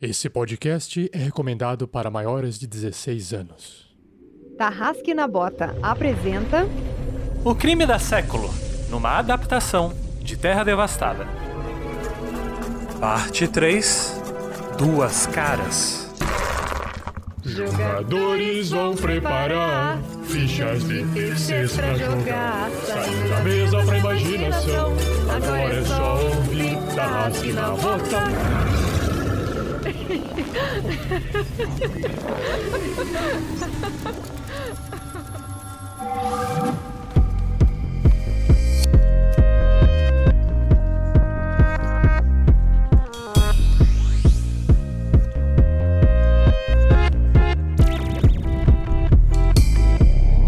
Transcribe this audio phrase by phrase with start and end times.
[0.00, 3.96] Esse podcast é recomendado para maiores de 16 anos.
[4.58, 6.66] Tarrasque na Bota apresenta
[7.42, 8.50] O Crime da Século,
[8.90, 11.26] numa adaptação de Terra Devastada.
[13.00, 14.20] Parte 3
[14.76, 16.14] Duas Caras.
[17.42, 22.70] Jogadores vão preparar fichas de terceiros pra jogar.
[22.84, 24.92] Saindo da mesa pra imaginação.
[25.34, 28.85] Agora é só ouvir Tarrasque na Bota.
[30.08, 30.12] E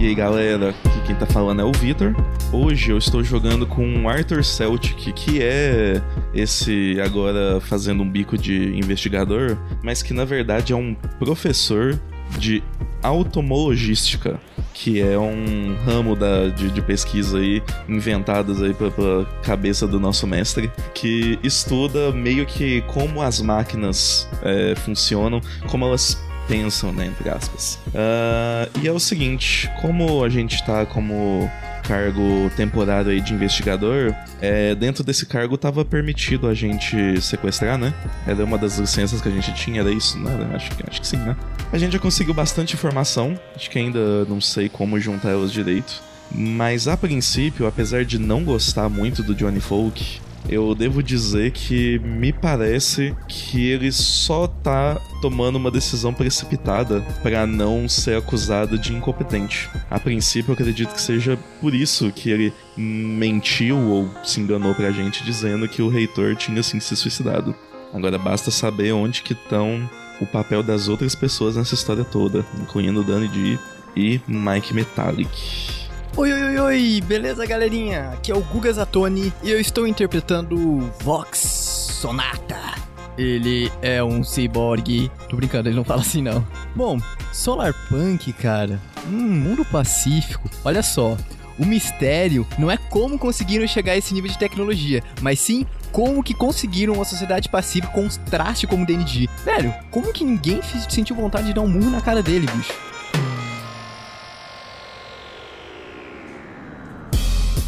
[0.06, 0.72] aí galera,
[1.08, 2.14] quem tá falando é o Vitor.
[2.52, 6.02] Hoje eu estou jogando com o Arthur Celtic, que é
[6.34, 11.98] esse agora fazendo um bico de investigador, mas que na verdade é um professor
[12.38, 12.62] de
[13.02, 14.38] automologística,
[14.74, 20.26] que é um ramo da, de, de pesquisa aí inventadas aí pela, cabeça do nosso
[20.26, 27.28] mestre, que estuda meio que como as máquinas é, funcionam, como elas pensam, né, entre
[27.28, 27.78] aspas.
[27.94, 31.48] Ah, e é o seguinte, como a gente tá como
[31.88, 37.94] cargo temporário aí de investigador, é, dentro desse cargo tava permitido a gente sequestrar, né?
[38.26, 40.50] Era uma das licenças que a gente tinha, era isso, né?
[40.54, 41.36] Acho que, acho que sim, né?
[41.72, 46.02] A gente já conseguiu bastante informação, acho que ainda não sei como juntar elas direito.
[46.30, 51.98] Mas a princípio, apesar de não gostar muito do Johnny Folk, eu devo dizer que
[51.98, 58.94] me parece que ele só tá tomando uma decisão precipitada para não ser acusado de
[58.94, 59.68] incompetente.
[59.90, 64.90] A princípio, eu acredito que seja por isso que ele mentiu ou se enganou pra
[64.90, 67.54] gente dizendo que o reitor tinha sim se suicidado.
[67.92, 69.88] Agora basta saber onde que estão
[70.20, 73.58] o papel das outras pessoas nessa história toda, incluindo Danny D
[73.96, 75.87] e Mike Metallic.
[76.18, 78.10] Oi, oi, oi, beleza, galerinha?
[78.10, 82.58] Aqui é o Guga Zatoni e eu estou interpretando Vox Sonata.
[83.16, 85.08] Ele é um cyborg.
[85.28, 86.44] Tô brincando, ele não fala assim não.
[86.74, 86.98] Bom,
[87.32, 88.80] Solar Punk, cara.
[89.06, 90.50] Hum, mundo pacífico.
[90.64, 91.16] Olha só.
[91.56, 96.24] O mistério não é como conseguiram chegar a esse nível de tecnologia, mas sim como
[96.24, 99.28] que conseguiram uma sociedade pacífica com um traste como o DND.
[99.44, 102.74] Velho, como que ninguém sentiu vontade de dar um murro na cara dele, bicho?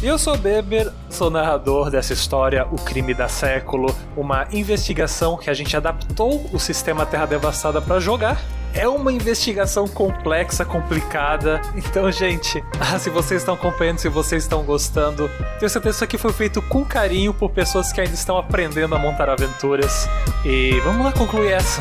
[0.03, 5.53] Eu sou Beber, sou narrador dessa história, O Crime da Século, uma investigação que a
[5.53, 8.41] gente adaptou o sistema Terra Devastada para jogar.
[8.73, 11.61] É uma investigação complexa, complicada.
[11.75, 15.29] Então, gente, ah, se vocês estão acompanhando, se vocês estão gostando,
[15.59, 18.95] tenho certeza que isso aqui foi feito com carinho por pessoas que ainda estão aprendendo
[18.95, 20.09] a montar aventuras.
[20.43, 21.79] E vamos lá concluir essa.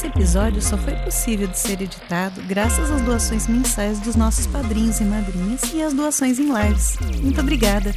[0.00, 4.98] Esse episódio só foi possível de ser editado graças às doações mensais dos nossos padrinhos
[4.98, 6.96] e madrinhas e às doações em lives.
[7.20, 7.94] Muito obrigada!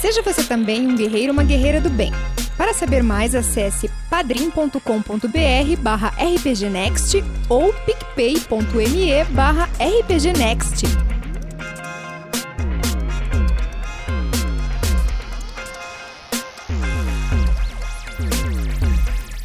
[0.00, 2.12] Seja você também um guerreiro ou uma guerreira do bem.
[2.56, 10.84] Para saber mais, acesse padrim.com.br barra rpgnext ou picpay.me barra rpgnext.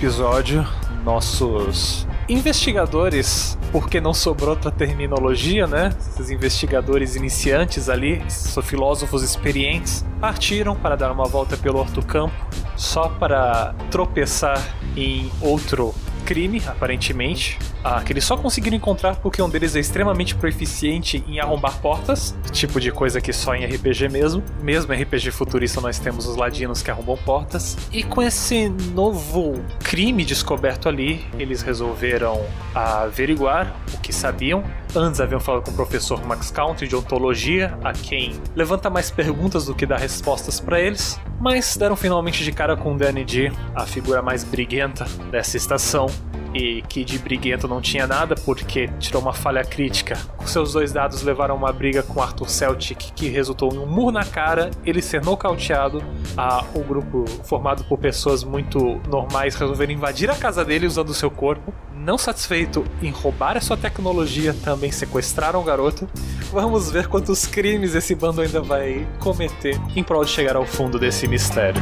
[0.00, 0.66] Episódio,
[1.04, 5.94] nossos investigadores, porque não sobrou outra terminologia, né?
[5.98, 12.34] Esses investigadores iniciantes ali, são filósofos experientes, partiram para dar uma volta pelo Hortocampo,
[12.76, 14.58] só para tropeçar
[14.96, 15.94] em outro
[16.24, 17.58] crime, aparentemente.
[17.82, 22.34] Ah, que eles só conseguiram encontrar porque um deles é extremamente proficiente em arrombar portas,
[22.52, 24.42] tipo de coisa que só em RPG mesmo.
[24.62, 27.76] Mesmo em RPG futurista nós temos os ladinos que arrombam portas.
[27.92, 32.44] E com esse novo crime descoberto ali, eles resolveram
[32.74, 34.62] averiguar o que sabiam.
[34.94, 39.66] Antes haviam falado com o professor Max Country de ontologia, a quem levanta mais perguntas
[39.66, 43.86] do que dá respostas para eles, mas deram finalmente de cara com Danny D, a
[43.86, 46.06] figura mais briguenta dessa estação,
[46.54, 50.18] e que de briguento não tinha nada porque tirou uma falha crítica.
[50.44, 54.24] Seus dois dados levaram uma briga com Arthur Celtic que resultou em um murro na
[54.24, 56.02] cara, ele ser nocauteado.
[56.36, 61.30] Ah, o grupo formado por pessoas muito normais resolveram invadir a casa dele usando seu
[61.30, 61.72] corpo.
[61.94, 66.08] Não satisfeito em roubar a sua tecnologia, também sequestraram o garoto.
[66.50, 70.98] Vamos ver quantos crimes esse bando ainda vai cometer em prol de chegar ao fundo
[70.98, 71.80] desse mistério.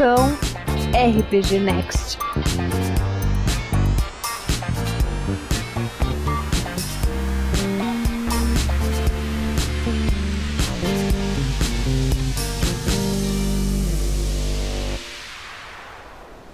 [0.00, 0.34] Produção
[0.94, 2.16] RPG Next.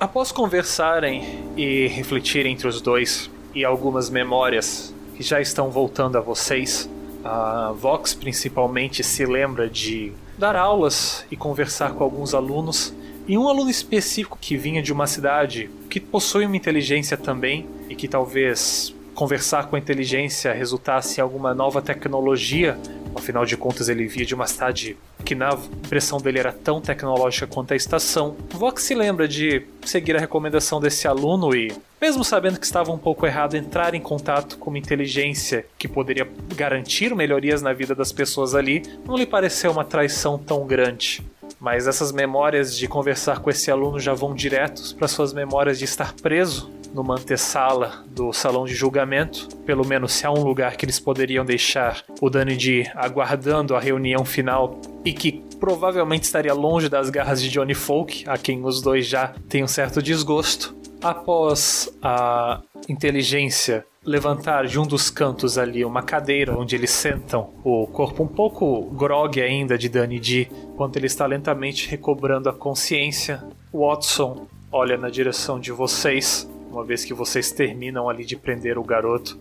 [0.01, 6.21] Após conversarem e refletirem entre os dois e algumas memórias que já estão voltando a
[6.21, 6.91] vocês,
[7.25, 12.93] a Vox principalmente se lembra de dar aulas e conversar com alguns alunos,
[13.29, 17.95] e um aluno específico que vinha de uma cidade que possui uma inteligência também e
[17.95, 22.79] que talvez conversar com a inteligência resultasse em alguma nova tecnologia.
[23.15, 24.95] Afinal de contas, ele via de uma cidade
[25.25, 28.37] que, na impressão dele, era tão tecnológica quanto a estação.
[28.51, 32.99] Vox se lembra de seguir a recomendação desse aluno e, mesmo sabendo que estava um
[32.99, 38.13] pouco errado, entrar em contato com uma inteligência que poderia garantir melhorias na vida das
[38.13, 41.25] pessoas ali, não lhe pareceu uma traição tão grande.
[41.61, 45.85] Mas essas memórias de conversar com esse aluno já vão diretos para suas memórias de
[45.85, 49.49] estar preso numa antessala do salão de julgamento.
[49.67, 53.81] Pelo menos se há um lugar que eles poderiam deixar o Danny de aguardando a
[53.81, 58.81] reunião final e que provavelmente estaria longe das garras de Johnny Folk, a quem os
[58.81, 60.75] dois já têm um certo desgosto.
[61.03, 67.87] Após a inteligência levantar de um dos cantos ali uma cadeira onde eles sentam, o
[67.89, 73.43] corpo um pouco grogue ainda de Danny D, enquanto ele está lentamente recobrando a consciência,
[73.75, 78.85] Watson olha na direção de vocês, uma vez que vocês terminam ali de prender o
[78.85, 79.37] garoto.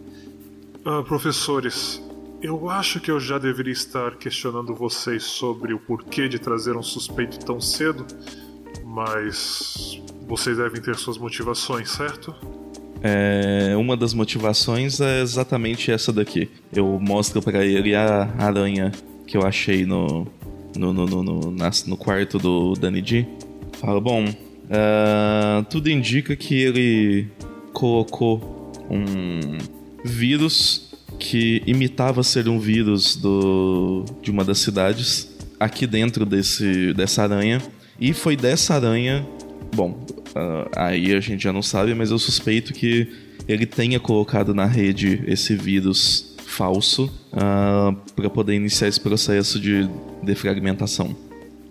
[0.84, 2.02] Ah, professores,
[2.42, 6.84] eu acho que eu já deveria estar questionando vocês sobre o porquê de trazer um
[6.84, 8.06] suspeito tão cedo,
[8.84, 12.34] mas vocês devem ter suas motivações, certo?
[13.07, 16.50] É, uma das motivações é exatamente essa daqui.
[16.74, 18.92] Eu mostro para ele a aranha
[19.28, 20.25] que eu achei no,
[20.75, 23.25] no, no, no, no, nas- no quarto do Danny D.
[23.74, 24.25] Falo, bom,
[24.72, 27.28] ah, tudo indica que ele
[27.74, 29.57] colocou um
[30.04, 35.30] vírus que imitava ser um vírus do, de uma das cidades
[35.60, 37.62] aqui dentro desse, dessa aranha.
[38.00, 39.24] E foi dessa aranha.
[39.75, 43.12] Bom, ah, aí a gente já não sabe, mas eu suspeito que
[43.48, 47.12] ele tenha colocado na rede esse vírus falso
[48.16, 49.89] para poder iniciar esse processo de
[50.24, 51.16] defragmentação.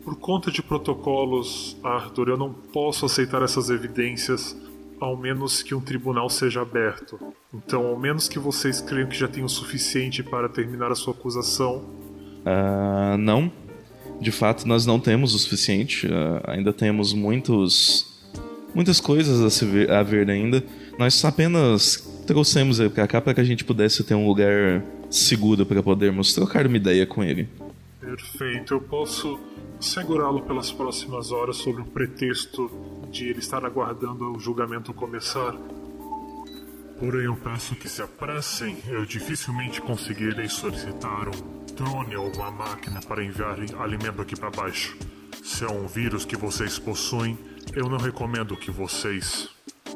[0.05, 4.55] Por conta de protocolos, Arthur, eu não posso aceitar essas evidências
[5.01, 7.19] ao menos que um tribunal seja aberto.
[7.53, 11.15] Então, ao menos que vocês creiam que já tem o suficiente para terminar a sua
[11.15, 11.83] acusação,
[12.47, 13.51] Ah, não.
[14.25, 16.09] De fato, nós não temos o suficiente.
[16.11, 18.07] Ah, ainda temos muitos,
[18.75, 20.65] muitas coisas a, se ver, a ver ainda.
[20.99, 25.67] Nós apenas trouxemos ele pra cá para que a gente pudesse ter um lugar seguro
[25.67, 27.47] para podermos trocar uma ideia com ele.
[28.01, 28.73] perfeito.
[28.73, 29.39] Eu posso
[29.79, 32.71] segurá-lo pelas próximas horas sob o pretexto
[33.11, 35.55] de ele estar aguardando o julgamento começar.
[36.99, 38.77] Porém, eu peço que se apressem.
[38.89, 44.97] Eu dificilmente conseguirei solicitar um drone ou uma máquina para enviar alimento aqui para baixo.
[45.43, 47.37] Se é um vírus que vocês possuem,
[47.75, 49.49] eu não recomendo que vocês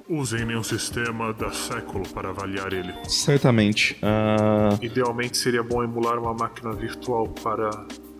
[0.09, 2.93] usem nenhum sistema da século para avaliar ele.
[3.09, 3.97] Certamente.
[4.03, 7.71] Ah, Idealmente seria bom emular uma máquina virtual para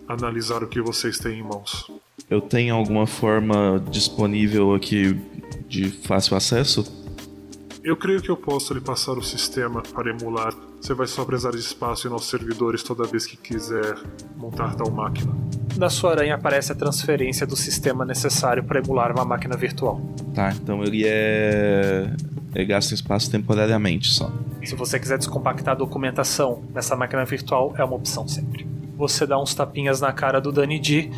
[0.07, 1.91] analisar o que vocês têm em mãos.
[2.29, 5.19] eu tenho alguma forma disponível aqui
[5.67, 6.98] de fácil acesso?
[7.89, 10.53] Eu creio que eu posso lhe passar o sistema para emular.
[10.79, 13.97] Você vai só precisar de espaço em nossos servidores toda vez que quiser
[14.37, 15.35] montar tal máquina.
[15.75, 19.99] na sua aranha aparece a transferência do sistema necessário para emular uma máquina virtual.
[20.35, 22.13] Tá, então ele é.
[22.53, 24.31] Ele gasta espaço temporariamente só.
[24.63, 28.67] Se você quiser descompactar a documentação nessa máquina virtual, é uma opção sempre.
[28.97, 31.09] Você dá uns tapinhas na cara do Danny D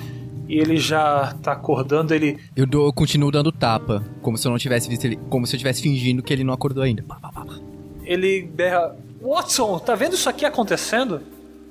[0.51, 2.37] e ele já tá acordando, ele.
[2.53, 5.15] Eu, dou, eu continuo dando tapa, como se eu não tivesse visto ele.
[5.29, 7.01] Como se eu estivesse fingindo que ele não acordou ainda.
[7.03, 7.57] Pá, pá, pá, pá.
[8.03, 8.93] Ele berra.
[9.21, 11.21] Watson, tá vendo isso aqui acontecendo?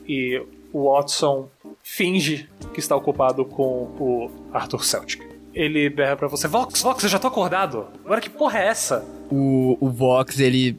[0.08, 1.50] E o Watson
[1.82, 5.29] finge que está ocupado com o Arthur Celtic.
[5.54, 7.86] Ele berra pra você: Vox, Vox, eu já tô acordado.
[8.04, 9.04] Agora que porra é essa?
[9.30, 10.78] O, o Vox, ele,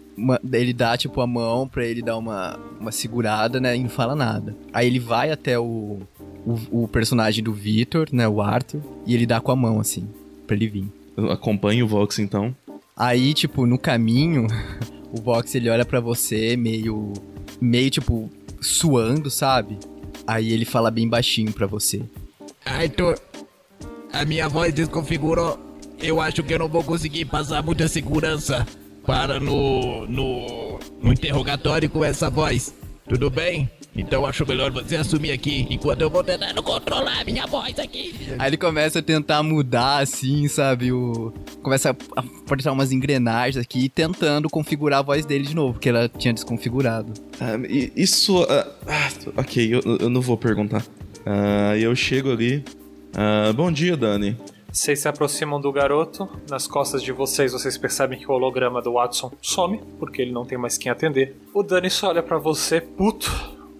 [0.51, 3.75] ele dá, tipo, a mão pra ele dar uma, uma segurada, né?
[3.75, 4.56] E não fala nada.
[4.74, 6.00] Aí ele vai até o,
[6.46, 8.28] o, o personagem do Victor, né?
[8.28, 8.82] O Arthur.
[9.06, 10.08] E ele dá com a mão, assim,
[10.48, 10.86] pra ele vir.
[11.16, 12.56] Eu acompanho o Vox então.
[12.96, 14.48] Aí, tipo, no caminho,
[15.12, 17.13] o Vox, ele olha pra você meio...
[17.60, 19.78] Meio, tipo, suando, sabe?
[20.25, 22.01] Aí ele fala bem baixinho pra você.
[22.66, 23.20] Arthur,
[24.12, 25.60] a minha voz desconfigurou.
[26.00, 28.65] Eu acho que eu não vou conseguir passar muita segurança
[29.06, 32.74] para no, no, no interrogatório com essa voz.
[33.08, 33.70] Tudo bem?
[33.96, 38.15] Então acho melhor você assumir aqui, enquanto eu vou tentando controlar a minha voz aqui.
[38.39, 40.94] Aí ele começa a tentar mudar, assim, sabe?
[40.94, 41.34] O...
[41.62, 46.08] Começa a apertar umas engrenagens aqui, tentando configurar a voz dele de novo, porque ela
[46.08, 47.13] tinha desconfigurado.
[47.39, 47.60] Ah,
[47.96, 48.44] isso.
[48.44, 50.86] ah, ah, ok, eu, eu não vou perguntar.
[51.25, 52.63] Ah, eu chego ali.
[53.15, 54.38] Ah, bom dia, Dani.
[54.72, 56.30] Vocês se aproximam do garoto.
[56.50, 60.46] Nas costas de vocês, vocês percebem que o holograma do Watson some, porque ele não
[60.46, 61.36] tem mais quem atender.
[61.53, 63.30] O Danny só olha pra você, puto,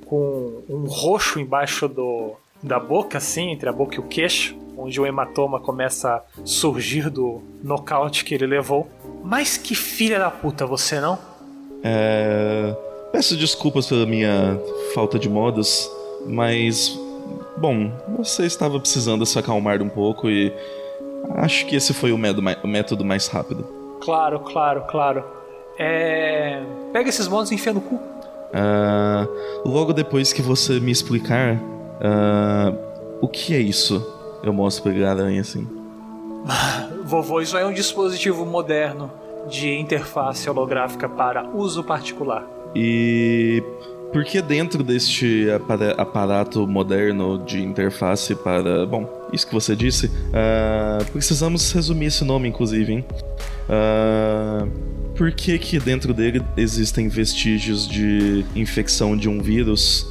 [0.06, 5.00] com um roxo embaixo do, da boca, assim, entre a boca e o queixo, onde
[5.00, 8.90] o hematoma começa a surgir do nocaute que ele levou.
[9.24, 11.18] Mas que filha da puta você, não?
[11.84, 12.76] É,
[13.12, 14.58] Peço desculpas pela minha
[14.94, 15.92] falta de modos,
[16.26, 16.98] mas.
[17.62, 20.51] Bom, você estava precisando se acalmar um pouco e.
[21.36, 23.63] Acho que esse foi o método mais rápido.
[24.01, 25.24] Claro, claro, claro.
[25.77, 26.63] É.
[26.91, 28.00] Pega esses modos e enfia no cu.
[28.51, 29.27] Ah,
[29.63, 31.62] logo depois que você me explicar.
[32.01, 32.74] ah,
[33.22, 34.03] o que é isso?
[34.44, 35.68] Eu mostro pra aranha assim.
[37.06, 39.12] Vovô, isso é um dispositivo moderno
[39.48, 42.44] de interface holográfica para uso particular.
[42.75, 43.63] E
[44.12, 48.86] por que dentro deste apara- aparato moderno de interface para.
[48.86, 53.06] Bom, isso que você disse, ah, precisamos resumir esse nome, inclusive, hein?
[53.70, 54.68] Ah,
[55.15, 60.08] por que, que dentro dele existem vestígios de infecção de um vírus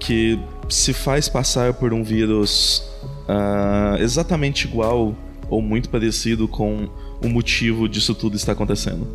[0.00, 2.82] que se faz passar por um vírus
[3.28, 5.14] ah, exatamente igual
[5.48, 6.88] ou muito parecido com
[7.22, 9.06] o motivo disso tudo estar acontecendo?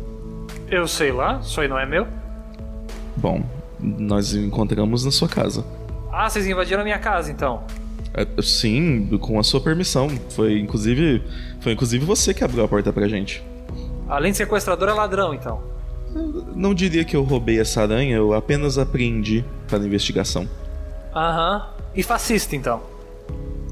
[0.70, 2.06] Eu sei lá, isso aí não é meu.
[3.16, 3.42] Bom,
[3.82, 5.64] nós encontramos na sua casa.
[6.12, 7.62] Ah, vocês invadiram a minha casa então.
[8.12, 10.08] É, sim, com a sua permissão.
[10.30, 11.22] Foi inclusive,
[11.60, 13.42] foi inclusive você que abriu a porta pra gente.
[14.08, 15.62] Além de sequestrador, é ladrão então.
[16.56, 20.48] Não diria que eu roubei essa aranha, eu apenas apreendi para a investigação.
[21.14, 21.68] Aham.
[21.94, 22.82] E fascista então.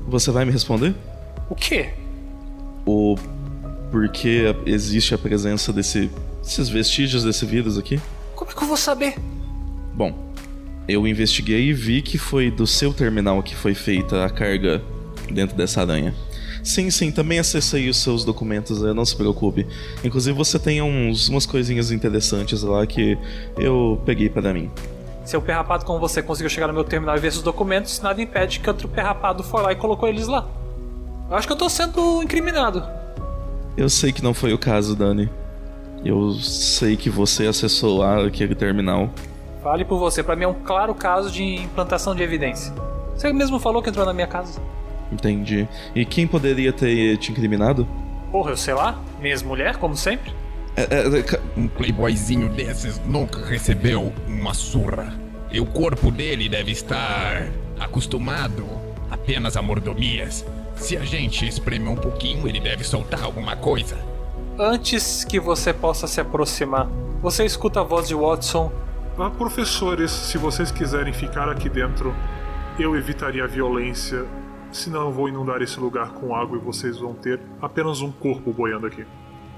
[0.06, 0.94] Você vai me responder?
[1.50, 1.90] O quê?
[2.86, 3.16] O
[3.90, 6.10] porquê existe a presença desse,
[6.42, 8.00] desses vestígios desse vírus aqui?
[8.34, 9.16] Como é que eu vou saber?
[9.99, 10.14] Bom,
[10.87, 14.81] eu investiguei e vi que foi do seu terminal que foi feita a carga
[15.28, 16.14] dentro dessa aranha.
[16.62, 19.67] Sim, sim, também acessei os seus documentos, não se preocupe.
[20.05, 23.19] Inclusive você tem uns, umas coisinhas interessantes lá que
[23.57, 24.71] eu peguei para mim.
[25.25, 28.23] Se o perrapado como você conseguiu chegar no meu terminal e ver esses documentos, nada
[28.23, 30.49] impede que outro perrapado foi lá e colocou eles lá.
[31.28, 32.85] Eu acho que eu tô sendo incriminado.
[33.76, 35.28] Eu sei que não foi o caso, Dani.
[36.05, 39.12] Eu sei que você acessou lá aquele terminal.
[39.62, 42.72] Fale por você, pra mim é um claro caso de implantação de evidência.
[43.14, 44.60] Você mesmo falou que entrou na minha casa.
[45.10, 45.66] Entendi.
[45.94, 47.86] E quem poderia ter te incriminado?
[48.30, 50.32] Porra, eu sei lá, minha ex-mulher, como sempre.
[50.76, 55.12] É, é, é, Um playboyzinho desses nunca recebeu uma surra.
[55.50, 57.48] E o corpo dele deve estar
[57.80, 58.64] acostumado
[59.10, 60.44] apenas a mordomias.
[60.76, 63.96] Se a gente espremer um pouquinho, ele deve soltar alguma coisa.
[64.58, 66.88] Antes que você possa se aproximar,
[67.20, 68.70] você escuta a voz de Watson.
[69.20, 72.14] Ah, professores, se vocês quiserem ficar aqui dentro,
[72.78, 74.25] eu evitaria a violência.
[74.70, 78.52] Senão eu vou inundar esse lugar com água e vocês vão ter apenas um corpo
[78.52, 79.04] boiando aqui.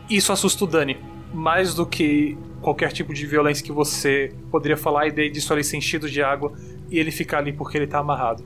[0.08, 0.96] Isso assusta o Dani.
[1.34, 5.62] Mais do que qualquer tipo de violência que você poderia falar, a ideia disso ali
[5.62, 6.54] ser enchido de água
[6.90, 8.42] e ele ficar ali porque ele tá amarrado.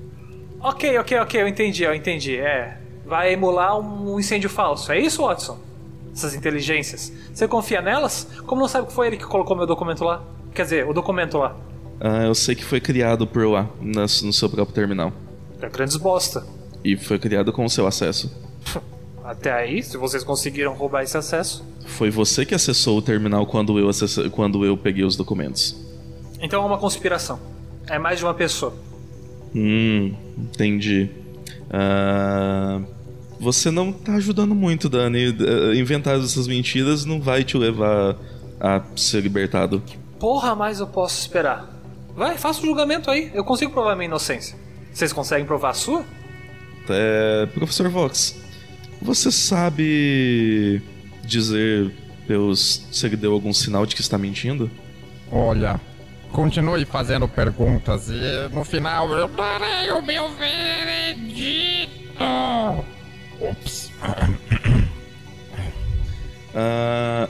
[0.59, 2.39] Ok, ok, ok, eu entendi, eu entendi.
[2.39, 2.77] É.
[3.07, 4.91] Vai emular um incêndio falso.
[4.91, 5.61] É isso, Watson?
[6.13, 7.13] Essas inteligências.
[7.33, 8.29] Você confia nelas?
[8.45, 10.21] Como não sabe que foi ele que colocou meu documento lá?
[10.55, 11.57] Quer dizer, o documento lá.
[12.01, 15.13] ah, eu sei que foi criado por lá, nas- no seu próprio terminal.
[15.61, 16.47] É grandes bosta.
[16.85, 18.31] E foi criado com o seu acesso.
[19.25, 21.65] Até aí, se vocês conseguiram roubar esse acesso.
[21.87, 24.29] Foi você que acessou o terminal quando eu, acessa...
[24.31, 25.75] quando eu peguei os documentos.
[26.41, 27.39] Então é uma conspiração.
[27.89, 28.75] É mais de uma pessoa.
[29.55, 31.09] Hum, entendi.
[31.71, 32.81] Ah,
[33.41, 35.35] você não tá ajudando muito, Dani.
[35.41, 38.17] Ah, Inventar essas mentiras não vai te levar
[38.61, 39.83] a ser libertado.
[40.25, 41.69] Porra, mais eu posso esperar.
[42.17, 43.31] Vai, faça o julgamento aí.
[43.35, 44.57] Eu consigo provar minha inocência.
[44.91, 46.03] Vocês conseguem provar a sua?
[46.89, 48.35] É, Professor Vox,
[49.03, 50.81] você sabe
[51.23, 51.93] dizer
[52.27, 54.71] pelos se ele deu algum sinal de que está mentindo?
[55.31, 55.79] Olha,
[56.33, 61.93] continue fazendo perguntas e no final eu darei o meu veredito.
[63.43, 63.93] Ops.
[66.55, 67.29] Ah,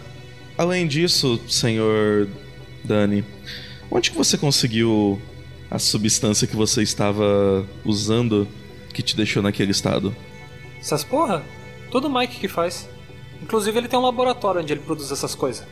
[0.57, 2.29] além disso, senhor
[2.85, 3.25] Dani,
[3.91, 5.21] onde que você conseguiu
[5.71, 8.47] a substância que você estava usando
[8.93, 10.15] que te deixou naquele estado?
[10.79, 11.43] Essas porra?
[11.91, 12.89] Tudo o Mike que faz.
[13.43, 15.67] Inclusive ele tem um laboratório onde ele produz essas coisas.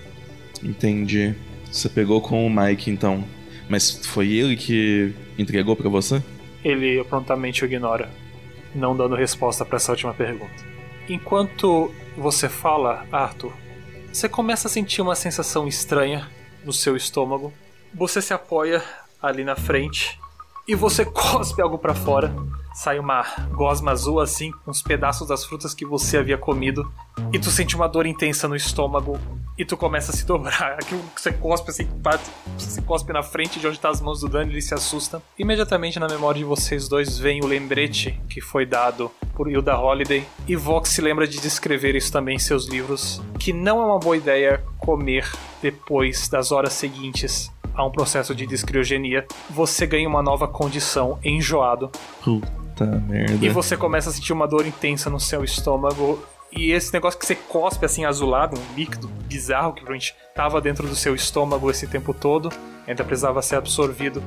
[0.62, 1.34] Entendi.
[1.70, 3.24] Você pegou com o Mike então.
[3.68, 6.22] Mas foi ele que entregou pra você?
[6.64, 8.10] Ele prontamente o ignora,
[8.74, 10.52] não dando resposta para essa última pergunta.
[11.08, 13.52] Enquanto você fala, Arthur,
[14.12, 16.28] você começa a sentir uma sensação estranha
[16.64, 17.52] no seu estômago.
[17.94, 18.82] Você se apoia
[19.20, 20.18] ali na frente
[20.66, 22.34] e você cospe algo para fora.
[22.74, 26.90] Sai uma gosma azul assim, uns pedaços das frutas que você havia comido.
[27.32, 29.18] E tu sente uma dor intensa no estômago.
[29.56, 30.72] E tu começa a se dobrar.
[30.80, 32.24] Aquilo que você cospe assim, bate,
[32.56, 35.22] você cospe na frente de onde tá as mãos do Dani, ele se assusta.
[35.38, 40.24] Imediatamente na memória de vocês dois vem o lembrete que foi dado por Hilda Holiday.
[40.48, 43.22] E Vox se lembra de descrever isso também em seus livros.
[43.38, 45.30] Que não é uma boa ideia comer
[45.60, 49.26] depois das horas seguintes a um processo de descriogenia.
[49.50, 51.90] Você ganha uma nova condição, enjoado.
[52.22, 53.44] Puta merda.
[53.44, 56.22] E você começa a sentir uma dor intensa no seu estômago.
[56.54, 60.86] E esse negócio que você cospe assim azulado, um líquido bizarro que provavelmente tava dentro
[60.86, 62.50] do seu estômago esse tempo todo,
[62.86, 64.22] ainda precisava ser absorvido,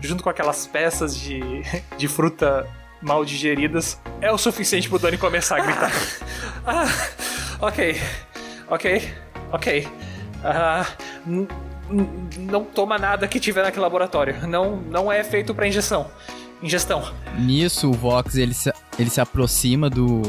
[0.00, 1.40] junto com aquelas peças de,
[1.96, 2.68] de fruta
[3.00, 5.92] mal digeridas, é o suficiente pro Dani começar a gritar.
[6.66, 6.84] ah,
[7.60, 7.98] ok,
[8.68, 9.14] ok,
[9.50, 9.88] ok.
[10.44, 10.86] Ah,
[12.36, 14.46] não toma nada que tiver naquele laboratório.
[14.46, 16.10] Não, não é feito pra injeção.
[16.62, 17.10] Ingestão.
[17.38, 20.20] Nisso, o Vox, ele se, ele se aproxima do,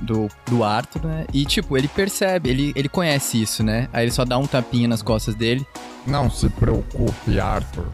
[0.00, 1.26] do, do Arthur, né?
[1.32, 3.88] E, tipo, ele percebe, ele, ele conhece isso, né?
[3.92, 5.66] Aí ele só dá um tapinha nas costas dele.
[6.06, 7.86] Não se preocupe, Arthur.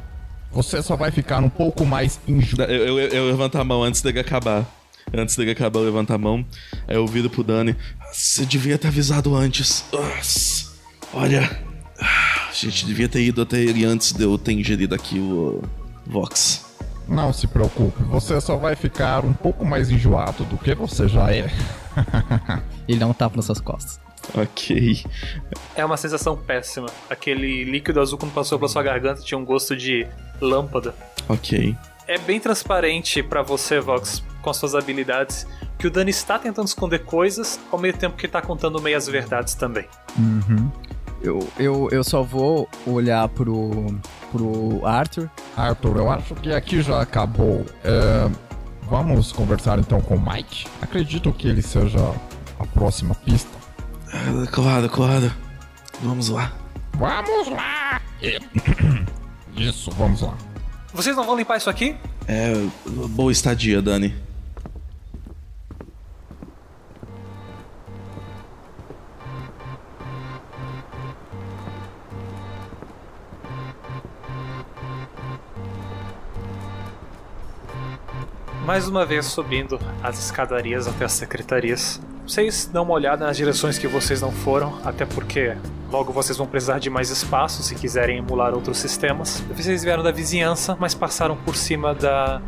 [0.53, 2.63] Você só vai ficar um pouco mais injusto.
[2.63, 4.65] Eu, eu, eu levanto a mão antes dele acabar.
[5.13, 6.45] Antes dele acabar, eu levanto a mão.
[6.89, 7.77] Aí eu viro pro Dani.
[8.13, 9.85] Você devia ter avisado antes.
[9.93, 10.73] Nossa.
[11.13, 11.65] Olha.
[11.99, 15.63] A gente devia ter ido até ele antes de eu ter ingerido aqui o
[16.07, 16.66] Vox.
[17.09, 21.33] Não se preocupe, você só vai ficar um pouco mais enjoado do que você já
[21.33, 21.51] é.
[22.89, 24.01] Ele dá um tapa nas suas costas.
[24.35, 25.05] Ok.
[25.75, 26.89] É uma sensação péssima.
[27.09, 30.07] Aquele líquido azul quando passou pela sua garganta tinha um gosto de
[30.41, 30.95] lâmpada.
[31.29, 31.77] Ok.
[32.09, 35.47] É bem transparente pra você, Vox, com as suas habilidades,
[35.79, 39.55] que o Dani está tentando esconder coisas, ao mesmo tempo que tá contando meias verdades
[39.55, 39.87] também.
[41.23, 43.97] Eu, eu, eu só vou olhar pro,
[44.31, 45.31] pro Arthur.
[45.57, 47.65] Arthur, eu acho que aqui já acabou.
[47.83, 48.29] É,
[48.89, 50.67] vamos conversar então com o Mike.
[50.81, 51.99] Acredito que ele seja
[52.59, 53.51] a próxima pista.
[54.13, 55.33] Ah, Claro, claro.
[56.03, 56.53] Vamos lá.
[56.95, 58.01] Vamos lá!
[59.57, 60.35] Isso, vamos lá.
[60.93, 61.97] Vocês não vão limpar isso aqui?
[62.29, 62.53] É.
[63.11, 64.15] Boa estadia, Dani.
[78.67, 82.01] Mais uma vez subindo as escadarias até as secretarias.
[82.27, 85.57] Vocês dão uma olhada nas direções que vocês não foram, até porque
[85.89, 89.41] logo vocês vão precisar de mais espaço se quiserem emular outros sistemas.
[89.55, 92.43] Vocês vieram da vizinhança, mas passaram por cima da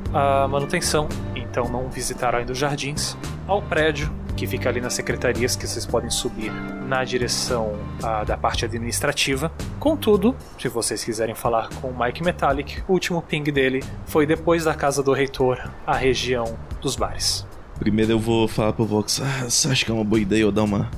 [0.50, 3.16] manutenção, então não visitaram ainda os jardins.
[3.46, 6.52] Ao prédio, que fica ali nas secretarias, que vocês podem subir
[6.86, 9.50] na direção ah, da parte administrativa.
[9.80, 14.62] Contudo, se vocês quiserem falar com o Mike Metallic, o último ping dele foi depois
[14.62, 17.44] da casa do reitor, a região dos bares.
[17.80, 19.20] Primeiro eu vou falar pro Vox.
[19.20, 20.88] Ah, você acha que é uma boa ideia eu dar uma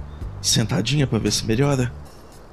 [0.42, 1.90] sentadinha pra ver se melhora?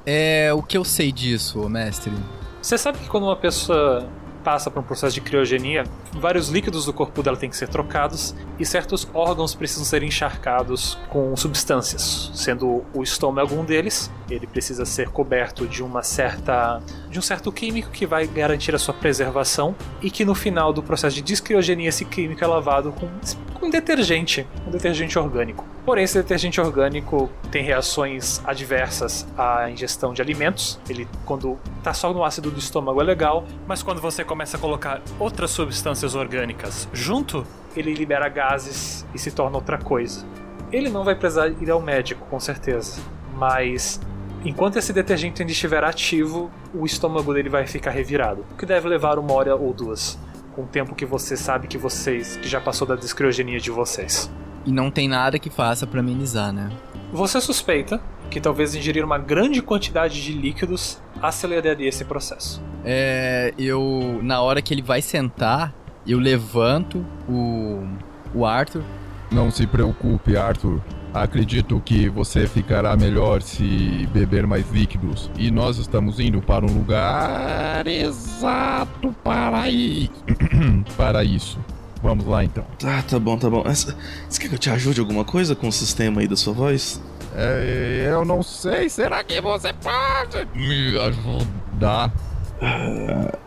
[0.06, 2.14] É, o que eu sei disso, mestre?
[2.62, 4.08] Você sabe que quando uma pessoa
[4.48, 5.84] passa por um processo de criogenia,
[6.14, 10.98] vários líquidos do corpo dela têm que ser trocados e certos órgãos precisam ser encharcados
[11.10, 14.10] com substâncias, sendo o estômago um deles.
[14.30, 16.82] Ele precisa ser coberto de uma certa
[17.18, 20.84] de um certo químico que vai garantir a sua preservação e que no final do
[20.84, 23.10] processo de descriogenia esse químico é lavado com,
[23.56, 25.66] com detergente, um detergente orgânico.
[25.84, 30.80] Porém, esse detergente orgânico tem reações adversas à ingestão de alimentos.
[30.88, 34.60] Ele, quando está só no ácido do estômago, é legal, mas quando você começa a
[34.60, 40.24] colocar outras substâncias orgânicas junto, ele libera gases e se torna outra coisa.
[40.72, 43.02] Ele não vai precisar ir ao médico, com certeza,
[43.34, 44.00] mas
[44.44, 48.88] enquanto esse detergente ainda estiver ativo, o estômago dele vai ficar revirado, o que deve
[48.88, 50.18] levar uma hora ou duas,
[50.54, 54.32] com o tempo que você sabe que vocês que já passou da descriogenia de vocês.
[54.66, 56.70] E não tem nada que faça para amenizar, né?
[57.14, 62.62] Você suspeita que talvez ingerir uma grande quantidade de líquidos aceleraria esse processo.
[62.84, 65.74] É, eu na hora que ele vai sentar,
[66.06, 67.88] eu levanto o
[68.34, 68.84] o Arthur.
[69.32, 70.82] Não se preocupe, Arthur.
[71.24, 75.30] Acredito que você ficará melhor se beber mais líquidos.
[75.38, 80.10] E nós estamos indo para um lugar exato para ir.
[80.96, 81.60] para isso.
[82.02, 82.64] Vamos lá então.
[82.80, 83.64] Tá, tá bom, tá bom.
[83.64, 83.94] Você
[84.40, 87.02] quer que eu te ajude alguma coisa com o sistema aí da sua voz?
[87.36, 88.90] É, eu não sei.
[88.90, 92.14] Será que você pode me ajudar?
[92.62, 93.38] Ah,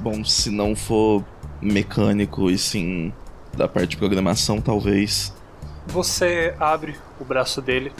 [0.00, 1.24] bom, se não for
[1.60, 3.12] mecânico e sim
[3.56, 5.32] da parte de programação, talvez.
[5.88, 7.92] Você abre o braço dele,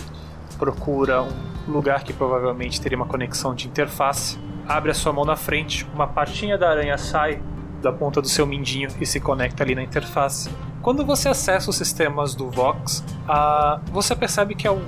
[0.58, 5.36] procura um lugar que provavelmente teria uma conexão de interface, abre a sua mão na
[5.36, 7.40] frente, uma partinha da aranha sai
[7.82, 10.50] da ponta do seu mindinho e se conecta ali na interface.
[10.82, 14.80] Quando você acessa os sistemas do Vox, ah, você percebe que al-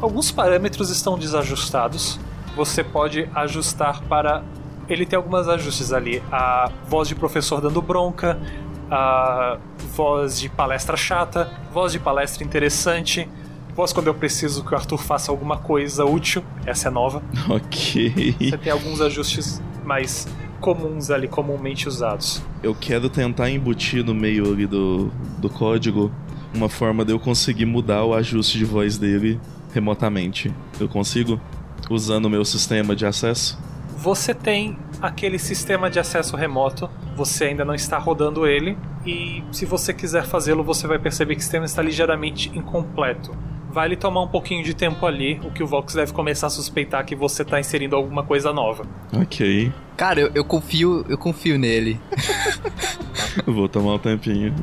[0.00, 2.20] alguns parâmetros estão desajustados.
[2.56, 4.42] Você pode ajustar para.
[4.88, 6.22] Ele tem alguns ajustes ali.
[6.30, 8.38] A voz de professor dando bronca,
[8.90, 9.58] a
[9.94, 13.28] voz de palestra chata, voz de palestra interessante,
[13.74, 16.42] voz quando eu preciso que o Arthur faça alguma coisa útil.
[16.66, 17.22] Essa é nova.
[17.48, 18.34] Ok.
[18.38, 20.26] Você tem alguns ajustes mais
[20.60, 22.42] comuns ali, comumente usados.
[22.62, 26.10] Eu quero tentar embutir no meio ali do, do código
[26.54, 29.40] uma forma de eu conseguir mudar o ajuste de voz dele
[29.72, 30.52] remotamente.
[30.78, 31.40] Eu consigo?
[31.90, 33.58] Usando o meu sistema de acesso?
[34.04, 39.64] Você tem aquele sistema de acesso remoto, você ainda não está rodando ele, e se
[39.64, 43.34] você quiser fazê-lo, você vai perceber que o sistema está ligeiramente incompleto.
[43.70, 46.50] Vai lhe tomar um pouquinho de tempo ali, o que o Vox deve começar a
[46.50, 48.84] suspeitar que você está inserindo alguma coisa nova.
[49.10, 49.72] Ok.
[49.96, 51.98] Cara, eu, eu confio, eu confio nele.
[53.46, 54.54] Vou tomar um tempinho.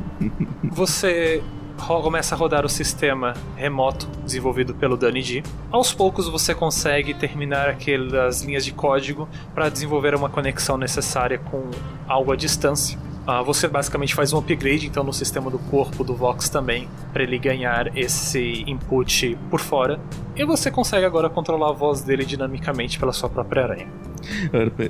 [0.65, 1.41] Você
[1.87, 5.43] começa a rodar o sistema remoto desenvolvido pelo Danny G.
[5.71, 11.69] Aos poucos você consegue terminar aquelas linhas de código para desenvolver uma conexão necessária com
[12.07, 12.97] algo à distância.
[13.25, 17.21] Ah, você basicamente faz um upgrade então no sistema do corpo do Vox também para
[17.21, 19.99] ele ganhar esse input por fora.
[20.35, 23.87] E você consegue agora controlar a voz dele dinamicamente pela sua própria aranha.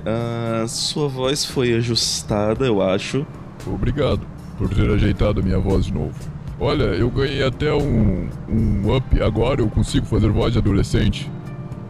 [0.06, 3.26] Ah, sua voz foi ajustada, eu acho.
[3.66, 4.22] Obrigado
[4.58, 6.41] por ter ajeitado a minha voz de novo.
[6.64, 9.20] Olha, eu ganhei até um, um up.
[9.20, 11.30] Agora eu consigo fazer voz de adolescente.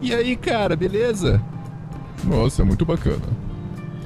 [0.00, 1.42] E aí, cara, beleza?
[2.24, 3.20] Nossa, muito bacana.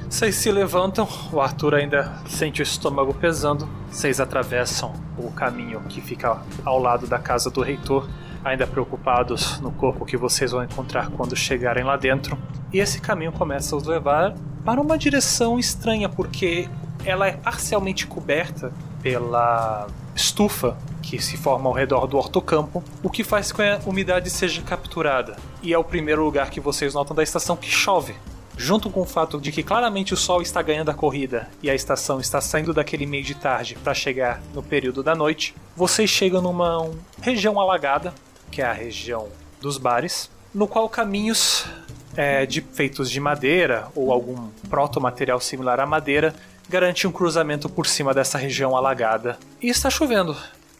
[0.09, 3.67] Vocês se levantam, o Arthur ainda sente o estômago pesando.
[3.89, 8.05] Vocês atravessam o caminho que fica ao lado da casa do reitor,
[8.43, 12.37] ainda preocupados no corpo que vocês vão encontrar quando chegarem lá dentro.
[12.73, 16.67] E esse caminho começa a os levar para uma direção estranha, porque
[17.05, 23.23] ela é parcialmente coberta pela estufa que se forma ao redor do hortocampo, o que
[23.23, 25.37] faz com que a umidade seja capturada.
[25.61, 28.15] E é o primeiro lugar que vocês notam da estação que chove
[28.57, 31.75] junto com o fato de que claramente o sol está ganhando a corrida e a
[31.75, 36.41] estação está saindo daquele meio de tarde para chegar no período da noite, vocês chegam
[36.41, 38.15] numa um, região alagada,
[38.49, 39.27] que é a região
[39.61, 41.67] dos bares, no qual caminhos
[42.15, 46.33] é, de, feitos de madeira ou algum proto-material similar à madeira
[46.69, 49.37] garantem um cruzamento por cima dessa região alagada.
[49.61, 50.35] E está chovendo.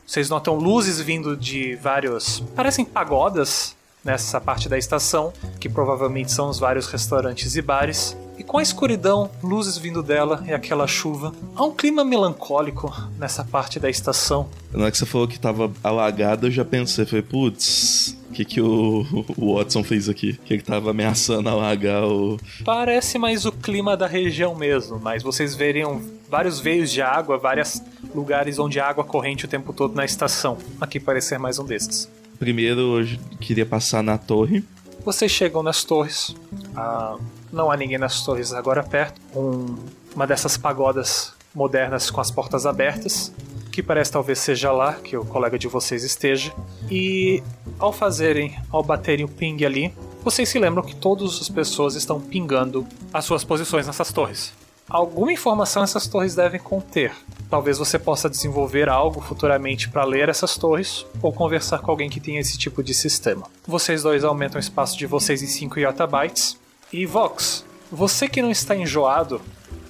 [0.05, 2.41] Vocês notam luzes vindo de vários.
[2.55, 8.15] parecem pagodas nessa parte da estação, que provavelmente são os vários restaurantes e bares.
[8.37, 13.43] E com a escuridão, luzes vindo dela e aquela chuva, há um clima melancólico nessa
[13.43, 14.47] parte da estação.
[14.71, 18.61] Na hora que você falou que tava alagado, eu já pensei, falei, putz, que, que
[18.61, 19.05] o,
[19.37, 20.33] o Watson fez aqui?
[20.45, 22.37] Que ele tava ameaçando alagar o.
[22.63, 27.81] Parece mais o clima da região mesmo, mas vocês veriam vários veios de água, vários
[28.13, 30.57] lugares onde há água corrente o tempo todo na estação.
[30.79, 32.09] Aqui parece ser mais um desses.
[32.37, 33.07] Primeiro eu
[33.41, 34.63] queria passar na torre.
[35.03, 36.35] Vocês chegam nas torres.
[36.75, 37.17] Ah,
[37.51, 39.19] não há ninguém nas torres agora perto.
[39.35, 39.75] Um-
[40.13, 43.31] uma dessas pagodas modernas com as portas abertas,
[43.77, 46.51] que parece talvez seja lá que o colega de vocês esteja.
[46.89, 47.43] E
[47.77, 52.19] ao fazerem, ao baterem o ping ali, vocês se lembram que todas as pessoas estão
[52.19, 54.51] pingando as suas posições nessas torres.
[54.89, 57.13] Alguma informação essas torres devem conter.
[57.51, 62.19] Talvez você possa desenvolver algo futuramente para ler essas torres ou conversar com alguém que
[62.19, 63.43] tenha esse tipo de sistema.
[63.67, 66.57] Vocês dois aumentam o espaço de vocês em 5 yottabytes.
[66.91, 69.39] E Vox, você que não está enjoado,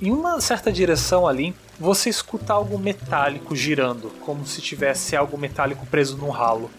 [0.01, 5.85] em uma certa direção ali, você escuta algo metálico girando, como se tivesse algo metálico
[5.85, 6.69] preso num ralo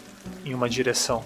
[0.44, 1.22] em uma direção.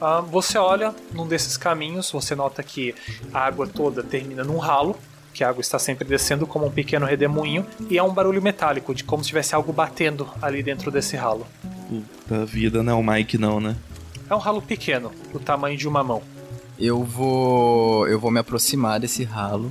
[0.00, 2.94] Ah, você olha num desses caminhos, você nota que
[3.32, 4.96] a água toda termina num ralo,
[5.34, 8.94] que a água está sempre descendo como um pequeno redemoinho, e é um barulho metálico,
[8.94, 11.46] de como se tivesse algo batendo ali dentro desse ralo.
[11.88, 13.76] Puta vida, não é o Mike não, né?
[14.28, 16.22] É um ralo pequeno, do tamanho de uma mão.
[16.78, 18.08] Eu vou.
[18.08, 19.70] Eu vou me aproximar desse ralo.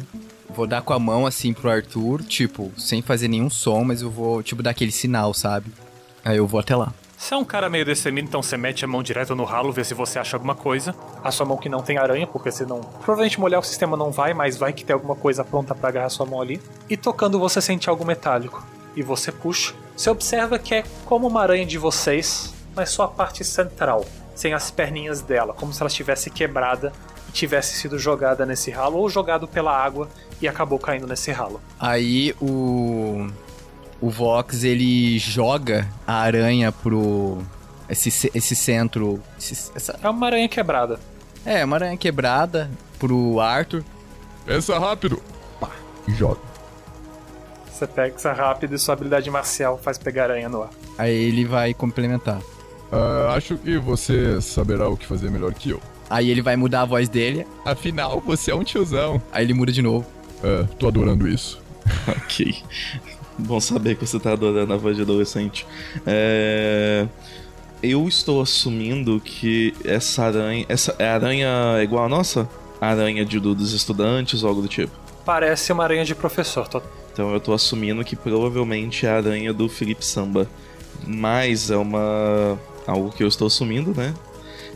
[0.49, 4.09] Vou dar com a mão assim pro Arthur, tipo, sem fazer nenhum som, mas eu
[4.09, 5.71] vou, tipo, dar aquele sinal, sabe?
[6.25, 6.93] Aí eu vou até lá.
[7.19, 9.83] Você é um cara meio destemido, então você mete a mão direto no ralo, vê
[9.83, 10.95] se você acha alguma coisa.
[11.21, 12.79] A sua mão que não tem aranha, porque você não.
[12.79, 16.09] Provavelmente molhar o sistema não vai, mas vai que tem alguma coisa pronta para agarrar
[16.09, 16.61] sua mão ali.
[16.89, 18.65] E tocando você sente algo metálico.
[18.95, 19.73] E você puxa.
[19.97, 24.53] Você observa que é como uma aranha de vocês, mas só a parte central, sem
[24.53, 26.93] as perninhas dela, como se ela estivesse quebrada
[27.29, 30.09] tivesse sido jogada nesse ralo ou jogado pela água
[30.41, 31.61] e acabou caindo nesse ralo.
[31.79, 33.27] Aí o.
[34.01, 37.39] O Vox ele joga a aranha pro.
[37.89, 39.21] Esse, esse centro.
[39.37, 40.99] esse- essa- É uma aranha quebrada.
[41.45, 43.83] é, uma aranha quebrada pro Arthur.
[44.45, 45.21] Pensa rápido.
[45.59, 45.69] Pá,
[46.07, 46.39] e joga.
[47.71, 50.69] Você pega rápido e sua habilidade marcial faz pegar a aranha no ar.
[50.97, 52.41] Aí ele vai complementar.
[52.91, 55.81] Ah, acho que você saberá o que fazer melhor que eu.
[56.09, 57.45] Aí ele vai mudar a voz dele.
[57.63, 59.21] Afinal, você é um tiozão.
[59.31, 60.05] Aí ele muda de novo.
[60.43, 61.59] É, tô adorando isso.
[62.07, 62.55] Ok.
[63.37, 65.65] Bom saber que você tá adorando a voz de adolescente.
[66.05, 67.07] É...
[67.81, 70.65] Eu estou assumindo que essa aranha.
[70.67, 71.47] Essa é aranha
[71.81, 72.47] igual a nossa?
[72.81, 74.91] A aranha de, do- dos estudantes ou algo do tipo.
[75.25, 76.67] Parece uma aranha de professor.
[76.67, 76.81] Tô...
[77.13, 80.47] Então eu tô assumindo que provavelmente é a aranha do Felipe Samba.
[81.07, 82.57] Mas é uma.
[82.85, 84.13] algo que eu estou assumindo, né?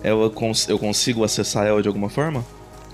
[0.03, 0.67] Ela cons...
[0.67, 2.45] Eu consigo acessar ela de alguma forma?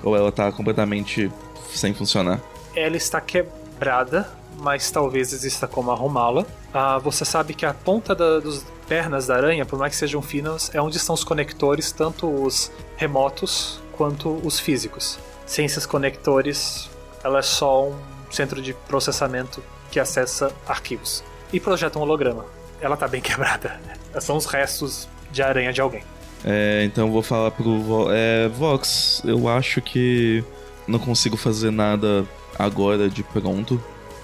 [0.03, 1.31] Ou ela tá completamente
[1.73, 2.39] sem funcionar?
[2.75, 6.45] Ela está quebrada, mas talvez exista como arrumá-la.
[6.73, 10.21] Ah, você sabe que a ponta da, dos pernas da aranha, por mais que sejam
[10.21, 15.19] finas, é onde estão os conectores, tanto os remotos quanto os físicos.
[15.45, 16.89] Sem esses conectores,
[17.23, 17.95] ela é só um
[18.29, 22.45] centro de processamento que acessa arquivos e projeta um holograma.
[22.79, 23.79] Ela tá bem quebrada.
[24.19, 26.03] São os restos de aranha de alguém.
[26.43, 29.21] É, então eu vou falar pro Vo é, Vox.
[29.25, 30.43] Eu acho que
[30.87, 32.25] não consigo fazer nada
[32.57, 33.81] agora de pronto,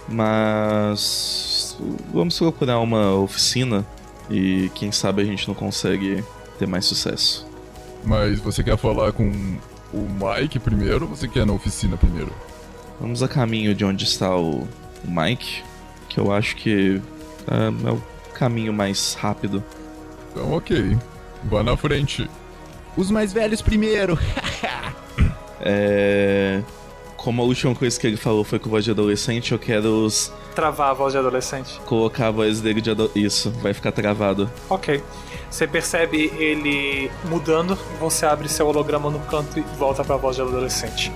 [0.07, 1.77] mas
[2.13, 3.85] vamos procurar uma oficina
[4.29, 6.23] e quem sabe a gente não consegue
[6.57, 7.47] ter mais sucesso.
[8.03, 9.29] Mas você quer falar com
[9.93, 12.31] o Mike primeiro ou você quer na oficina primeiro?
[12.99, 14.67] Vamos a caminho de onde está o, o
[15.07, 15.63] Mike,
[16.07, 17.01] que eu acho que
[17.47, 18.01] é, é o
[18.33, 19.63] caminho mais rápido.
[20.31, 20.97] Então, ok.
[21.45, 22.29] Vá na frente.
[22.97, 24.17] Os mais velhos primeiro.
[25.67, 26.61] É,
[27.17, 30.31] como a última coisa que ele falou foi com voz de adolescente, eu quero os-
[30.53, 31.79] Travar a voz de adolescente.
[31.85, 34.47] colocar a voz dele de ado Isso, vai ficar travado.
[34.69, 35.01] Ok.
[35.49, 40.43] Você percebe ele mudando, você abre seu holograma no canto e volta pra voz de
[40.43, 41.11] adolescente.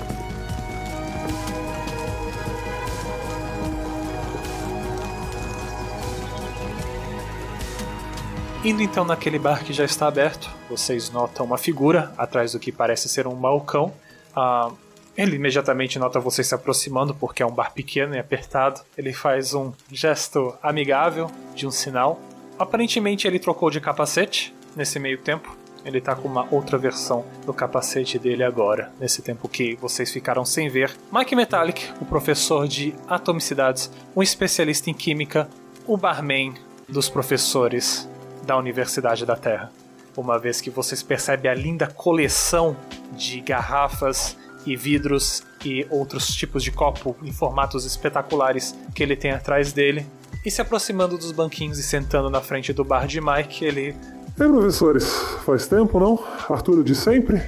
[8.61, 12.73] Indo então naquele bar que já está aberto, vocês notam uma figura atrás do que
[12.73, 13.93] parece ser um balcão.
[14.35, 14.69] Ah,
[15.15, 18.81] ele imediatamente nota vocês se aproximando porque é um bar pequeno e apertado.
[18.97, 22.19] Ele faz um gesto amigável de um sinal.
[22.59, 25.57] Aparentemente ele trocou de capacete nesse meio tempo.
[25.85, 30.43] Ele tá com uma outra versão do capacete dele agora, nesse tempo que vocês ficaram
[30.43, 30.93] sem ver.
[31.13, 35.49] Mike Metallic, o professor de atomicidades, um especialista em química,
[35.87, 36.53] o barman
[36.89, 38.05] dos professores
[38.49, 39.71] da Universidade da Terra.
[40.17, 42.75] Uma vez que vocês percebem a linda coleção
[43.11, 44.35] de garrafas
[44.65, 50.03] e vidros e outros tipos de copo em formatos espetaculares que ele tem atrás dele.
[50.43, 53.95] E se aproximando dos banquinhos e sentando na frente do bar de Mike, ele
[54.39, 55.07] Ei, professores,
[55.45, 56.17] faz tempo, não?
[56.49, 57.43] Arturo de sempre?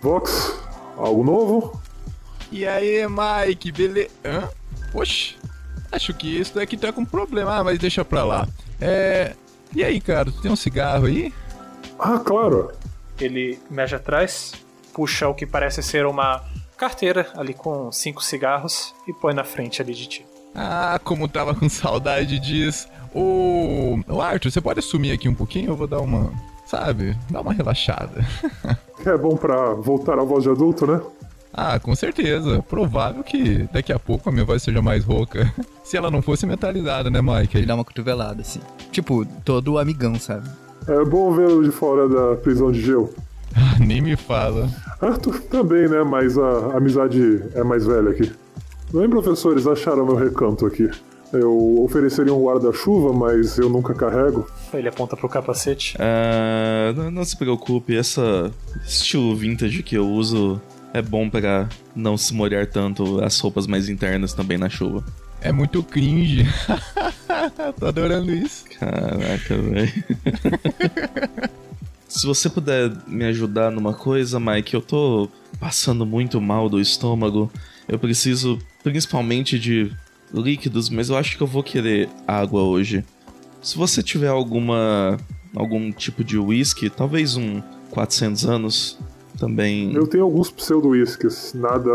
[0.00, 0.56] Vox,
[0.96, 1.82] algo novo?
[2.52, 4.10] E aí, Mike, beleza?
[4.24, 4.48] Hã?
[4.94, 5.34] Oxe,
[5.90, 7.56] acho que isso daqui tá com problema.
[7.56, 8.46] Ah, mas deixa pra lá.
[8.80, 9.34] É.
[9.74, 11.32] E aí, cara, tu tem um cigarro aí?
[11.98, 12.72] Ah, claro.
[13.20, 14.52] Ele mexe atrás,
[14.92, 16.42] puxa o que parece ser uma
[16.76, 20.26] carteira ali com cinco cigarros e põe na frente ali de ti.
[20.54, 22.88] Ah, como tava com saudade disso.
[23.14, 25.70] Ô, Arthur, você pode sumir aqui um pouquinho?
[25.70, 26.30] Eu vou dar uma,
[26.66, 28.24] sabe, dar uma relaxada.
[29.04, 31.00] É bom pra voltar à voz de adulto, né?
[31.56, 32.62] Ah, com certeza.
[32.68, 35.50] Provável que daqui a pouco a minha voz seja mais rouca.
[35.82, 37.56] Se ela não fosse mentalizada, né, Mike?
[37.56, 38.60] Ele dá uma cotovelada, assim.
[38.92, 40.48] Tipo, todo amigão, sabe?
[40.86, 43.12] É bom vê-lo de fora da prisão de gelo.
[43.58, 44.68] Ah, nem me fala.
[45.00, 46.02] Arthur também, né?
[46.02, 48.30] Mas a amizade é mais velha aqui.
[48.92, 50.90] Bem, professores, acharam meu recanto aqui.
[51.32, 54.46] Eu ofereceria um guarda-chuva, mas eu nunca carrego.
[54.74, 55.96] Ele aponta pro capacete.
[55.98, 58.52] Ah, não, não se preocupe, essa
[58.84, 60.60] estilo vintage que eu uso
[60.92, 65.04] é bom para não se molhar tanto as roupas mais internas também na chuva.
[65.40, 66.46] É muito cringe.
[67.78, 68.64] Tô adorando isso.
[68.78, 70.04] Caraca, velho.
[72.08, 75.28] Se você puder me ajudar numa coisa, Mike, eu tô
[75.60, 77.50] passando muito mal do estômago.
[77.88, 79.92] Eu preciso principalmente de
[80.32, 83.04] líquidos, mas eu acho que eu vou querer água hoje.
[83.60, 85.18] Se você tiver alguma
[85.54, 88.98] algum tipo de whisky, talvez um 400 anos
[89.38, 89.94] também.
[89.94, 91.90] Eu tenho alguns pseudo-whiskies, nada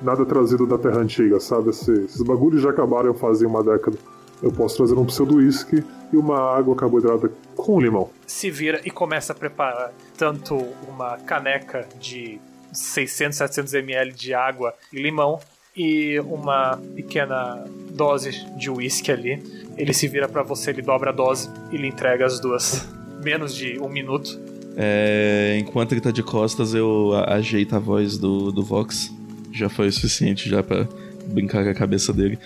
[0.00, 1.70] nada trazido da Terra Antiga, sabe?
[1.70, 3.98] Esses, esses bagulhos já acabaram fazem uma década.
[4.42, 8.08] Eu posso trazer um pseudo-whisky e uma água carboidrada com limão.
[8.26, 10.54] Se vira e começa a preparar tanto
[10.88, 12.40] uma caneca de
[12.72, 15.40] 600, 700 ml de água e limão
[15.76, 19.42] e uma pequena dose de uísque ali.
[19.76, 22.86] Ele se vira para você, ele dobra a dose e lhe entrega as duas.
[23.22, 24.40] Menos de um minuto.
[24.80, 29.12] É, enquanto ele tá de costas, eu ajeito a voz do, do Vox.
[29.52, 30.86] Já foi o suficiente já pra
[31.26, 32.38] brincar com a cabeça dele.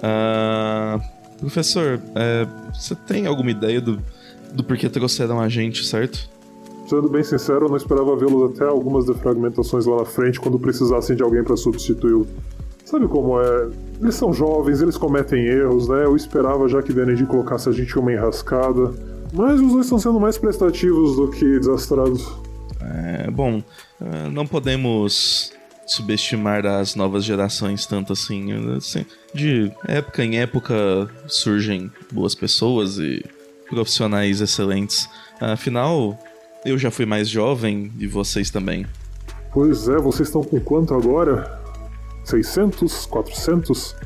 [0.00, 1.00] Ah,
[1.40, 4.00] professor, é, você tem alguma ideia do,
[4.54, 6.30] do porquê trouxeram a gente, certo?
[6.86, 11.16] Sendo bem sincero, eu não esperava vê-los até algumas defragmentações lá na frente quando precisassem
[11.16, 12.26] de alguém para substituí-lo.
[12.84, 13.68] Sabe como é?
[14.00, 16.04] Eles são jovens, eles cometem erros, né?
[16.04, 18.92] Eu esperava já que Denedi colocasse a gente uma enrascada.
[19.32, 22.26] Mas os dois estão sendo mais prestativos do que desastrados.
[22.80, 23.62] É, bom,
[24.00, 25.52] é, não podemos
[25.86, 29.04] subestimar as novas gerações tanto assim, assim.
[29.34, 30.74] De época em época
[31.26, 33.24] surgem boas pessoas e
[33.68, 35.08] profissionais excelentes.
[35.40, 36.18] Afinal,
[36.64, 38.86] eu já fui mais jovem e vocês também.
[39.52, 41.60] Pois é, vocês estão com quanto agora?
[42.24, 43.06] 600?
[43.06, 43.96] 400?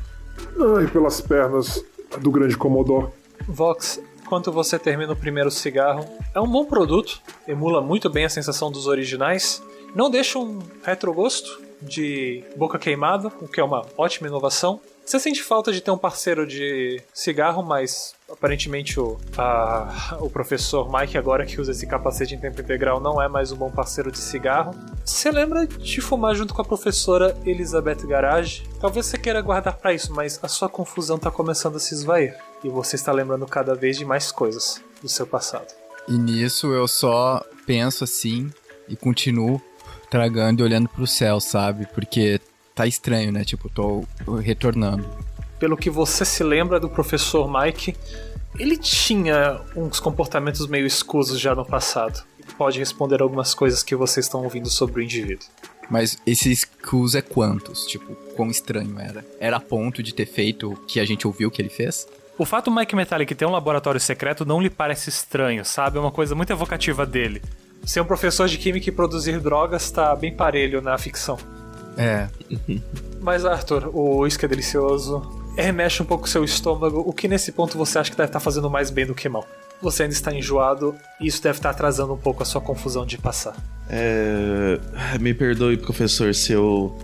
[0.76, 1.84] Ai, pelas pernas
[2.20, 3.08] do grande Commodore.
[3.46, 8.28] Vox, enquanto você termina o primeiro cigarro, é um bom produto, emula muito bem a
[8.30, 9.62] sensação dos originais,
[9.94, 14.80] não deixa um retrogosto de boca queimada, o que é uma ótima inovação.
[15.04, 20.90] Você sente falta de ter um parceiro de cigarro, mas aparentemente o, a- o professor
[20.90, 24.10] Mike, agora que usa esse capacete em tempo integral, não é mais um bom parceiro
[24.10, 24.74] de cigarro.
[25.04, 28.62] Você lembra de fumar junto com a professora Elizabeth Garage?
[28.80, 32.34] Talvez você queira guardar pra isso, mas a sua confusão tá começando a se esvair.
[32.64, 35.68] E você está lembrando cada vez de mais coisas do seu passado.
[36.08, 38.50] E nisso eu só penso assim
[38.88, 39.60] e continuo
[40.10, 41.86] tragando e olhando pro céu, sabe?
[41.94, 42.40] Porque
[42.74, 43.44] tá estranho, né?
[43.44, 44.04] Tipo, tô
[44.42, 45.04] retornando.
[45.58, 47.94] Pelo que você se lembra do professor Mike,
[48.58, 52.24] ele tinha uns comportamentos meio escusos já no passado.
[52.56, 55.46] Pode responder algumas coisas que vocês estão ouvindo sobre o indivíduo.
[55.90, 57.84] Mas esse Scus é quantos?
[57.86, 59.24] Tipo, quão estranho era?
[59.38, 62.06] Era a ponto de ter feito o que a gente ouviu que ele fez?
[62.36, 65.98] O fato do Mike Metallic ter um laboratório secreto não lhe parece estranho, sabe?
[65.98, 67.40] É uma coisa muito evocativa dele.
[67.84, 71.38] Ser um professor de química e produzir drogas tá bem parelho na ficção.
[71.96, 72.28] É.
[73.20, 75.22] Mas, Arthur, o uísque é delicioso.
[75.56, 78.40] Remexe um pouco o seu estômago, o que nesse ponto você acha que deve estar
[78.40, 79.46] fazendo mais bem do que mal.
[79.80, 83.16] Você ainda está enjoado e isso deve estar atrasando um pouco a sua confusão de
[83.16, 83.54] passar.
[83.88, 84.80] É,
[85.20, 86.96] me perdoe, professor, se eu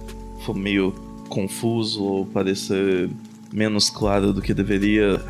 [0.44, 0.92] for meio
[1.28, 3.08] confuso ou parecer
[3.52, 5.20] menos claro do que deveria.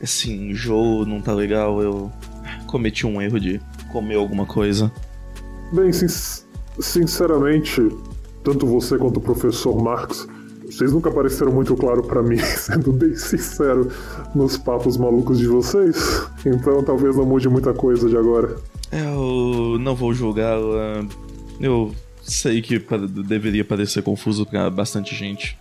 [0.00, 2.12] Esse enjoo não tá legal, eu
[2.66, 3.60] cometi um erro de
[3.92, 4.92] comer alguma coisa.
[5.72, 6.44] Bem, sin-
[6.78, 7.80] sinceramente,
[8.44, 10.26] tanto você quanto o professor Marx,
[10.64, 13.90] vocês nunca pareceram muito claro pra mim, sendo bem sincero
[14.34, 15.96] nos papos malucos de vocês.
[16.44, 18.56] Então talvez não mude muita coisa de agora.
[18.92, 21.04] Eu não vou julgá-la.
[21.60, 22.78] Eu sei que
[23.26, 25.56] deveria parecer confuso pra bastante gente.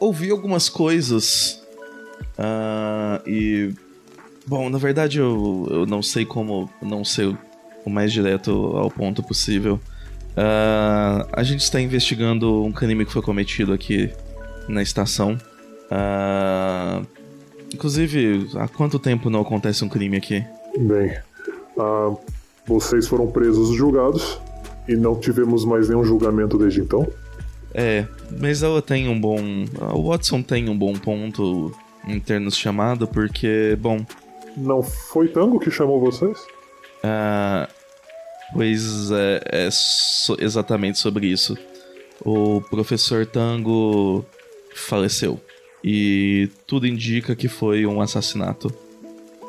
[0.00, 1.62] Ouvi algumas coisas.
[2.36, 3.72] ah, e.
[4.46, 7.36] Bom, na verdade eu, eu não sei como não ser
[7.84, 9.78] o mais direto ao ponto possível.
[10.36, 14.10] Ah, a gente está investigando um crime que foi cometido aqui
[14.68, 15.36] na estação.
[15.90, 17.02] Ah,
[17.74, 20.44] inclusive, há quanto tempo não acontece um crime aqui?
[20.78, 21.16] Bem,
[21.78, 22.14] ah,
[22.66, 24.40] vocês foram presos e julgados,
[24.86, 27.06] e não tivemos mais nenhum julgamento desde então.
[27.74, 28.06] É,
[28.40, 29.38] mas ela tem um bom.
[29.94, 31.72] O Watson tem um bom ponto
[32.06, 34.04] em termos de chamado, porque, bom.
[34.56, 36.38] Não foi Tango que chamou vocês?
[37.04, 37.68] Ah,
[38.52, 41.56] pois é, é so- exatamente sobre isso.
[42.24, 44.24] O professor Tango
[44.74, 45.40] faleceu.
[45.84, 48.72] E tudo indica que foi um assassinato.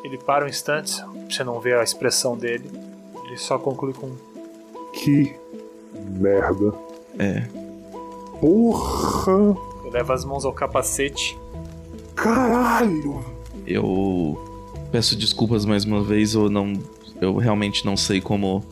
[0.04, 2.70] Ele para um instante, você não vê a expressão dele.
[3.26, 4.12] Ele só conclui com.
[4.94, 5.34] Que
[6.20, 6.74] merda.
[7.18, 7.44] É.
[8.40, 9.58] Porra!
[9.84, 11.38] Ele leva as mãos ao capacete.
[12.16, 13.24] Caralho!
[13.66, 14.38] Eu
[14.92, 16.74] peço desculpas mais uma vez, eu não.
[17.22, 18.64] Eu realmente não sei como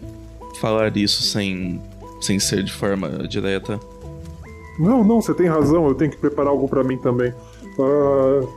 [0.59, 1.82] falar isso sem,
[2.22, 3.80] sem ser de forma direta.
[4.80, 7.34] Não, não, você tem razão, eu tenho que preparar algo pra mim também.
[7.80, 8.47] Ah,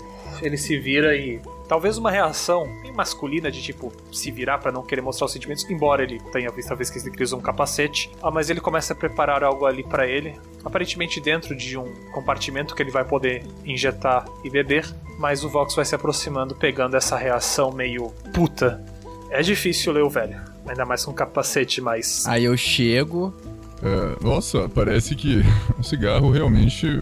[0.43, 1.41] Ele se vira e.
[1.71, 5.71] Talvez uma reação bem masculina de tipo se virar pra não querer mostrar os sentimentos,
[5.71, 8.11] embora ele tenha visto a vez que ele usa um capacete.
[8.21, 12.75] Ah, mas ele começa a preparar algo ali pra ele, aparentemente dentro de um compartimento
[12.75, 14.85] que ele vai poder injetar e beber.
[15.17, 18.85] Mas o Vox vai se aproximando, pegando essa reação meio puta.
[19.31, 23.33] É difícil ler o velho, ainda mais com capacete, mas Aí eu chego.
[23.81, 25.41] É, nossa, parece que
[25.79, 27.01] o cigarro realmente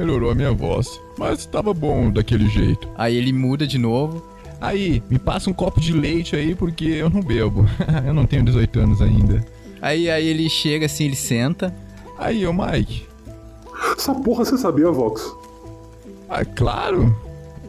[0.00, 1.00] melhorou a minha voz.
[1.18, 2.88] Mas tava bom daquele jeito.
[2.96, 4.24] Aí ele muda de novo.
[4.60, 7.66] Aí, me passa um copo de leite aí porque eu não bebo.
[8.06, 9.44] eu não tenho 18 anos ainda.
[9.80, 11.74] Aí, aí ele chega assim, ele senta.
[12.18, 13.06] Aí, ô Mike.
[13.96, 15.34] essa porra você sabia, Vox?
[16.28, 17.14] Ah, claro.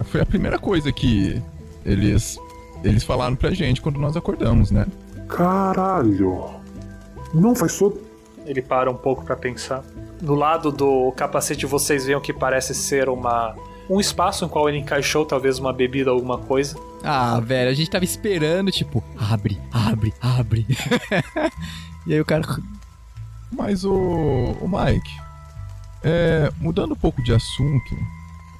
[0.05, 1.41] Foi a primeira coisa que
[1.85, 2.37] eles
[2.83, 4.87] eles falaram pra gente quando nós acordamos, né?
[5.27, 6.49] Caralho!
[7.33, 8.01] Não faz todo.
[8.45, 9.83] Ele para um pouco pra pensar.
[10.21, 13.55] Do lado do capacete vocês veem o que parece ser uma
[13.89, 16.77] um espaço em qual ele encaixou talvez uma bebida ou alguma coisa.
[17.03, 20.65] Ah, velho, a gente tava esperando, tipo, abre, abre, abre.
[22.07, 22.43] e aí o cara.
[23.51, 25.11] Mas o, o Mike,
[26.03, 27.95] é, mudando um pouco de assunto,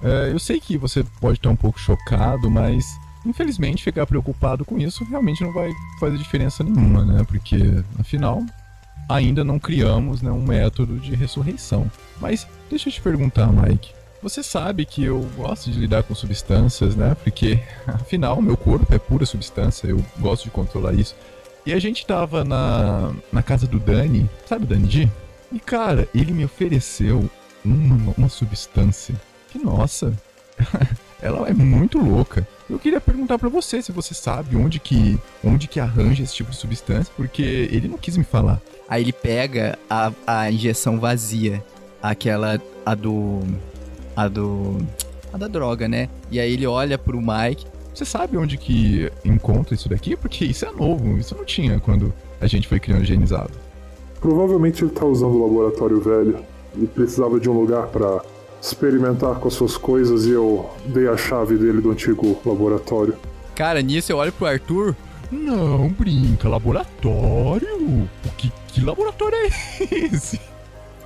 [0.04, 2.86] é, eu sei que você pode estar um pouco chocado, mas
[3.26, 7.24] infelizmente ficar preocupado com isso realmente não vai fazer diferença nenhuma, né?
[7.24, 7.58] Porque
[8.00, 8.44] afinal
[9.14, 11.90] ainda não criamos né, um método de ressurreição.
[12.20, 13.92] Mas deixa eu te perguntar, Mike.
[14.22, 17.16] Você sabe que eu gosto de lidar com substâncias, né?
[17.24, 21.16] Porque afinal meu corpo é pura substância, eu gosto de controlar isso.
[21.66, 25.10] E a gente tava na, na casa do Dani, sabe o Dani G?
[25.52, 27.30] E cara, ele me ofereceu
[27.64, 29.16] uma, uma substância
[29.50, 30.14] que, nossa,
[31.22, 32.48] ela é muito louca.
[32.72, 36.52] Eu queria perguntar pra você se você sabe onde que, onde que arranja esse tipo
[36.52, 38.62] de substância, porque ele não quis me falar.
[38.88, 41.62] Aí ele pega a, a injeção vazia.
[42.02, 42.62] Aquela.
[42.86, 43.42] A do.
[44.16, 44.78] A do.
[45.34, 46.08] A da droga, né?
[46.32, 47.66] E aí ele olha pro Mike.
[47.94, 50.16] Você sabe onde que encontra isso daqui?
[50.16, 53.52] Porque isso é novo, isso não tinha quando a gente foi criogenizado.
[54.22, 56.40] Provavelmente ele tá usando o laboratório velho
[56.78, 58.22] e precisava de um lugar pra
[58.62, 63.16] experimentar com as suas coisas e eu dei a chave dele do antigo laboratório.
[63.56, 64.96] Cara, nisso eu olho pro Arthur.
[65.32, 67.78] Não, brinca, laboratório?
[68.26, 69.48] O que, que laboratório é
[70.14, 70.40] esse?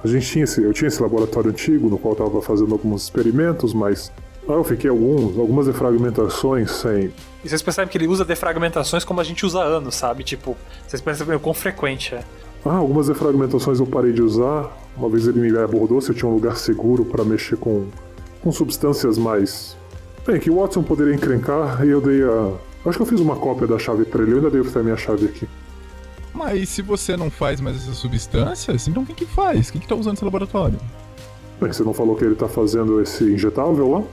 [0.03, 3.03] A gente tinha esse, eu tinha esse laboratório antigo no qual eu tava fazendo alguns
[3.03, 4.11] experimentos, mas
[4.47, 7.11] ah, eu fiquei alguns, algumas defragmentações sem.
[7.43, 10.23] E vocês percebem que ele usa defragmentações como a gente usa anos, sabe?
[10.23, 10.55] Tipo,
[10.87, 12.23] vocês percebem o quão frequente é.
[12.65, 14.75] Ah, algumas defragmentações eu parei de usar.
[14.97, 17.85] Uma vez ele me abordou se eu tinha um lugar seguro para mexer com,
[18.41, 19.77] com substâncias mais.
[20.25, 22.53] Bem, que o Watson poderia encrencar e eu dei a.
[22.87, 24.83] Acho que eu fiz uma cópia da chave pra ele, eu ainda devo ter a
[24.83, 25.47] minha chave aqui.
[26.33, 29.69] Mas se você não faz mais essas substâncias, então quem que faz?
[29.69, 30.79] Quem que tá usando esse laboratório?
[31.61, 34.03] Bem, você não falou que ele tá fazendo esse injetável lá?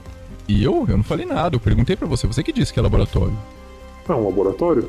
[0.47, 0.85] E eu?
[0.87, 3.37] Eu não falei nada, eu perguntei pra você, você que disse que é laboratório.
[4.07, 4.87] É um laboratório?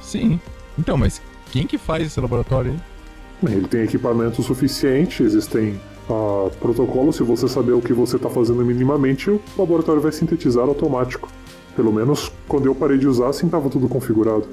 [0.00, 0.40] Sim.
[0.78, 1.20] Então, mas
[1.54, 3.54] quem que faz esse laboratório aí?
[3.54, 5.80] Ele tem equipamento suficiente, existem
[6.10, 10.64] ah, protocolos, se você saber o que você tá fazendo minimamente, o laboratório vai sintetizar
[10.66, 11.28] automático.
[11.76, 14.48] Pelo menos quando eu parei de usar, assim tava tudo configurado.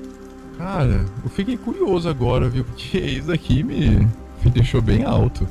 [0.59, 2.63] Cara, eu fiquei curioso agora, viu?
[2.63, 4.07] Porque isso aqui me,
[4.45, 5.47] me deixou bem alto.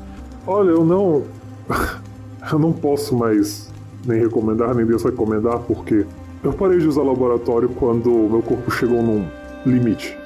[0.46, 1.24] Olha, eu não.
[2.52, 3.72] eu não posso mais
[4.06, 6.06] nem recomendar, nem desrecomendar, porque
[6.44, 9.26] eu parei de usar laboratório quando meu corpo chegou num
[9.66, 10.19] limite.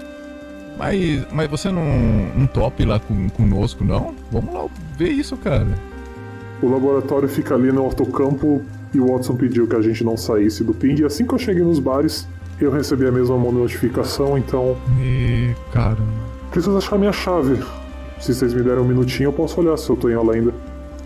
[0.76, 1.84] Mas, mas você não,
[2.36, 4.14] não topa ir lá com, conosco, não?
[4.30, 4.66] Vamos lá
[4.96, 5.68] ver isso, cara.
[6.62, 8.62] O laboratório fica ali no ortocampo
[8.92, 11.00] e o Watson pediu que a gente não saísse do ping.
[11.00, 12.26] E assim que eu cheguei nos bares,
[12.60, 14.76] eu recebi a mesma notificação, então.
[15.00, 15.54] E.
[15.72, 15.98] cara.
[16.50, 17.62] Preciso achar minha chave.
[18.20, 20.52] Se vocês me derem um minutinho, eu posso olhar se eu tô em ela ainda.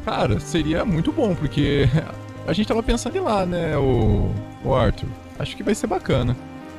[0.04, 1.88] Cara, seria muito bom, porque
[2.46, 4.30] a gente tava pensando em ir lá, né, o,
[4.64, 5.08] o Arthur.
[5.38, 6.36] Acho que vai ser bacana.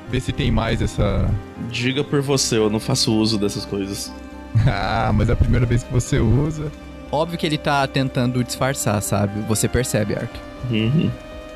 [0.09, 1.29] Ver se tem mais essa.
[1.69, 4.11] Diga por você, eu não faço uso dessas coisas.
[4.67, 6.71] ah, mas é a primeira vez que você usa.
[7.11, 9.41] Óbvio que ele tá tentando disfarçar, sabe?
[9.47, 10.39] Você percebe, Arthur.
[10.71, 11.11] Uhum.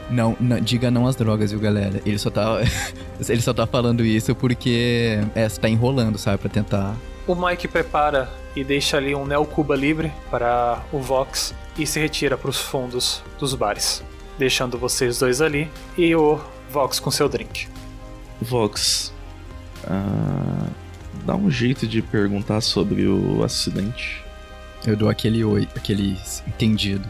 [0.09, 2.01] Não, não- diga não às drogas, viu, galera?
[2.05, 2.59] Ele só tá.
[3.27, 5.19] ele só tá falando isso porque.
[5.35, 6.37] É, você tá enrolando, sabe?
[6.39, 6.95] Pra tentar.
[7.25, 11.99] O Mike prepara e deixa ali um Neo Cuba livre para o Vox e se
[11.99, 14.03] retira para os fundos dos bares,
[14.37, 16.39] deixando vocês dois ali e o
[16.69, 17.67] Vox com seu drink.
[18.41, 19.13] Vox,
[19.87, 20.67] ah,
[21.25, 24.23] dá um jeito de perguntar sobre o acidente.
[24.85, 26.17] Eu dou aquele oi, aquele
[26.47, 27.07] entendido.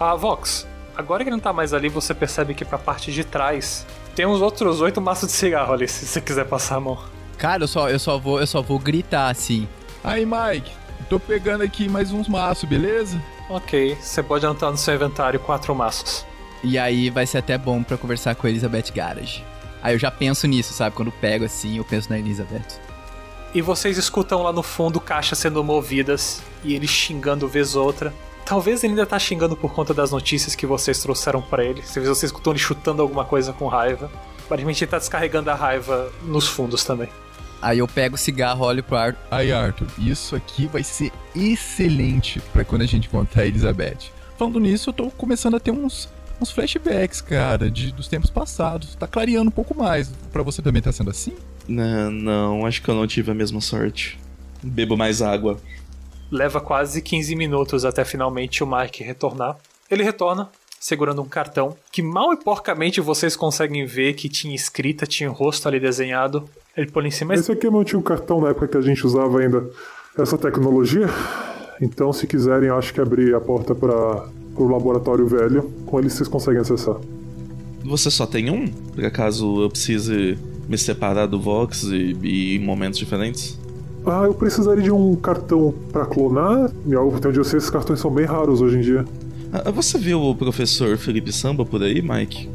[0.00, 0.66] Ah, Vox,
[0.96, 4.26] agora que ele não tá mais ali, você percebe que pra parte de trás tem
[4.26, 6.98] uns outros oito maços de cigarro ali, se você quiser passar a mão.
[7.36, 9.68] Cara, eu só, eu só vou, eu só vou gritar assim.
[10.02, 10.70] Aí, Mike,
[11.10, 13.20] tô pegando aqui mais uns maços, beleza?
[13.50, 16.24] Ok, você pode anotar no seu inventário quatro maços.
[16.64, 19.44] E aí vai ser até bom pra conversar com a Elizabeth Garage.
[19.86, 20.96] Aí eu já penso nisso, sabe?
[20.96, 22.80] Quando pego assim, eu penso na Elizabeth.
[23.54, 28.12] E vocês escutam lá no fundo caixas sendo movidas e ele xingando vez outra.
[28.44, 31.82] Talvez ele ainda tá xingando por conta das notícias que vocês trouxeram pra ele.
[31.82, 34.10] Se vocês escutam ele chutando alguma coisa com raiva.
[34.44, 37.08] Aparentemente ele tá descarregando a raiva nos fundos também.
[37.62, 39.20] Aí eu pego o cigarro, olho pro Arthur.
[39.30, 44.10] Aí, Arthur, isso aqui vai ser excelente pra quando a gente encontrar a Elizabeth.
[44.36, 46.08] Falando nisso, eu tô começando a ter uns,
[46.40, 48.94] uns flashbacks, cara, de, dos tempos passados.
[48.94, 50.08] Tá clareando um pouco mais.
[50.32, 51.34] Pra você também tá sendo assim?
[51.68, 54.18] Não, não, acho que eu não tive a mesma sorte.
[54.62, 55.58] Bebo mais água.
[56.30, 59.56] Leva quase 15 minutos até finalmente o Mike retornar.
[59.90, 65.06] Ele retorna segurando um cartão que mal e porcamente vocês conseguem ver que tinha escrita,
[65.06, 66.48] tinha o rosto ali desenhado.
[66.76, 67.34] Ele põe em cima.
[67.34, 69.68] Esse aqui é meu antigo cartão na época que a gente usava ainda
[70.18, 71.06] essa tecnologia.
[71.80, 74.28] Então, se quiserem, acho que abrir a porta para
[74.64, 75.70] o laboratório velho.
[75.86, 76.96] Com ele vocês conseguem acessar.
[77.84, 78.68] Você só tem um?
[78.68, 80.36] Por acaso eu precise
[80.68, 83.58] me separar do Vox e, e ir em momentos diferentes?
[84.04, 86.70] Ah, eu precisaria de um cartão para clonar.
[86.86, 89.04] E ao até onde eu sei, esses cartões são bem raros hoje em dia.
[89.52, 92.48] Ah, você viu o professor Felipe Samba por aí, Mike?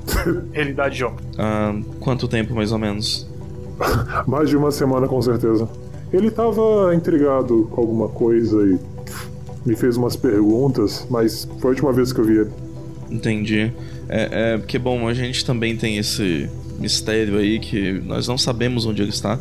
[0.52, 1.24] Ele dá de ombro.
[1.38, 3.26] Ah, quanto tempo mais ou menos?
[4.26, 5.68] Mais de uma semana, com certeza.
[6.12, 8.78] Ele tava intrigado com alguma coisa e
[9.64, 12.50] me fez umas perguntas, mas foi a última vez que eu vi ele.
[13.10, 13.72] Entendi.
[14.08, 16.48] É, é porque, bom, a gente também tem esse
[16.78, 19.38] mistério aí que nós não sabemos onde ele está.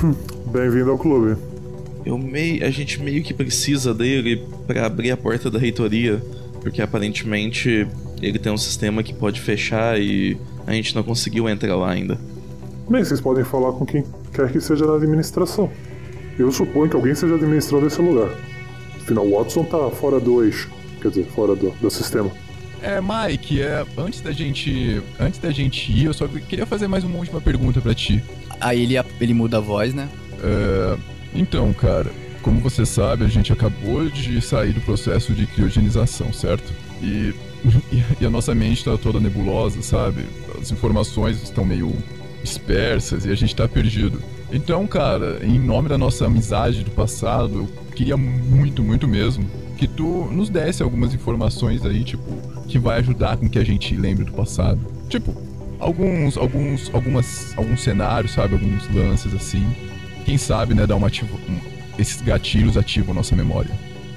[0.52, 1.36] Bem-vindo ao clube.
[2.04, 6.20] Eu meio, a gente meio que precisa dele para abrir a porta da reitoria,
[6.60, 7.86] porque aparentemente
[8.22, 12.18] ele tem um sistema que pode fechar e a gente não conseguiu entrar lá ainda.
[12.88, 15.70] Bem, vocês podem falar com quem quer que seja na administração.
[16.38, 18.30] Eu suponho que alguém seja administrando esse lugar.
[19.10, 20.70] Afinal, o Watson tá fora do eixo,
[21.02, 22.30] quer dizer, fora do, do sistema.
[22.80, 25.02] É, Mike, é, antes da gente.
[25.18, 28.22] Antes da gente ir, eu só queria fazer mais uma última pergunta pra ti.
[28.60, 30.08] Aí ele, ele muda a voz, né?
[30.44, 30.96] É,
[31.34, 32.08] então, cara,
[32.40, 36.72] como você sabe, a gente acabou de sair do processo de criogenização, certo?
[37.02, 37.34] E,
[38.20, 40.24] e a nossa mente tá toda nebulosa, sabe?
[40.56, 41.92] As informações estão meio
[42.44, 44.22] dispersas e a gente tá perdido.
[44.52, 49.44] Então, cara, em nome da nossa amizade do passado, eu queria muito, muito mesmo
[49.76, 52.36] que tu nos desse algumas informações aí, tipo,
[52.68, 54.78] que vai ajudar com que a gente lembre do passado.
[55.08, 55.34] Tipo,
[55.78, 59.66] alguns, alguns, algumas, alguns cenários, sabe, alguns lances assim.
[60.26, 61.58] Quem sabe, né, dar uma ativa, um,
[61.98, 63.70] esses gatilhos ativam nossa memória.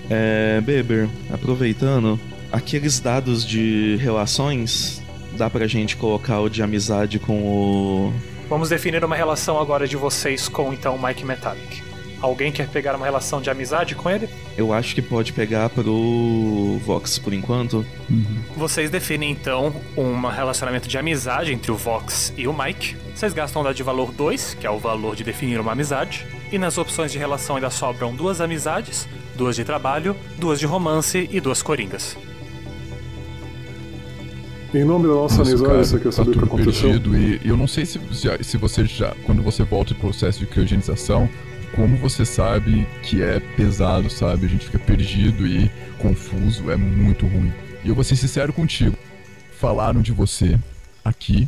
[0.09, 2.19] É, Beber, aproveitando,
[2.51, 5.01] aqueles dados de relações,
[5.37, 8.13] dá pra gente colocar o de amizade com o.
[8.53, 11.81] Vamos definir uma relação agora de vocês com então o Mike Metallic.
[12.21, 14.29] Alguém quer pegar uma relação de amizade com ele?
[14.55, 17.83] Eu acho que pode pegar pro Vox por enquanto.
[18.55, 22.95] Vocês definem então um relacionamento de amizade entre o Vox e o Mike.
[23.15, 26.27] Vocês gastam um dado de valor 2, que é o valor de definir uma amizade.
[26.51, 31.27] E nas opções de relação ainda sobram duas amizades, duas de trabalho, duas de romance
[31.31, 32.15] e duas coringas.
[34.73, 36.89] Em nome da nossa, amizade, cara, você quer tá saber o que aconteceu?
[36.89, 40.39] perdido e eu não sei se, se, se você já, quando você volta pro processo
[40.39, 41.29] de criogenização,
[41.75, 44.47] como você sabe que é pesado, sabe?
[44.47, 45.69] A gente fica perdido e
[45.99, 47.53] confuso, é muito ruim.
[47.83, 48.97] E eu vou ser sincero contigo.
[49.59, 50.57] Falaram de você
[51.05, 51.47] aqui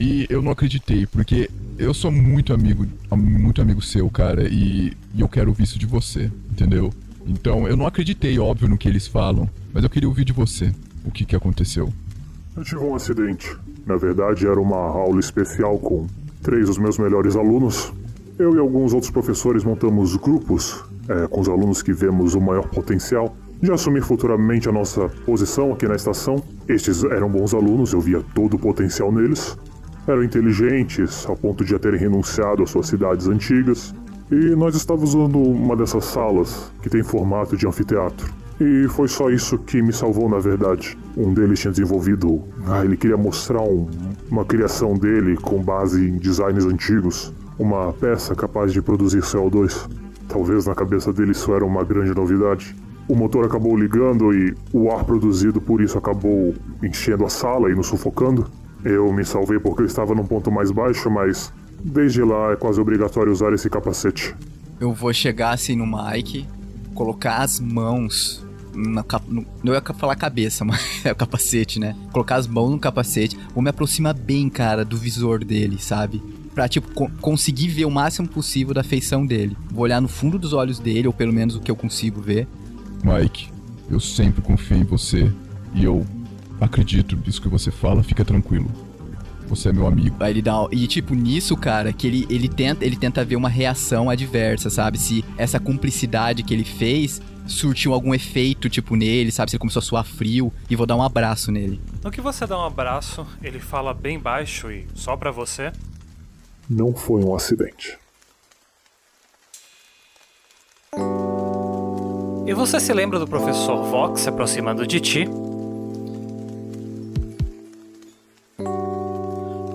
[0.00, 1.48] e eu não acreditei, porque
[1.78, 5.86] eu sou muito amigo, muito amigo seu, cara, e, e eu quero ouvir isso de
[5.86, 6.92] você, entendeu?
[7.24, 10.72] Então eu não acreditei, óbvio, no que eles falam, mas eu queria ouvir de você
[11.04, 11.92] o que, que aconteceu.
[12.56, 13.56] Eu tive um acidente.
[13.84, 16.06] Na verdade, era uma aula especial com
[16.40, 17.92] três dos meus melhores alunos.
[18.38, 22.68] Eu e alguns outros professores montamos grupos é, com os alunos que vemos o maior
[22.68, 26.36] potencial de assumir futuramente a nossa posição aqui na estação.
[26.68, 29.58] Estes eram bons alunos, eu via todo o potencial neles.
[30.06, 33.92] Eram inteligentes, ao ponto de já terem renunciado às suas cidades antigas.
[34.30, 38.43] E nós estávamos usando uma dessas salas que tem formato de anfiteatro.
[38.60, 40.96] E foi só isso que me salvou, na verdade.
[41.16, 42.42] Um deles tinha desenvolvido.
[42.66, 43.88] Ah, ele queria mostrar um,
[44.30, 47.32] uma criação dele com base em designs antigos.
[47.58, 49.88] Uma peça capaz de produzir CO2.
[50.28, 52.74] Talvez na cabeça dele isso era uma grande novidade.
[53.06, 57.74] O motor acabou ligando e o ar produzido por isso acabou enchendo a sala e
[57.74, 58.46] nos sufocando.
[58.84, 61.52] Eu me salvei porque eu estava num ponto mais baixo, mas
[61.82, 64.34] desde lá é quase obrigatório usar esse capacete.
[64.80, 66.46] Eu vou chegar assim no Mike,
[66.94, 69.24] colocar as mãos na cap...
[69.62, 71.94] não ia falar cabeça, mas é o capacete, né?
[72.12, 76.22] Colocar as mãos no capacete, vou me aproximar bem, cara, do visor dele, sabe?
[76.54, 79.56] Pra, tipo, co conseguir ver o máximo possível da feição dele.
[79.70, 82.46] Vou olhar no fundo dos olhos dele, ou pelo menos o que eu consigo ver.
[83.02, 83.48] Mike,
[83.90, 85.30] eu sempre confiei em você
[85.74, 86.06] e eu
[86.60, 88.70] acredito nisso que você fala, fica tranquilo.
[89.46, 90.16] Você é meu amigo.
[90.20, 90.66] Aí ele dá.
[90.70, 94.98] E tipo, nisso, cara, que ele, ele, tenta, ele tenta ver uma reação adversa, sabe?
[94.98, 99.50] Se essa cumplicidade que ele fez surtiu algum efeito, tipo, nele, sabe?
[99.50, 100.52] Se ele começou a suar frio.
[100.68, 101.80] E vou dar um abraço nele.
[102.02, 105.72] No que você dá um abraço, ele fala bem baixo e só pra você.
[106.68, 107.98] Não foi um acidente.
[112.46, 115.28] E você se lembra do professor Vox se aproximando de ti?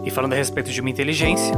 [0.09, 1.53] E falando a respeito de uma inteligência.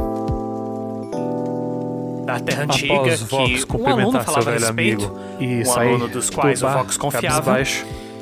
[2.26, 5.20] Da Terra Antiga, Após Vox que um aluno cumprimentar seu falava a velho respeito, amigo
[5.40, 7.56] e um sair aluno dos quais do o bar, Vox confiava.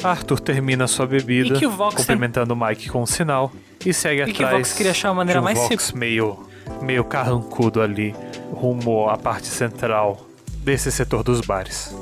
[0.05, 3.51] Arthur termina sua bebida, E que o Vox cumprimentando o Mike com um sinal
[3.85, 4.55] e segue E que atrás.
[4.55, 6.39] o Vox queria achar a maneira um mais Vox meio,
[6.81, 8.15] meio carrancudo ali,
[8.53, 10.25] rumo à parte central
[10.59, 11.93] desse setor dos bares.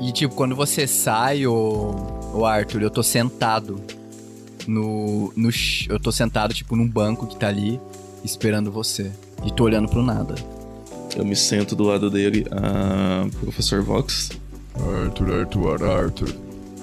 [0.00, 1.94] E tipo, quando você sai, ô,
[2.32, 3.78] ô Arthur, eu tô sentado
[4.66, 5.50] no, no.
[5.50, 7.80] ch- Eu tô sentado, tipo, num banco que tá ali,
[8.24, 9.10] esperando você.
[9.44, 10.34] E tô olhando pro nada.
[11.16, 14.30] Eu me sento do lado dele, ah, Professor Vox.
[15.04, 16.34] Arthur, Arthur, Arthur.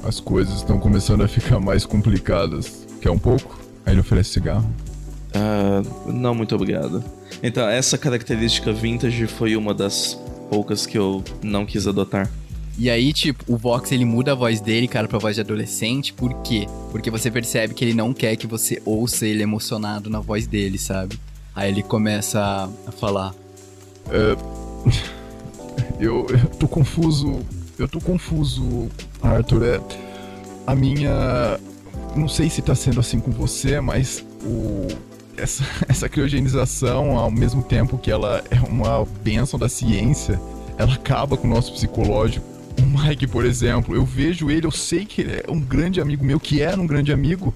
[0.03, 2.85] As coisas estão começando a ficar mais complicadas.
[3.01, 3.59] Quer um pouco?
[3.85, 4.67] Aí ele oferece cigarro.
[5.33, 7.03] Ah, não, muito obrigado.
[7.41, 10.17] Então, essa característica vintage foi uma das
[10.49, 12.29] poucas que eu não quis adotar.
[12.77, 16.11] E aí, tipo, o Vox ele muda a voz dele, cara, pra voz de adolescente.
[16.13, 16.67] Por quê?
[16.91, 20.77] Porque você percebe que ele não quer que você ouça ele emocionado na voz dele,
[20.79, 21.19] sabe?
[21.55, 22.39] Aí ele começa
[22.87, 23.33] a- falar.
[24.09, 24.35] É,
[25.99, 27.39] eu, eu tô confuso.
[27.77, 28.89] Eu tô confuso,
[29.21, 29.63] Arthur.
[29.63, 29.81] É,
[30.65, 31.59] a minha.
[32.15, 34.87] Não sei se tá sendo assim com você, mas o.
[35.37, 40.39] Essa, essa criogenização, ao mesmo tempo que ela é uma bênção da ciência,
[40.77, 42.52] ela acaba com o nosso psicológico.
[42.79, 46.23] O Mike, por exemplo, eu vejo ele, eu sei que ele é um grande amigo
[46.25, 47.53] meu, que era um grande amigo,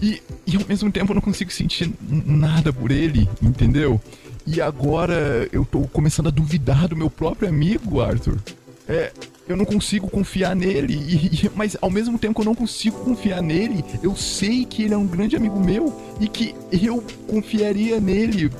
[0.00, 4.00] e, e ao mesmo tempo eu não consigo sentir nada por ele, entendeu?
[4.46, 8.38] E agora eu tô começando a duvidar do meu próprio amigo, Arthur.
[8.86, 9.12] É,
[9.48, 12.98] eu não consigo confiar nele, e- e- mas ao mesmo tempo que eu não consigo
[12.98, 17.98] confiar nele, eu sei que ele é um grande amigo meu e que eu confiaria
[18.00, 18.50] nele.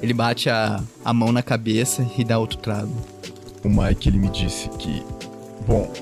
[0.00, 2.92] Ele bate a, a mão na cabeça e dá outro trago.
[3.64, 5.02] O Mike, ele me disse que.
[5.66, 5.92] Bom,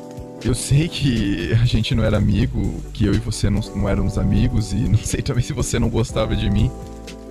[0.45, 4.17] eu sei que a gente não era amigo, que eu e você não, não éramos
[4.17, 6.71] amigos, e não sei também se você não gostava de mim.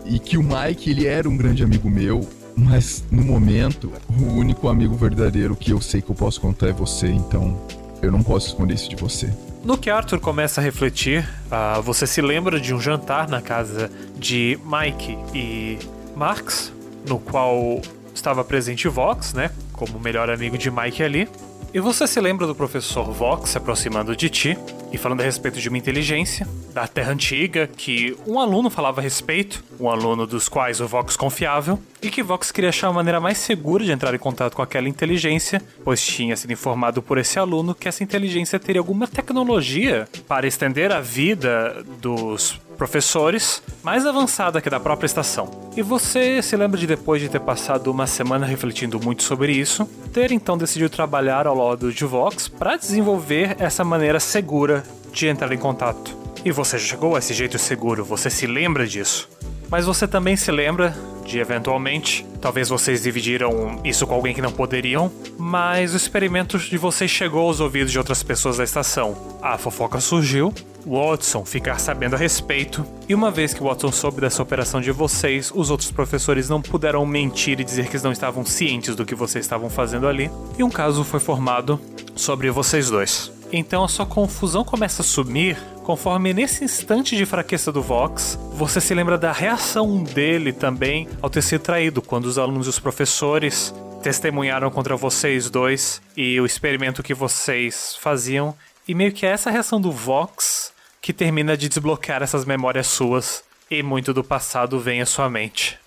[0.05, 4.67] E que o Mike, ele era um grande amigo meu, mas no momento, o único
[4.67, 7.59] amigo verdadeiro que eu sei que eu posso contar é você, então
[8.01, 9.31] eu não posso esconder isso de você.
[9.63, 13.91] No que Arthur começa a refletir, ah, você se lembra de um jantar na casa
[14.17, 15.77] de Mike e
[16.15, 16.71] Marx,
[17.07, 17.81] no qual
[18.13, 21.27] estava presente Vox, né, como melhor amigo de Mike ali.
[21.71, 24.57] E você se lembra do professor Vox se aproximando de ti
[24.91, 29.03] e falando a respeito de uma inteligência da Terra Antiga que um aluno falava a
[29.03, 33.19] respeito, um aluno dos quais o Vox confiava, e que Vox queria achar a maneira
[33.19, 37.37] mais segura de entrar em contato com aquela inteligência, pois tinha sido informado por esse
[37.37, 44.61] aluno que essa inteligência teria alguma tecnologia para estender a vida dos professores mais avançada
[44.61, 45.51] que da própria estação.
[45.75, 49.85] E você se lembra de depois de ter passado uma semana refletindo muito sobre isso,
[50.13, 55.51] ter então decidido trabalhar ao lado de Vox para desenvolver essa maneira segura de entrar
[55.51, 56.17] em contato.
[56.45, 59.27] E você já chegou a esse jeito seguro, você se lembra disso.
[59.69, 64.51] Mas você também se lembra de eventualmente, talvez vocês dividiram isso com alguém que não
[64.51, 69.37] poderiam, mas o experimento de vocês chegou aos ouvidos de outras pessoas da estação.
[69.41, 70.51] A fofoca surgiu,
[70.85, 75.51] Watson ficar sabendo a respeito, e uma vez que Watson soube dessa operação de vocês,
[75.53, 79.45] os outros professores não puderam mentir e dizer que não estavam cientes do que vocês
[79.45, 81.79] estavam fazendo ali, e um caso foi formado
[82.15, 83.31] sobre vocês dois.
[83.51, 85.57] Então a sua confusão começa a sumir
[85.89, 91.31] conforme nesse instante de fraqueza do Vox, você se lembra da reação dele também ao
[91.31, 93.73] ter sido traído quando os alunos e os professores
[94.03, 98.55] testemunharam contra vocês dois e o experimento que vocês faziam
[98.89, 103.43] E meio que é essa reação do Vox que termina de desbloquear essas memórias suas
[103.69, 105.77] e muito do passado vem à sua mente.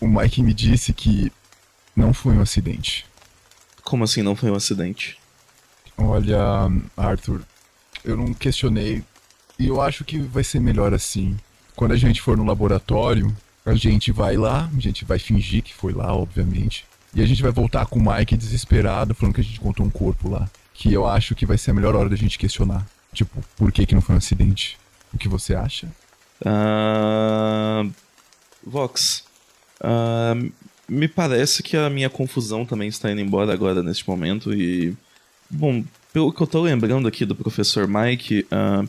[0.00, 1.32] O Mike me disse que
[1.96, 3.04] não foi um acidente.
[3.82, 5.18] Como assim não foi um acidente?
[5.98, 6.38] Olha,
[6.96, 7.42] Arthur,
[8.04, 9.02] eu não questionei
[9.58, 11.36] e eu acho que vai ser melhor assim.
[11.74, 15.74] Quando a gente for no laboratório, a gente vai lá, a gente vai fingir que
[15.74, 16.86] foi lá, obviamente.
[17.12, 19.90] E a gente vai voltar com o Mike desesperado, falando que a gente encontrou um
[19.90, 20.48] corpo lá.
[20.74, 22.86] Que eu acho que vai ser a melhor hora da gente questionar.
[23.12, 24.76] Tipo, por que que não foi um acidente?
[25.14, 25.88] O que você acha?
[26.44, 27.90] Uh...
[28.66, 29.24] Vox,
[29.80, 30.52] uh...
[30.88, 34.94] me parece que a minha confusão também está indo embora agora neste momento e...
[35.48, 38.88] Bom, pelo que eu tô lembrando aqui do professor Mike, uh...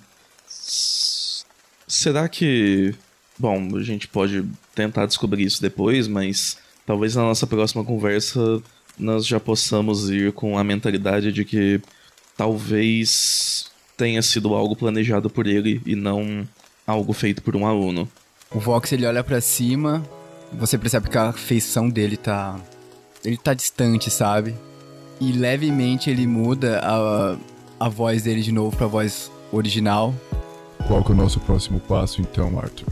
[1.88, 2.96] será que...
[3.38, 8.64] Bom, a gente pode tentar descobrir isso depois, mas talvez na nossa próxima conversa
[8.98, 11.82] nós já possamos ir com a mentalidade de que
[12.38, 13.68] talvez
[13.98, 16.48] tenha sido algo planejado por ele e não
[16.86, 18.08] algo feito por um aluno.
[18.52, 20.04] O Vox ele olha para cima,
[20.54, 22.60] você percebe que a feição dele tá
[23.24, 24.56] ele tá distante, sabe?
[25.20, 27.38] E levemente ele muda a,
[27.80, 30.14] a voz dele de novo pra voz original.
[30.88, 32.88] Qual que é o nosso próximo passo então, Arthur?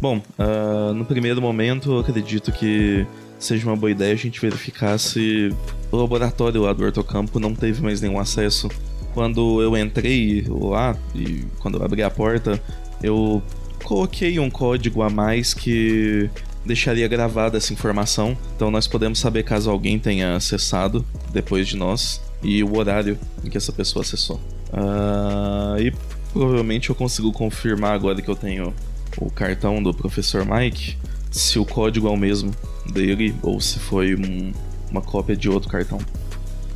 [0.00, 3.06] Bom, uh, no primeiro momento eu acredito que
[3.42, 5.54] seja uma boa ideia a gente verificar se
[5.90, 8.68] o laboratório lá do Hortocampo não teve mais nenhum acesso.
[9.12, 12.62] Quando eu entrei lá e quando eu abri a porta,
[13.02, 13.42] eu
[13.84, 16.30] coloquei um código a mais que
[16.64, 18.36] deixaria gravada essa informação.
[18.54, 23.50] Então nós podemos saber caso alguém tenha acessado depois de nós e o horário em
[23.50, 24.40] que essa pessoa acessou.
[24.72, 25.92] Uh, e
[26.32, 28.72] provavelmente eu consigo confirmar agora que eu tenho
[29.18, 30.96] o cartão do professor Mike
[31.32, 32.52] se o código é o mesmo
[32.92, 34.52] dele ou se foi um,
[34.90, 35.98] uma cópia de outro cartão.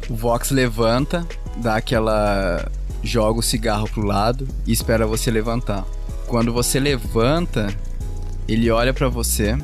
[0.09, 1.27] O Vox levanta,
[1.59, 2.71] dá aquela.
[3.03, 5.85] joga o cigarro pro lado e espera você levantar.
[6.27, 7.69] Quando você levanta,
[8.49, 9.57] ele olha para você,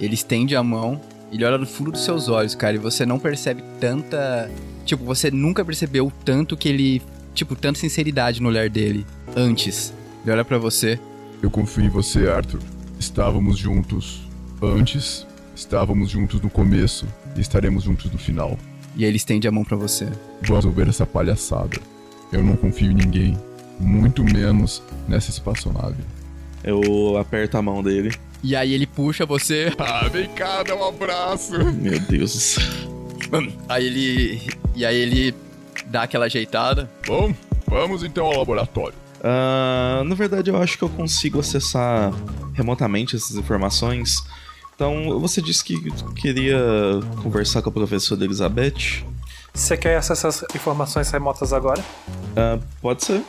[0.00, 3.18] ele estende a mão, ele olha no fundo dos seus olhos, cara, e você não
[3.18, 4.50] percebe tanta.
[4.84, 7.02] Tipo, você nunca percebeu tanto que ele.
[7.34, 9.92] Tipo, tanta sinceridade no olhar dele antes.
[10.22, 10.98] Ele olha para você.
[11.42, 12.60] Eu confio em você, Arthur.
[12.98, 14.23] Estávamos juntos
[14.64, 17.06] antes, estávamos juntos no começo
[17.36, 18.58] e estaremos juntos no final.
[18.96, 20.08] E ele estende a mão para você.
[20.42, 21.78] Vou resolver essa palhaçada.
[22.32, 23.38] Eu não confio em ninguém,
[23.78, 26.02] muito menos nessa espaçonave.
[26.62, 28.12] Eu aperto a mão dele.
[28.42, 29.72] E aí ele puxa você.
[29.78, 31.52] Ah, vem cá, dá um abraço.
[31.72, 32.56] Meu Deus.
[33.68, 34.42] Aí ele.
[34.74, 35.34] E aí ele
[35.86, 36.90] dá aquela ajeitada.
[37.06, 37.34] Bom,
[37.66, 38.94] vamos então ao laboratório.
[39.20, 42.12] Uh, na verdade, eu acho que eu consigo acessar
[42.52, 44.22] remotamente essas informações.
[44.74, 46.58] Então, você disse que queria
[47.22, 49.04] conversar com a professora Elizabeth.
[49.52, 51.80] Você quer acessar essas informações remotas agora?
[51.80, 53.22] Uh, pode ser.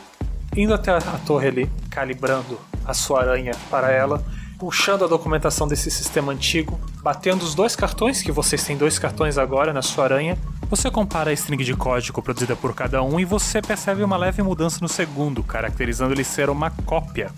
[0.56, 4.24] Indo até a torre ali, calibrando a sua aranha para ela,
[4.58, 9.38] puxando a documentação desse sistema antigo, batendo os dois cartões, que vocês têm dois cartões
[9.38, 10.36] agora na sua aranha,
[10.68, 14.42] você compara a string de código produzida por cada um e você percebe uma leve
[14.42, 17.30] mudança no segundo, caracterizando ele ser uma cópia.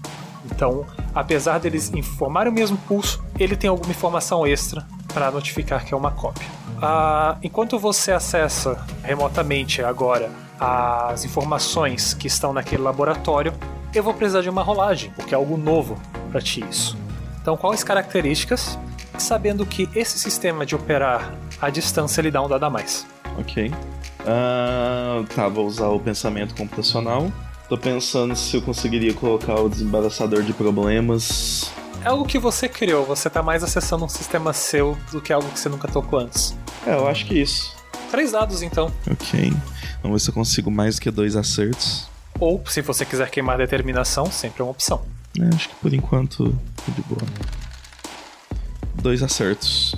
[0.50, 5.94] Então, apesar deles informarem o mesmo pulso, ele tem alguma informação extra para notificar que
[5.94, 6.46] é uma cópia.
[6.80, 13.52] Ah, enquanto você acessa remotamente agora as informações que estão naquele laboratório,
[13.94, 16.96] eu vou precisar de uma rolagem, porque é algo novo para ti isso.
[17.40, 18.78] Então, quais características?
[19.16, 23.06] Sabendo que esse sistema de operar à distância lhe dá um dado a mais.
[23.38, 23.72] Ok.
[24.20, 27.32] Uh, tá, vou usar o pensamento computacional.
[27.68, 31.70] Tô pensando se eu conseguiria colocar o desembaraçador de problemas.
[32.02, 35.46] É algo que você criou, você tá mais acessando um sistema seu do que algo
[35.50, 36.56] que você nunca tocou antes.
[36.86, 37.76] É, eu acho que isso.
[38.10, 38.90] Três dados então.
[39.10, 39.52] Ok.
[40.02, 42.08] Vamos ver se eu consigo mais do que dois acertos.
[42.40, 45.04] Ou, se você quiser queimar determinação, sempre é uma opção.
[45.38, 46.58] É, acho que por enquanto
[46.88, 47.20] de boa.
[48.94, 49.94] Dois acertos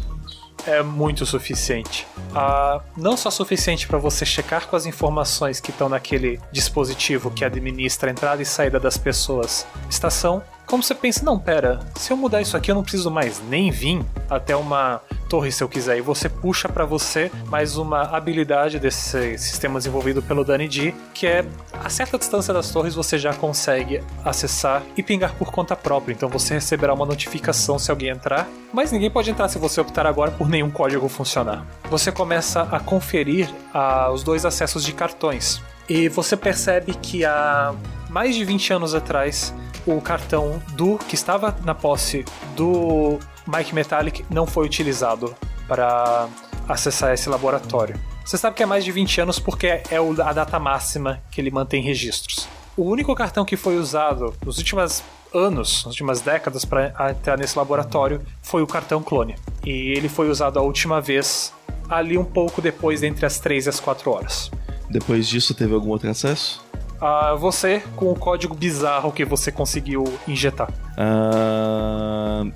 [0.66, 2.06] é muito suficiente.
[2.34, 7.44] Ah, não só suficiente para você checar com as informações que estão naquele dispositivo que
[7.44, 12.16] administra a entrada e saída das pessoas, estação, como você pensa, não, pera, se eu
[12.16, 14.00] mudar isso aqui eu não preciso mais nem vir
[14.30, 15.98] até uma torre se eu quiser.
[15.98, 21.26] E você puxa para você mais uma habilidade desse sistema desenvolvido pelo Danny D, que
[21.26, 26.12] é a certa distância das torres você já consegue acessar e pingar por conta própria.
[26.12, 30.06] Então você receberá uma notificação se alguém entrar, mas ninguém pode entrar se você optar
[30.06, 31.66] agora por nenhum código funcionar.
[31.90, 35.60] Você começa a conferir ah, os dois acessos de cartões.
[35.88, 37.74] E você percebe que há
[38.08, 39.52] mais de 20 anos atrás,
[39.86, 42.24] o cartão do que estava na posse
[42.56, 45.34] do Mike Metallic não foi utilizado
[45.66, 46.28] para
[46.68, 47.98] acessar esse laboratório.
[48.24, 49.82] Você sabe que é mais de 20 anos porque é
[50.24, 52.48] a data máxima que ele mantém registros.
[52.76, 55.02] O único cartão que foi usado nos últimos
[55.34, 59.34] anos, nas últimas décadas, para entrar nesse laboratório foi o cartão clone.
[59.64, 61.52] E ele foi usado a última vez
[61.88, 64.50] ali um pouco depois, entre as 3 e as 4 horas.
[64.88, 66.62] Depois disso, teve algum outro acesso?
[67.00, 70.70] Uh, você com o código bizarro que você conseguiu injetar.
[70.98, 72.52] Uh,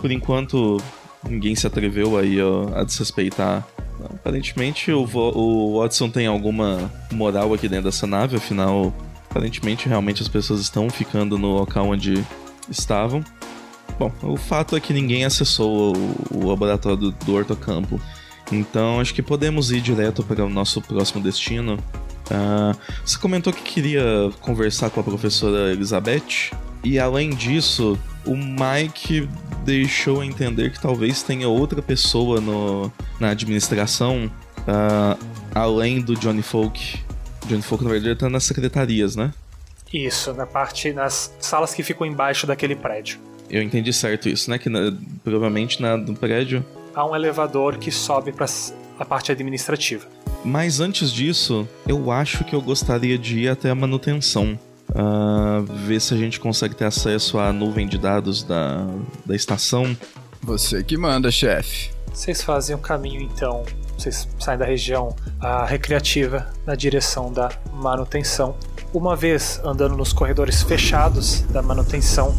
[0.00, 0.78] por enquanto,
[1.28, 2.38] ninguém se atreveu aí
[2.74, 3.64] a desrespeitar.
[4.04, 8.92] Aparentemente, o, o Watson tem alguma moral aqui dentro dessa nave, afinal,
[9.30, 12.24] aparentemente, realmente as pessoas estão ficando no local onde
[12.68, 13.24] estavam.
[13.98, 18.00] Bom, o fato é que ninguém acessou o, o laboratório do, do Hortocampo.
[18.50, 21.78] Então acho que podemos ir direto para o nosso próximo destino.
[22.30, 24.02] Uh, você comentou que queria
[24.40, 26.50] conversar com a professora Elizabeth,
[26.82, 29.28] e além disso, o Mike
[29.64, 35.18] deixou entender que talvez tenha outra pessoa no, na administração, uh,
[35.54, 37.00] além do Johnny Folk.
[37.46, 39.32] Johnny Folk, na verdade, está nas secretarias, né?
[39.92, 43.18] Isso, na parte, nas salas que ficam embaixo daquele prédio.
[43.48, 44.58] Eu entendi certo isso, né?
[44.58, 46.64] Que na, provavelmente na, no prédio
[46.94, 48.46] há um elevador que sobe para
[48.98, 50.06] a parte administrativa.
[50.44, 54.58] Mas antes disso, eu acho que eu gostaria de ir até a manutenção.
[54.90, 58.86] Uh, ver se a gente consegue ter acesso à nuvem de dados da,
[59.24, 59.96] da estação.
[60.42, 61.90] Você que manda, chefe.
[62.12, 63.64] Vocês fazem o caminho então.
[63.96, 68.56] Vocês saem da região a recreativa na direção da manutenção.
[68.92, 72.36] Uma vez andando nos corredores fechados da manutenção,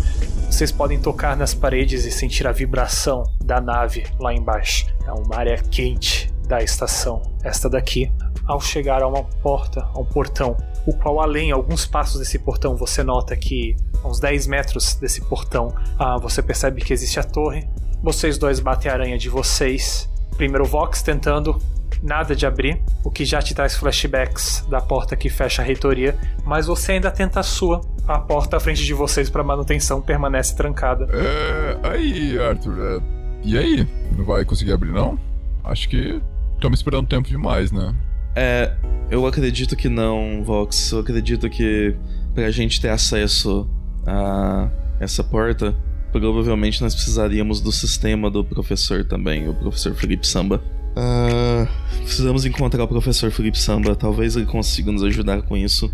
[0.50, 4.86] vocês podem tocar nas paredes e sentir a vibração da nave lá embaixo.
[5.06, 8.12] É uma área quente da estação, esta daqui.
[8.46, 12.76] Ao chegar a uma porta, a um portão, o qual além alguns passos desse portão
[12.76, 17.24] você nota que a uns 10 metros desse portão ah, você percebe que existe a
[17.24, 17.68] torre.
[18.04, 20.10] Vocês dois batem a aranha de vocês.
[20.38, 21.60] Primeiro Vox tentando
[22.04, 26.16] nada de abrir, o que já te traz flashbacks da porta que fecha a reitoria,
[26.46, 27.82] mas você ainda tenta a sua.
[28.08, 31.08] A porta à frente de vocês para manutenção permanece trancada.
[31.12, 31.90] É.
[31.90, 32.78] Aí, Arthur.
[32.80, 33.02] É...
[33.44, 33.88] E aí?
[34.16, 35.18] Não vai conseguir abrir, não?
[35.64, 36.22] Acho que
[36.56, 37.96] estamos esperando tempo demais, né?
[38.36, 38.74] É.
[39.10, 40.92] Eu acredito que não, Vox.
[40.92, 41.96] Eu acredito que
[42.34, 43.70] pra gente ter acesso
[44.06, 45.76] a essa porta,
[46.12, 50.62] provavelmente nós precisaríamos do sistema do professor também, o professor Felipe Samba.
[50.98, 51.68] Uh,
[52.04, 53.96] precisamos encontrar o professor Felipe Samba.
[53.96, 55.94] Talvez ele consiga nos ajudar com isso.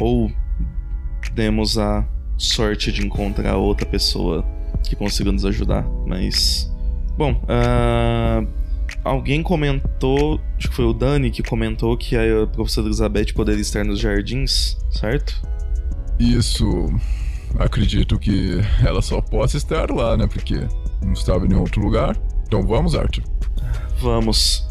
[0.00, 0.30] Ou
[1.34, 2.06] demos a
[2.36, 4.44] sorte de encontrar outra pessoa
[4.84, 5.84] que consiga nos ajudar.
[6.06, 6.70] Mas.
[7.16, 8.46] Bom, uh,
[9.04, 10.40] alguém comentou.
[10.56, 14.76] Acho que foi o Dani que comentou que a professora Elizabeth poderia estar nos jardins,
[14.90, 15.42] certo?
[16.18, 16.88] Isso.
[17.58, 20.26] Acredito que ela só possa estar lá, né?
[20.26, 20.66] Porque
[21.02, 22.16] não estava em outro lugar.
[22.46, 23.24] Então vamos, Arthur.
[24.00, 24.66] Vamos.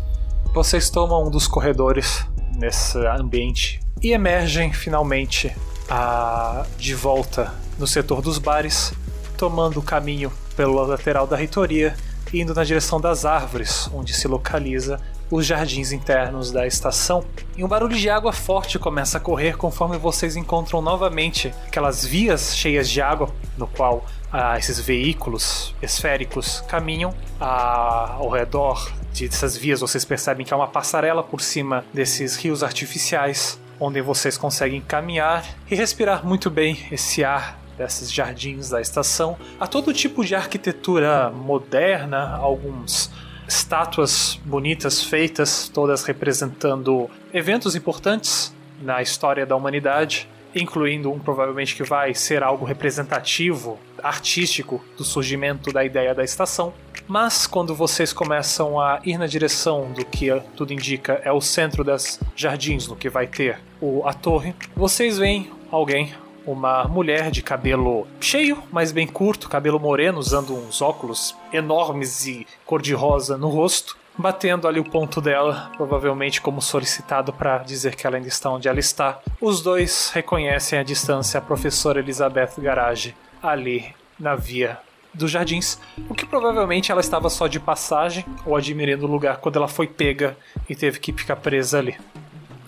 [0.53, 2.25] Vocês tomam um dos corredores
[2.57, 5.51] nesse ambiente e emergem finalmente
[5.89, 6.65] a...
[6.77, 8.93] de volta no setor dos bares,
[9.37, 11.95] tomando o caminho pela lateral da reitoria,
[12.33, 17.23] indo na direção das árvores, onde se localiza os jardins internos da estação.
[17.55, 22.55] E um barulho de água forte começa a correr conforme vocês encontram novamente aquelas vias
[22.55, 29.79] cheias de água, no qual ah, esses veículos esféricos caminham ah, ao redor dessas vias.
[29.79, 35.45] Vocês percebem que há uma passarela por cima desses rios artificiais, onde vocês conseguem caminhar
[35.69, 39.37] e respirar muito bem esse ar desses jardins da estação.
[39.59, 43.11] Há todo tipo de arquitetura moderna, alguns
[43.47, 51.83] estátuas bonitas feitas, todas representando eventos importantes na história da humanidade incluindo um provavelmente que
[51.83, 56.73] vai ser algo representativo, artístico do surgimento da ideia da estação.
[57.07, 61.83] Mas quando vocês começam a ir na direção do que tudo indica é o centro
[61.83, 66.13] das jardins, no que vai ter o, a torre, vocês veem alguém
[66.45, 72.47] uma mulher de cabelo cheio, mas bem curto, cabelo moreno, usando uns óculos enormes e
[72.65, 78.17] cor-de-rosa no rosto, batendo ali o ponto dela, provavelmente como solicitado para dizer que ela
[78.17, 79.19] ainda está onde ela está.
[79.39, 84.79] Os dois reconhecem a distância a professora Elizabeth Garage ali na via
[85.13, 85.79] dos jardins,
[86.09, 89.87] o que provavelmente ela estava só de passagem ou admirando o lugar quando ela foi
[89.87, 90.37] pega
[90.69, 91.97] e teve que ficar presa ali.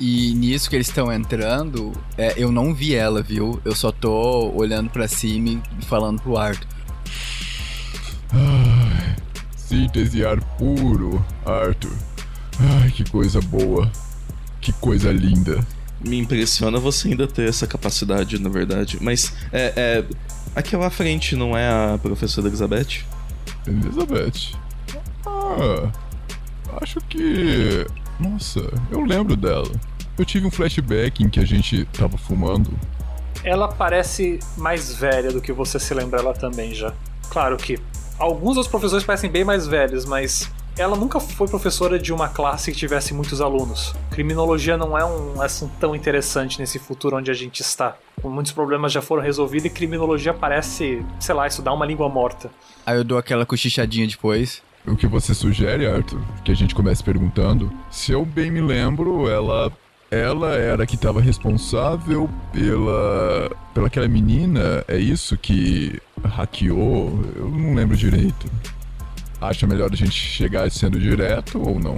[0.05, 3.61] E nisso que eles estão entrando, é, eu não vi ela, viu?
[3.63, 6.67] Eu só tô olhando para cima e falando pro Arthur.
[9.55, 11.97] Síntese ar puro, Arthur.
[12.59, 13.89] Ai, que coisa boa.
[14.59, 15.65] Que coisa linda.
[16.05, 18.97] Me impressiona você ainda ter essa capacidade, na verdade.
[18.99, 20.05] Mas, é, é.
[20.53, 23.05] Aquela frente não é a professora Elizabeth?
[23.65, 24.57] Elizabeth?
[25.25, 25.89] Ah.
[26.81, 27.87] acho que.
[28.19, 29.71] Nossa, eu lembro dela.
[30.17, 32.71] Eu tive um flashback em que a gente tava fumando.
[33.43, 36.93] Ela parece mais velha do que você se lembra ela também já.
[37.29, 37.79] Claro que
[38.19, 42.71] alguns dos professores parecem bem mais velhos, mas ela nunca foi professora de uma classe
[42.71, 43.93] que tivesse muitos alunos.
[44.11, 47.97] Criminologia não é um assunto tão interessante nesse futuro onde a gente está.
[48.23, 52.51] Muitos problemas já foram resolvidos e criminologia parece, sei lá, estudar uma língua morta.
[52.85, 54.61] Aí eu dou aquela cochichadinha depois.
[54.85, 56.21] O que você sugere, Arthur?
[56.43, 57.71] Que a gente comece perguntando.
[57.89, 59.71] Se eu bem me lembro, ela
[60.21, 67.19] ela era que estava responsável pela pela aquela menina, é isso que hackeou?
[67.35, 68.47] Eu não lembro direito.
[69.41, 71.97] Acha melhor a gente chegar sendo direto ou não?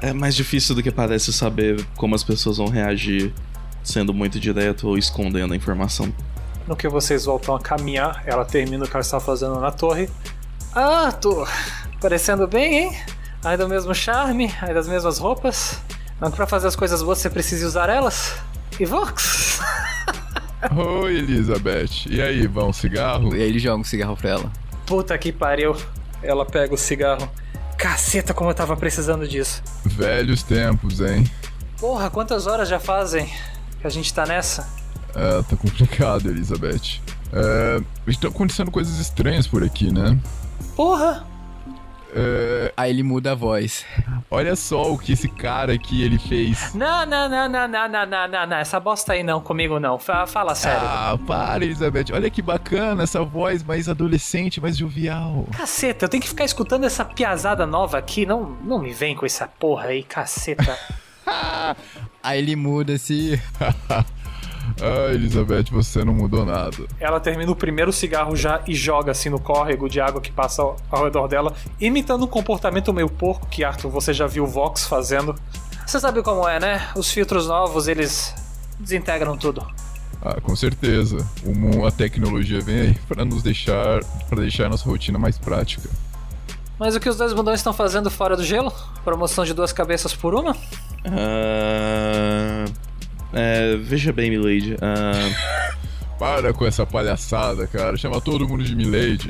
[0.00, 3.32] É mais difícil do que parece saber como as pessoas vão reagir
[3.84, 6.12] sendo muito direto ou escondendo a informação.
[6.66, 10.08] No que vocês voltam a caminhar, ela termina o que ela está fazendo na torre.
[10.74, 11.46] Ah, tô
[12.00, 12.96] parecendo bem, hein?
[13.44, 15.80] Ainda o mesmo charme, ainda as mesmas roupas.
[16.22, 18.36] Mas pra fazer as coisas boas você precisa usar elas?
[18.78, 19.58] E Vox?
[21.02, 22.06] Oi, Elizabeth.
[22.08, 23.34] E aí, vão um cigarro?
[23.34, 24.52] E aí ele joga um cigarro pra ela.
[24.86, 25.74] Puta que pariu.
[26.22, 27.28] Ela pega o cigarro.
[27.76, 29.64] Caceta, como eu tava precisando disso.
[29.84, 31.28] Velhos tempos, hein?
[31.80, 33.28] Porra, quantas horas já fazem
[33.80, 34.68] que a gente tá nessa?
[35.16, 37.00] É, tá complicado, Elizabeth.
[37.32, 40.16] É, estão acontecendo coisas estranhas por aqui, né?
[40.76, 41.31] Porra!
[42.14, 43.84] É, Aí ele muda a voz.
[44.30, 46.74] olha só o que esse cara aqui ele fez.
[46.74, 48.56] Não, não, não, não, não, não, não, não, não.
[48.56, 49.98] Essa bosta aí não, comigo não.
[49.98, 50.80] Fa- Fala sério.
[50.82, 52.06] Ah, para, Elizabeth.
[52.12, 55.46] Olha que bacana essa voz mais adolescente, mais jovial.
[55.56, 58.26] Caceta, eu tenho que ficar escutando essa piazada nova aqui.
[58.26, 60.78] Não, não me vem com essa porra aí, caceta.
[62.22, 63.38] Aí ele muda assim.
[64.80, 66.76] ah, Elizabeth, você não mudou nada.
[66.98, 70.62] Ela termina o primeiro cigarro já e joga assim no córrego de água que passa
[70.62, 74.46] ao, ao redor dela, imitando um comportamento meio porco que Arthur você já viu o
[74.46, 75.34] Vox fazendo.
[75.86, 76.88] Você sabe como é, né?
[76.96, 78.34] Os filtros novos eles
[78.78, 79.66] desintegram tudo.
[80.24, 81.26] Ah, com certeza.
[81.44, 85.88] Uma, a tecnologia vem aí para nos deixar, para deixar nossa rotina mais prática.
[86.78, 88.72] Mas o que os dois bundões estão fazendo fora do gelo?
[89.04, 90.56] Promoção de duas cabeças por uma?
[91.04, 92.64] Ah,
[93.32, 94.76] é, veja bem, Milady.
[94.80, 95.72] Ah,
[96.18, 97.96] Para com essa palhaçada, cara.
[97.96, 99.28] Chama todo mundo de Milady.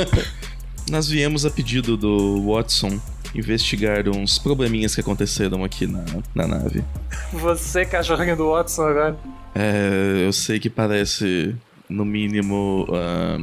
[0.90, 3.00] nós viemos a pedido do Watson
[3.34, 6.04] investigar uns probleminhas que aconteceram aqui na,
[6.34, 6.84] na nave.
[7.32, 9.16] Você, cachorrinho do Watson agora.
[9.54, 11.56] É, eu sei que parece,
[11.88, 13.38] no mínimo, ah,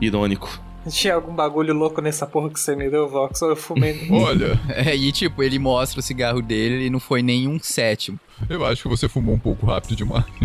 [0.00, 0.60] irônico.
[0.90, 3.40] Tinha algum bagulho louco nessa porra que você me deu, Vox?
[3.42, 4.06] Ou eu fumei.
[4.10, 8.18] Olha, É, e tipo, ele mostra o cigarro dele e não foi nenhum sétimo.
[8.48, 10.24] eu acho que você fumou um pouco rápido demais.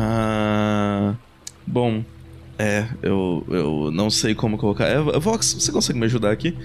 [0.00, 1.14] Ah,
[1.66, 2.04] bom,
[2.56, 4.86] é, eu, eu não sei como colocar.
[4.86, 6.56] É, Vox, você consegue me ajudar aqui?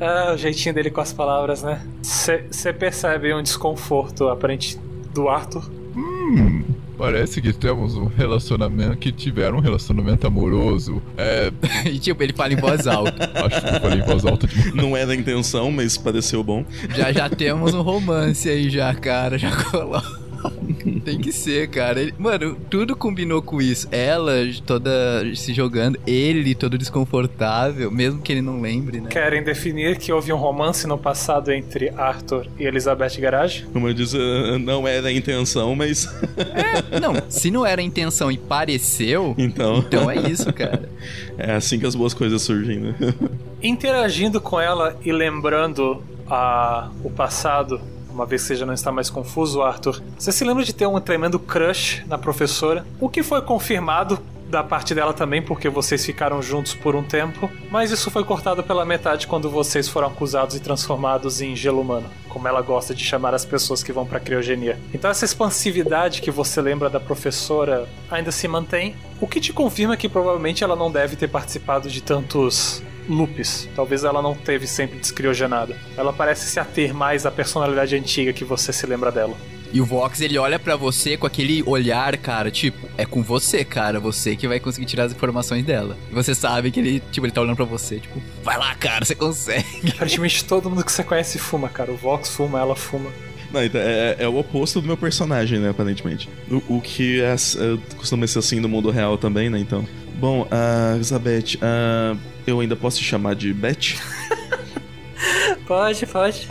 [0.00, 1.86] ah, o jeitinho dele com as palavras, né?
[2.02, 4.78] Você percebe um desconforto aparente
[5.12, 5.70] do Arthur.
[5.94, 6.64] Hum,
[6.98, 11.00] parece que temos um relacionamento, que tiveram um relacionamento amoroso.
[11.16, 11.50] É,
[11.88, 13.30] E tipo, ele fala em voz alta.
[13.46, 14.74] acho que eu falei em voz alta demais.
[14.74, 16.64] Não era a intenção, mas pareceu bom.
[16.94, 19.38] Já já temos um romance aí já, cara.
[19.38, 20.17] Já coloca.
[21.04, 22.00] Tem que ser, cara.
[22.00, 23.88] Ele- mano, tudo combinou com isso.
[23.90, 24.32] Ela
[24.66, 24.90] toda
[25.34, 29.08] se jogando, ele todo desconfortável, mesmo que ele não lembre, né?
[29.08, 33.66] Querem definir que houve um romance no passado entre Arthur e Elizabeth Garage?
[33.72, 36.08] Como eu disse, ah, não era a intenção, mas.
[37.00, 39.78] Não, se não era a intenção e pareceu, então.
[39.78, 40.88] então é isso, cara.
[41.40, 42.94] É assim que as boas coisas surgem, né?
[43.62, 47.80] Interagindo com ela e lembrando a, o passado,
[48.18, 50.86] uma vez que você já não está mais confuso, Arthur, você se lembra de ter
[50.86, 52.84] um tremendo crush na professora?
[53.00, 57.48] O que foi confirmado da parte dela também, porque vocês ficaram juntos por um tempo,
[57.70, 62.08] mas isso foi cortado pela metade quando vocês foram acusados e transformados em gelo humano,
[62.28, 64.80] como ela gosta de chamar as pessoas que vão pra criogenia.
[64.92, 69.96] Então essa expansividade que você lembra da professora ainda se mantém, o que te confirma
[69.96, 73.68] que provavelmente ela não deve ter participado de tantos loops.
[73.74, 75.76] Talvez ela não teve sempre descriogenada.
[75.96, 79.36] Ela parece se ater mais à personalidade antiga que você se lembra dela.
[79.70, 83.64] E o Vox, ele olha pra você com aquele olhar, cara, tipo, é com você,
[83.64, 85.96] cara, você que vai conseguir tirar as informações dela.
[86.10, 89.04] E você sabe que ele, tipo, ele tá olhando pra você, tipo, vai lá, cara,
[89.04, 89.92] você consegue.
[89.92, 91.92] Praticamente todo mundo que você conhece fuma, cara.
[91.92, 93.10] O Vox fuma, ela fuma.
[93.52, 96.28] Não, então, é, é o oposto do meu personagem, né, aparentemente.
[96.50, 99.86] O, o que é, é, costuma ser assim no mundo real também, né, então.
[100.18, 102.16] Bom, a Elizabeth, ah,
[102.46, 103.96] eu ainda posso te chamar de Beth?
[105.66, 106.46] Pode, pode.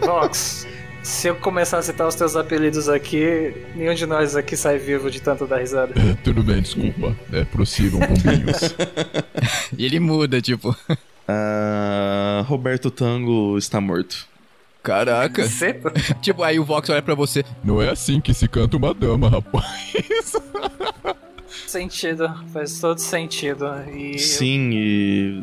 [0.00, 0.64] Vox,
[1.02, 5.10] se eu começar a citar os teus apelidos aqui, nenhum de nós aqui sai vivo
[5.10, 5.92] de tanto dar risada.
[6.22, 7.16] Tudo bem, desculpa.
[7.32, 8.74] É, prossigam, pombinhos.
[9.76, 10.76] E ele muda, tipo,
[11.26, 14.28] Ah, Roberto Tango está morto.
[14.84, 15.42] Caraca.
[16.22, 17.44] Tipo, aí o Vox olha pra você.
[17.64, 20.32] Não é assim que se canta uma dama, rapaz.
[21.66, 23.66] Sentido, faz todo sentido.
[23.94, 25.42] E Sim, e.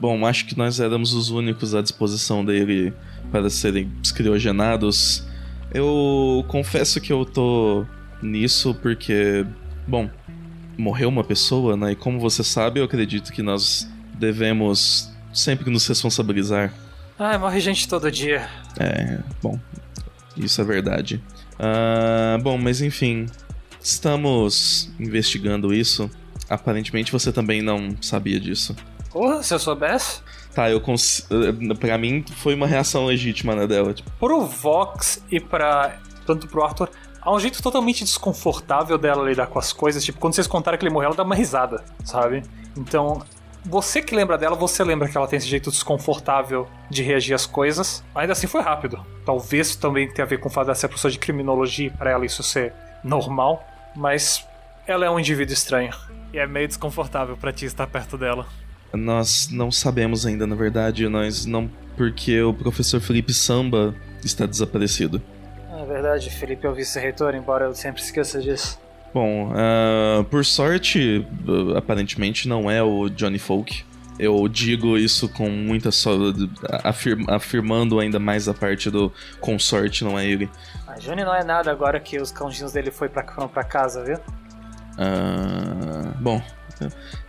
[0.00, 2.92] Bom, acho que nós éramos os únicos à disposição dele
[3.30, 5.24] para serem escriogenados.
[5.72, 7.84] Eu confesso que eu tô
[8.22, 9.46] nisso porque.
[9.86, 10.08] Bom,
[10.76, 11.92] morreu uma pessoa, né?
[11.92, 13.88] E como você sabe, eu acredito que nós
[14.18, 16.72] devemos sempre nos responsabilizar.
[17.18, 18.48] Ai, morre gente todo dia.
[18.78, 19.58] É, bom,
[20.36, 21.22] isso é verdade.
[21.58, 23.26] Ah, bom, mas enfim,
[23.84, 26.10] estamos investigando isso.
[26.48, 28.74] Aparentemente você também não sabia disso.
[29.10, 30.20] Porra, se eu soubesse.
[30.54, 31.26] Tá, eu cons...
[31.30, 33.92] eh, Pra mim foi uma reação legítima, né, dela.
[33.94, 35.98] Tipo, Pro Vox e pra.
[36.26, 40.04] tanto pro Arthur, há um jeito totalmente desconfortável dela lidar com as coisas.
[40.04, 42.42] Tipo, quando vocês contaram que ele morreu, ela dá uma risada, sabe?
[42.76, 43.22] Então,
[43.64, 47.46] você que lembra dela, você lembra que ela tem esse jeito desconfortável de reagir às
[47.46, 48.02] coisas.
[48.14, 49.04] Ainda assim foi rápido.
[49.24, 52.26] Talvez também tenha a ver com o fato de ser professora de criminologia, pra ela
[52.26, 52.72] isso ser
[53.02, 53.64] normal.
[53.94, 54.44] Mas
[54.86, 55.92] ela é um indivíduo estranho.
[56.32, 58.46] E é meio desconfortável pra ti estar perto dela.
[58.92, 61.70] nós não sabemos ainda, na verdade, nós não.
[61.96, 65.22] Porque o professor Felipe Samba está desaparecido.
[65.80, 68.80] É verdade, Felipe é o vice-reitor, embora eu sempre esqueça disso.
[69.12, 71.24] Bom, ah, por sorte,
[71.76, 73.84] aparentemente não é o Johnny Folk.
[74.18, 76.12] Eu digo isso com muita só
[76.84, 80.48] afir- afirmando ainda mais a parte do consorte, não é ele.
[80.94, 84.04] A Juni não é nada agora que os cãozinhos dele foi pra, foram pra casa,
[84.04, 84.16] viu?
[84.96, 86.40] Ah, bom,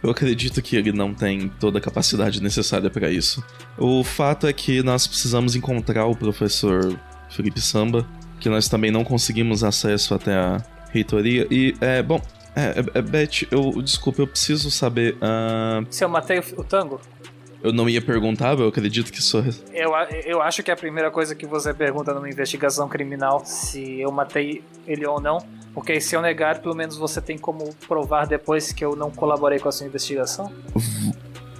[0.03, 3.43] eu acredito que ele não tem toda a capacidade necessária para isso.
[3.75, 6.95] O fato é que nós precisamos encontrar o professor
[7.31, 8.05] Felipe Samba,
[8.39, 10.61] que nós também não conseguimos acesso até a
[10.91, 11.47] reitoria.
[11.49, 12.21] E, é, bom,
[12.55, 15.17] é, é, é, Beth, eu, desculpa, eu preciso saber.
[15.21, 17.01] ah, Se eu matei o, o tango,
[17.65, 19.39] eu não ia perguntar, eu acredito que só.
[19.73, 19.91] eu,
[20.23, 24.11] eu acho que é a primeira coisa que você pergunta numa investigação criminal se eu
[24.11, 25.39] matei ele ou não.
[25.73, 29.57] Porque se eu negar, pelo menos você tem como provar depois que eu não colaborei
[29.57, 30.53] com a sua investigação.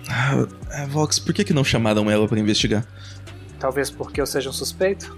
[0.08, 2.86] Ah, Vox, por que, que não chamaram ela para investigar?
[3.60, 5.18] Talvez porque eu seja um suspeito.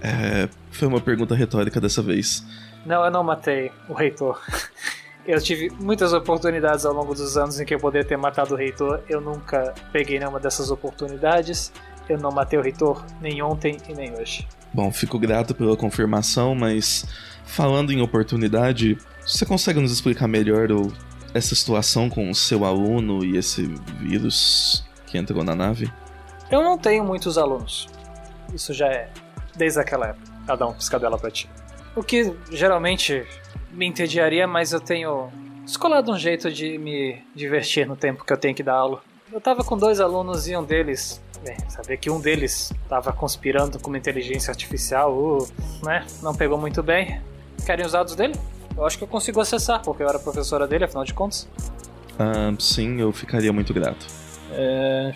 [0.00, 2.46] É, foi uma pergunta retórica dessa vez.
[2.86, 4.40] Não, eu não matei o reitor.
[5.26, 8.56] Eu tive muitas oportunidades ao longo dos anos em que eu poderia ter matado o
[8.56, 9.02] reitor.
[9.08, 11.72] Eu nunca peguei nenhuma dessas oportunidades.
[12.08, 14.46] Eu não matei o reitor nem ontem e nem hoje.
[14.74, 17.06] Bom, fico grato pela confirmação, mas
[17.44, 20.92] falando em oportunidade, você consegue nos explicar melhor o-
[21.32, 23.62] essa situação com o seu aluno e esse
[24.00, 25.92] vírus que entrou na nave?
[26.50, 27.86] Eu não tenho muitos alunos.
[28.52, 29.08] Isso já é
[29.56, 30.32] desde aquela época.
[30.46, 31.48] Cada um piscadela pra ti.
[31.94, 33.24] O que geralmente
[33.72, 35.30] me entediaria, mas eu tenho
[35.64, 39.02] descolado um jeito de me divertir no tempo que eu tenho que dar aula.
[39.32, 41.22] Eu tava com dois alunos e um deles.
[41.42, 45.48] Bem, saber que um deles tava conspirando com uma inteligência artificial, uh,
[45.82, 46.06] né?
[46.22, 47.20] Não pegou muito bem.
[47.66, 48.34] Querem os dados dele?
[48.76, 51.48] Eu acho que eu consigo acessar, porque eu era professora dele, afinal de contas.
[52.18, 54.06] Ah, sim, eu ficaria muito grato.
[54.52, 55.14] É...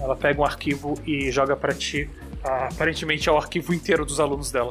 [0.00, 2.08] Ela pega um arquivo e joga pra ti.
[2.44, 4.70] Ah, aparentemente é o arquivo inteiro dos alunos dela.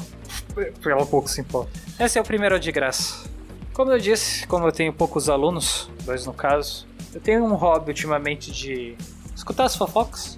[0.86, 1.72] Ela pouco se importa.
[2.00, 3.28] Esse é o primeiro de graça.
[3.74, 7.90] Como eu disse, como eu tenho poucos alunos, dois no caso, eu tenho um hobby
[7.90, 8.96] ultimamente de
[9.36, 10.38] escutar as fofocas.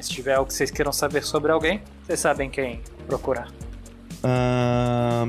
[0.00, 3.50] Se tiver algo que vocês queiram saber sobre alguém, vocês sabem quem procurar.
[4.22, 5.26] Ah,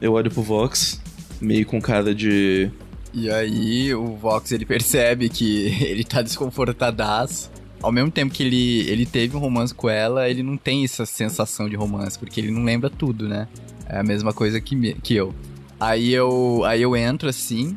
[0.00, 1.00] eu olho pro Vox,
[1.40, 2.70] meio com cara de.
[3.12, 7.50] E aí o Vox ele percebe que ele tá desconfortadaço.
[7.84, 11.04] Ao mesmo tempo que ele, ele teve um romance com ela, ele não tem essa
[11.04, 13.46] sensação de romance, porque ele não lembra tudo, né?
[13.88, 15.34] É a mesma coisa que, me- que eu.
[15.78, 17.76] Aí eu, aí eu entro assim,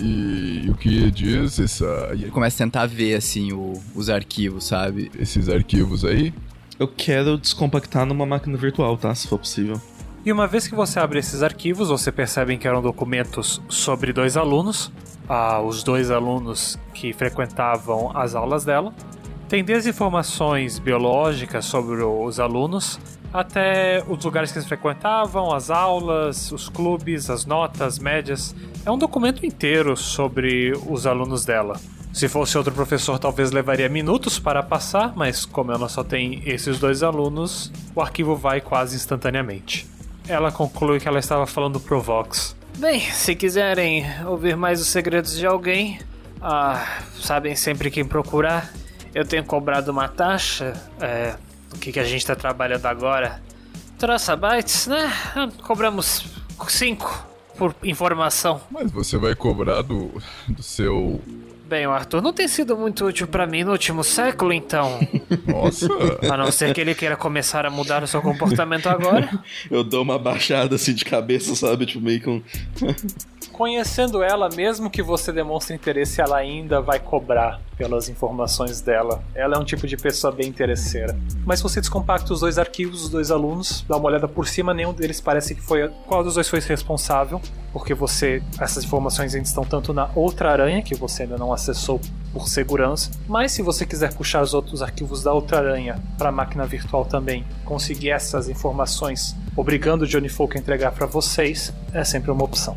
[0.00, 4.64] E o que diz essa, e ele começa a tentar ver assim o- os arquivos,
[4.64, 5.10] sabe?
[5.18, 6.32] esses arquivos aí?
[6.78, 9.12] Eu quero descompactar numa máquina virtual, tá?
[9.14, 9.80] Se for possível.
[10.24, 14.36] E uma vez que você abre esses arquivos, você percebe que eram documentos sobre dois
[14.36, 14.92] alunos,
[15.28, 18.94] ah, os dois alunos que frequentavam as aulas dela.
[19.48, 23.00] Tem desde informações biológicas sobre os alunos,
[23.32, 28.54] até os lugares que eles frequentavam, as aulas, os clubes, as notas, médias.
[28.84, 31.80] É um documento inteiro sobre os alunos dela.
[32.12, 36.78] Se fosse outro professor, talvez levaria minutos para passar, mas como ela só tem esses
[36.78, 39.86] dois alunos, o arquivo vai quase instantaneamente.
[40.28, 42.54] Ela conclui que ela estava falando pro Vox.
[42.76, 46.00] Bem, se quiserem ouvir mais os segredos de alguém,
[46.42, 46.84] ah,
[47.18, 48.70] sabem sempre quem procurar.
[49.14, 50.72] Eu tenho cobrado uma taxa.
[51.00, 51.34] É,
[51.74, 53.42] o que, que a gente está trabalhando agora?
[53.98, 55.12] Traça bytes, né?
[55.62, 56.24] Cobramos
[56.66, 57.26] 5
[57.56, 58.60] por informação.
[58.70, 60.12] Mas você vai cobrar do,
[60.48, 61.20] do seu
[61.68, 64.98] Bem, o Arthur não tem sido muito útil para mim no último século, então.
[65.46, 65.86] Nossa!
[66.32, 69.28] A não ser que ele queira começar a mudar o seu comportamento agora.
[69.70, 71.84] Eu dou uma baixada assim de cabeça, sabe?
[71.84, 72.42] Tipo, meio com.
[73.58, 79.20] Conhecendo ela, mesmo que você demonstre interesse, ela ainda vai cobrar pelas informações dela.
[79.34, 81.18] Ela é um tipo de pessoa bem interesseira.
[81.44, 84.92] Mas você descompacta os dois arquivos dos dois alunos, dá uma olhada por cima, nenhum
[84.92, 85.88] deles parece que foi.
[86.06, 87.40] Qual dos dois foi responsável?
[87.72, 88.40] Porque você.
[88.60, 92.00] Essas informações ainda estão tanto na outra aranha, que você ainda não acessou
[92.32, 93.10] por segurança.
[93.26, 97.04] Mas se você quiser puxar os outros arquivos da outra aranha para a máquina virtual
[97.04, 102.44] também, conseguir essas informações, obrigando o Johnny Folk a entregar para vocês, é sempre uma
[102.44, 102.76] opção.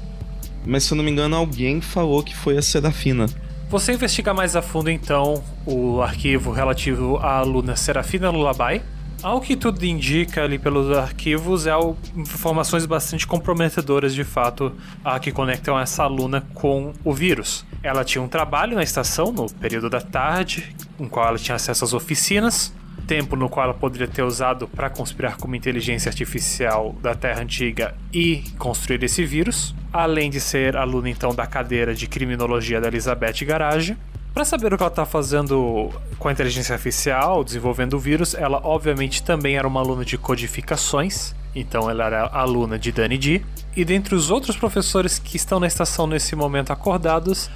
[0.66, 3.28] Mas se eu não me engano, alguém falou que foi a Serafina.
[3.70, 8.82] Você investiga mais a fundo então o arquivo relativo à aluna Serafina Lullaby.
[9.24, 11.74] Ao que tudo indica ali pelos arquivos é
[12.16, 14.74] informações bastante comprometedoras de fato
[15.06, 17.64] a que conectam essa aluna com o vírus.
[17.84, 21.86] Ela tinha um trabalho na estação no período da tarde, com qual ela tinha acesso
[21.86, 26.96] às oficinas, tempo no qual ela poderia ter usado para conspirar com uma inteligência artificial
[27.02, 32.08] da Terra Antiga e construir esse vírus, além de ser aluna então da cadeira de
[32.08, 33.98] criminologia da Elizabeth Garage.
[34.34, 38.62] Para saber o que ela está fazendo com a inteligência artificial, desenvolvendo o vírus, ela
[38.64, 43.42] obviamente também era uma aluna de codificações, então ela era aluna de Dani D.
[43.76, 47.50] E dentre os outros professores que estão na estação nesse momento acordados,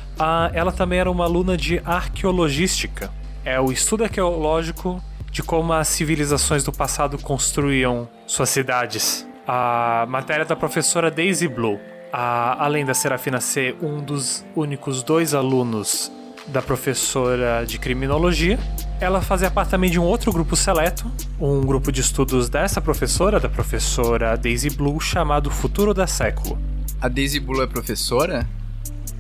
[0.53, 3.09] ela também era uma aluna de arqueologística.
[3.45, 5.01] É o estudo arqueológico
[5.35, 9.27] de como as civilizações do passado construíam suas cidades.
[9.45, 11.77] A matéria da professora Daisy Blue,
[12.11, 16.09] a, além da Serafina ser um dos únicos dois alunos
[16.47, 18.57] da professora de criminologia,
[19.01, 23.37] ela fazia parte também de um outro grupo seleto, um grupo de estudos dessa professora,
[23.37, 26.57] da professora Daisy Blue, chamado Futuro da Século.
[27.01, 28.47] A Daisy Blue é professora?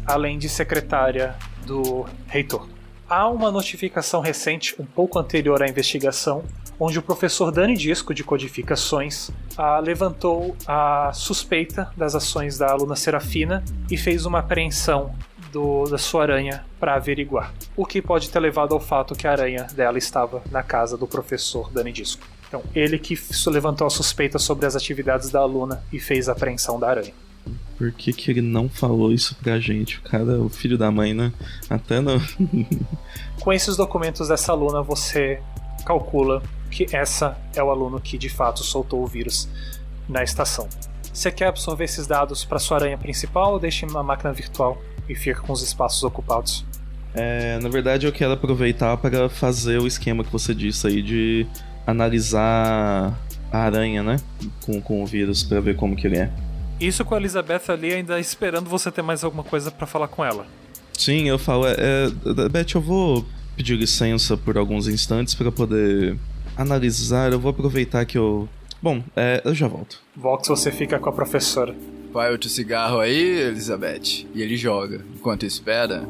[0.05, 1.35] Além de secretária
[1.65, 2.74] do reitor.
[3.07, 6.43] Há uma notificação recente, um pouco anterior à investigação,
[6.79, 12.95] onde o professor Dani Disco de Codificações ah, levantou a suspeita das ações da aluna
[12.95, 15.13] Serafina e fez uma apreensão
[15.51, 17.53] do, da sua aranha para averiguar.
[17.77, 21.05] O que pode ter levado ao fato que a aranha dela estava na casa do
[21.05, 22.25] professor Dani Disco.
[22.47, 23.15] Então, ele que
[23.47, 27.13] levantou a suspeita sobre as atividades da aluna e fez a apreensão da aranha.
[27.77, 29.99] Por que, que ele não falou isso pra gente?
[29.99, 31.31] O cara, o filho da mãe, né?
[31.69, 32.21] Até não.
[33.41, 35.41] Com esses documentos dessa aluna, você
[35.85, 36.41] calcula
[36.71, 39.49] que essa é o aluno que de fato soltou o vírus
[40.07, 40.67] na estação.
[41.13, 45.15] Você quer absorver esses dados para sua aranha principal ou deixa uma máquina virtual e
[45.15, 46.65] fica com os espaços ocupados?
[47.13, 51.47] É, na verdade, eu quero aproveitar para fazer o esquema que você disse aí de
[51.87, 53.17] analisar
[53.51, 54.17] a aranha, né?
[54.65, 56.29] Com, com o vírus para ver como que ele é.
[56.79, 60.23] Isso com a Elizabeth ali ainda esperando você ter mais alguma coisa para falar com
[60.23, 60.45] ela.
[60.93, 63.25] Sim, eu falo, é, é, Beth, eu vou
[63.55, 66.17] pedir licença por alguns instantes para poder
[66.57, 67.31] analisar.
[67.31, 68.47] Eu vou aproveitar que eu.
[68.81, 70.01] Bom, é, eu já volto.
[70.15, 71.75] Vox, você fica com a professora.
[72.11, 74.25] Vai outro cigarro aí, Elizabeth.
[74.33, 75.03] E ele joga.
[75.15, 76.07] Enquanto espera,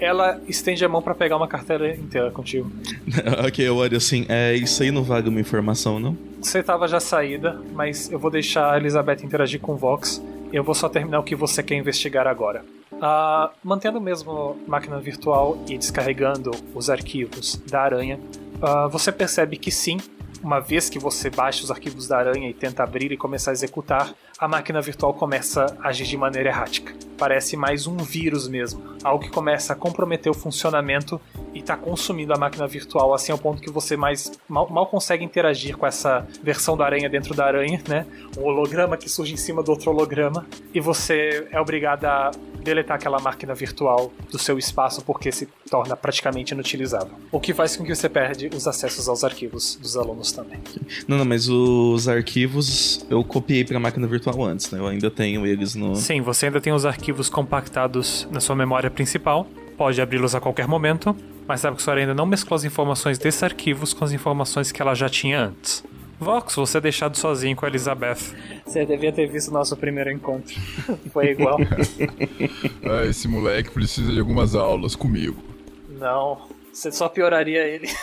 [0.00, 2.70] ela estende a mão para pegar uma carteira inteira contigo.
[3.46, 6.16] ok, eu olho assim, é, isso aí não vale uma informação, não?
[6.40, 10.22] Você tava já saída, mas eu vou deixar a Elizabeth interagir com o Vox
[10.52, 12.64] e eu vou só terminar o que você quer investigar agora.
[12.92, 18.18] Uh, mantendo mesmo máquina virtual e descarregando os arquivos da aranha,
[18.56, 19.98] uh, você percebe que sim,
[20.42, 23.54] uma vez que você baixa os arquivos da aranha e tenta abrir e começar a
[23.54, 26.94] executar, a máquina virtual começa a agir de maneira errática.
[27.16, 31.20] Parece mais um vírus mesmo, algo que começa a comprometer o funcionamento
[31.52, 35.24] e está consumindo a máquina virtual assim ao ponto que você mais mal, mal, consegue
[35.24, 38.06] interagir com essa versão da aranha dentro da aranha, né?
[38.38, 42.30] Um holograma que surge em cima do outro holograma e você é obrigado a
[42.62, 47.14] deletar aquela máquina virtual do seu espaço porque se torna praticamente inutilizável.
[47.32, 50.60] O que faz com que você perde os acessos aos arquivos dos alunos também.
[51.08, 54.78] Não, não, mas os arquivos eu copiei para a máquina virtual antes, né?
[54.78, 58.90] Eu ainda tenho eles no Sim, você ainda tem os arquivos compactados na sua memória
[58.90, 59.46] principal.
[59.76, 61.14] Pode abri-los a qualquer momento,
[61.46, 64.82] mas sabe que sua ainda não mesclou as informações desses arquivos com as informações que
[64.82, 65.84] ela já tinha antes.
[66.20, 68.34] Vox, você é deixado sozinho com a Elizabeth.
[68.66, 70.54] Você devia ter visto o nosso primeiro encontro.
[71.12, 71.58] Foi igual.
[72.82, 75.40] ah, esse moleque precisa de algumas aulas comigo.
[75.88, 77.88] Não, você só pioraria ele.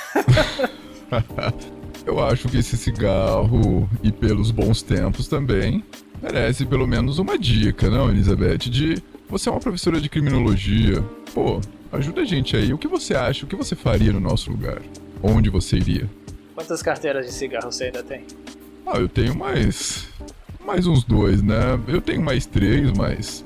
[2.05, 5.83] Eu acho que esse cigarro, e pelos bons tempos também,
[6.21, 8.57] merece pelo menos uma dica, não, Elizabeth?
[8.69, 11.01] De você é uma professora de criminologia.
[11.33, 11.59] Pô,
[11.91, 12.73] ajuda a gente aí.
[12.73, 13.45] O que você acha?
[13.45, 14.81] O que você faria no nosso lugar?
[15.21, 16.09] Onde você iria?
[16.53, 18.23] Quantas carteiras de cigarro você ainda tem?
[18.85, 20.07] Ah, eu tenho mais.
[20.65, 21.79] Mais uns dois, né?
[21.87, 23.43] Eu tenho mais três, mas.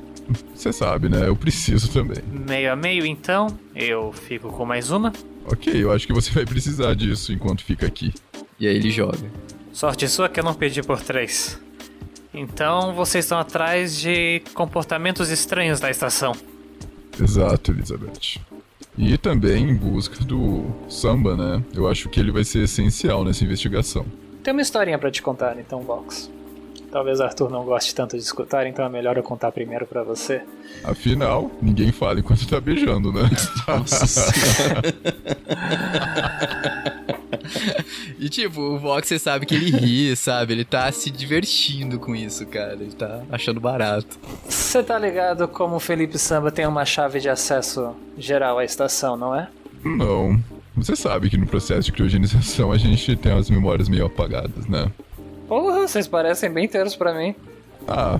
[0.54, 1.28] Você sabe, né?
[1.28, 2.22] Eu preciso também.
[2.32, 3.48] Meio a meio, então.
[3.76, 5.12] Eu fico com mais uma.
[5.46, 8.14] Ok, eu acho que você vai precisar disso enquanto fica aqui.
[8.60, 9.32] E aí ele joga.
[9.72, 11.60] Sorte sua que eu não pedi por três.
[12.34, 16.34] Então vocês estão atrás de comportamentos estranhos da estação.
[17.20, 18.40] Exato, Elizabeth.
[18.98, 21.64] E também em busca do samba, né?
[21.74, 24.06] Eu acho que ele vai ser essencial nessa investigação.
[24.44, 26.30] Tem uma historinha para te contar, então, Vox.
[26.92, 30.42] Talvez Arthur não goste tanto de escutar, então é melhor eu contar primeiro para você.
[30.84, 33.30] Afinal, ninguém fala enquanto tá beijando, né?
[33.68, 34.30] Nossa
[38.20, 40.54] e tipo, o Vox você sabe que ele ri, sabe?
[40.54, 42.74] Ele tá se divertindo com isso, cara.
[42.74, 44.18] Ele tá achando barato.
[44.48, 49.16] Você tá ligado como o Felipe Samba tem uma chave de acesso geral à estação,
[49.16, 49.48] não é?
[49.84, 50.40] Não.
[50.76, 54.92] Você sabe que no processo de criogenização a gente tem as memórias meio apagadas, né?
[55.50, 57.34] Porra, vocês parecem bem inteiros para mim.
[57.88, 58.20] Ah,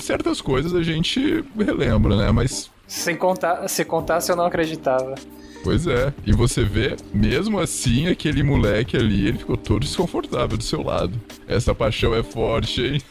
[0.00, 2.32] certas coisas a gente relembra, né?
[2.32, 2.68] Mas.
[2.88, 5.14] Se, contar, se contasse, eu não acreditava.
[5.62, 6.12] Pois é.
[6.26, 11.18] E você vê, mesmo assim, aquele moleque ali, ele ficou todo desconfortável do seu lado.
[11.46, 13.02] Essa paixão é forte, hein?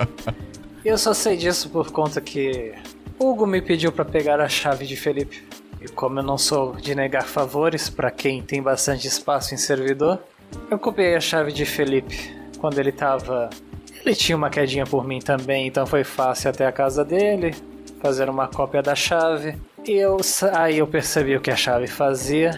[0.82, 2.72] eu só sei disso por conta que
[3.18, 5.46] Hugo me pediu para pegar a chave de Felipe.
[5.78, 10.20] E como eu não sou de negar favores para quem tem bastante espaço em servidor,
[10.70, 13.50] eu copiei a chave de Felipe quando ele tava.
[14.04, 17.54] Ele tinha uma quedinha por mim também, então foi fácil até a casa dele,
[18.00, 19.56] fazer uma cópia da chave.
[19.84, 20.16] E eu,
[20.52, 22.50] aí eu percebi o que a chave fazia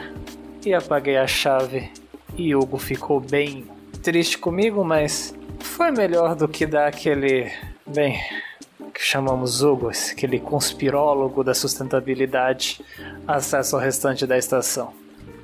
[0.65, 1.91] e apaguei a chave.
[2.37, 3.67] E Hugo ficou bem
[4.03, 7.51] triste comigo, mas foi melhor do que dar aquele.
[7.87, 8.21] Bem,
[8.93, 12.81] que chamamos Hugo, aquele conspirólogo da sustentabilidade,
[13.27, 14.93] acesso ao restante da estação.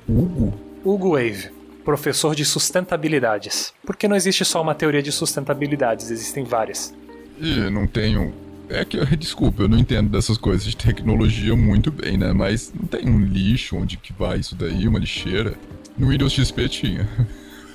[0.07, 0.53] Hugo?
[0.83, 1.54] Hugo Wave
[1.85, 3.71] professor de sustentabilidades.
[3.85, 6.93] Porque não existe só uma teoria de sustentabilidades, existem várias.
[7.39, 8.33] E não tenho.
[8.67, 12.33] É que, desculpa, eu não entendo dessas coisas de tecnologia muito bem, né?
[12.33, 15.53] Mas não tem um lixo onde que vai isso daí, uma lixeira?
[15.95, 17.07] No Windows XP tinha.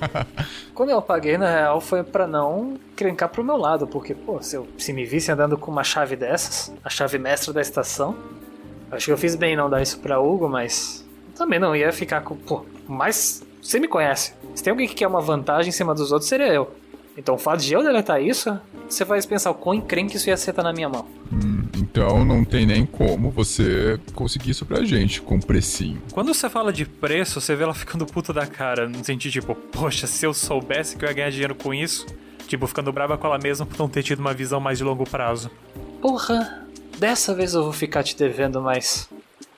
[0.75, 4.57] Quando eu apaguei, na real, foi para não crencar pro meu lado, porque, pô, se,
[4.57, 8.17] eu, se me visse andando com uma chave dessas, a chave mestra da estação,
[8.91, 11.07] acho que eu fiz bem não dar isso pra Hugo, mas
[11.37, 14.33] também não ia ficar com, pô, mais você me conhece.
[14.55, 16.75] Se tem alguém que quer uma vantagem em cima dos outros, seria eu.
[17.17, 18.59] Então o fato de eu deletar isso,
[18.89, 21.07] você vai pensar o quão encrenque isso ia ser tá na minha mão.
[21.33, 26.01] Hum, então não tem nem como você conseguir isso pra gente com precinho.
[26.13, 29.55] Quando você fala de preço, você vê ela ficando puta da cara, no sentido tipo,
[29.55, 32.07] poxa, se eu soubesse que eu ia ganhar dinheiro com isso,
[32.47, 35.05] tipo, ficando brava com ela mesma por não ter tido uma visão mais de longo
[35.05, 35.51] prazo.
[36.01, 36.67] Porra,
[36.99, 39.09] dessa vez eu vou ficar te devendo mais.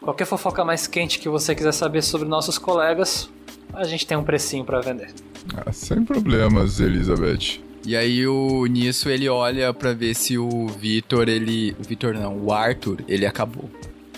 [0.01, 3.31] Qualquer fofoca mais quente que você quiser saber sobre nossos colegas,
[3.73, 5.11] a gente tem um precinho para vender.
[5.57, 7.61] Ah, sem problemas, Elizabeth.
[7.85, 12.39] E aí o nisso ele olha para ver se o Vitor, ele, o Vitor não,
[12.39, 13.69] o Arthur, ele acabou.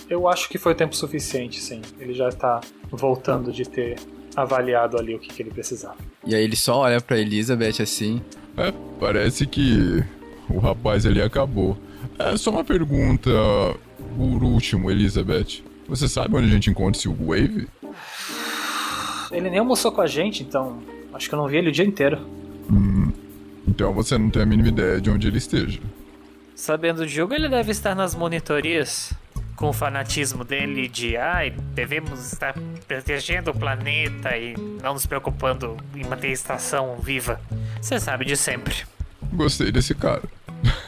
[0.09, 1.81] Eu acho que foi tempo suficiente, sim.
[1.99, 2.61] Ele já tá
[2.91, 3.97] voltando de ter
[4.37, 5.97] avaliado ali o que, que ele precisava.
[6.27, 8.21] E aí ele só olha para Elizabeth assim.
[8.57, 10.05] É, parece que
[10.49, 11.79] o rapaz ali acabou.
[12.19, 13.31] É só uma pergunta
[14.17, 15.63] por último, Elizabeth.
[15.89, 17.67] Você sabe onde a gente encontra esse Wave?
[19.31, 20.79] Ele nem almoçou com a gente, então
[21.13, 22.19] acho que eu não vi ele o dia inteiro.
[22.71, 23.13] Hum,
[23.67, 25.81] então você não tem a mínima ideia de onde ele esteja.
[26.55, 29.13] Sabendo de jogo, ele deve estar nas monitorias.
[29.57, 32.55] Com o fanatismo dele de ai, devemos estar
[32.89, 37.41] protegendo o planeta e não nos preocupando em manter a estação viva.
[37.81, 38.75] Você sabe de sempre.
[39.33, 40.23] Gostei desse cara.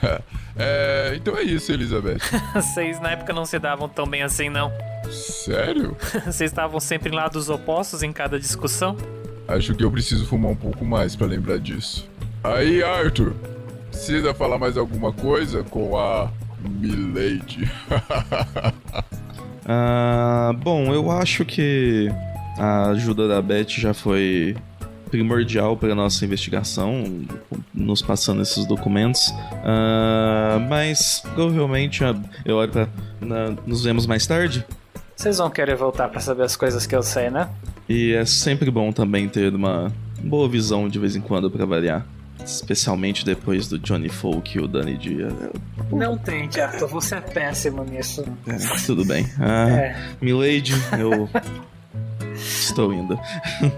[0.56, 2.18] é, então é isso, Elizabeth.
[2.54, 4.72] Vocês na época não se davam tão bem assim, não.
[5.11, 5.97] Sério?
[6.24, 8.97] Vocês estavam sempre em lados opostos em cada discussão?
[9.49, 12.09] Acho que eu preciso fumar um pouco mais para lembrar disso.
[12.43, 13.35] Aí, Arthur,
[13.91, 16.31] precisa falar mais alguma coisa com a
[16.69, 17.70] Milady?
[19.66, 22.09] ah, bom, eu acho que
[22.59, 24.57] a ajuda da Beth já foi
[25.11, 27.05] primordial para nossa investigação,
[27.73, 29.28] nos passando esses documentos.
[29.28, 32.03] Uh, mas provavelmente
[32.45, 32.89] eu olho para
[33.66, 34.65] nos vemos mais tarde.
[35.16, 37.48] Vocês vão querer voltar para saber as coisas que eu sei, né?
[37.88, 39.90] E é sempre bom também ter uma
[40.22, 42.06] boa visão de vez em quando para variar.
[42.44, 45.28] Especialmente depois do Johnny Folk e o Danny Dia.
[45.90, 48.24] Não tente, Arthur, você é péssimo nisso.
[48.47, 49.26] É, tudo bem.
[49.40, 49.97] Ah, é.
[50.20, 51.28] Milady, eu
[52.36, 53.18] Estou indo.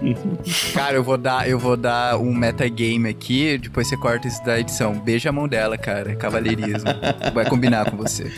[0.73, 4.59] Cara, eu vou dar, eu vou dar um metagame aqui, depois você corta isso da
[4.59, 4.93] edição.
[4.99, 6.15] Beija a mão dela, cara.
[6.15, 6.89] Cavaleirismo.
[7.33, 8.31] Vai combinar com você.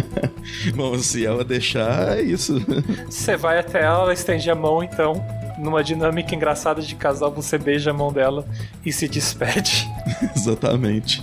[0.74, 2.62] Bom, se ela deixar, é isso.
[3.08, 5.24] Você vai até ela, ela estende a mão, então.
[5.58, 8.46] Numa dinâmica engraçada de casal, você beija a mão dela
[8.84, 9.88] e se despede.
[10.34, 11.22] Exatamente.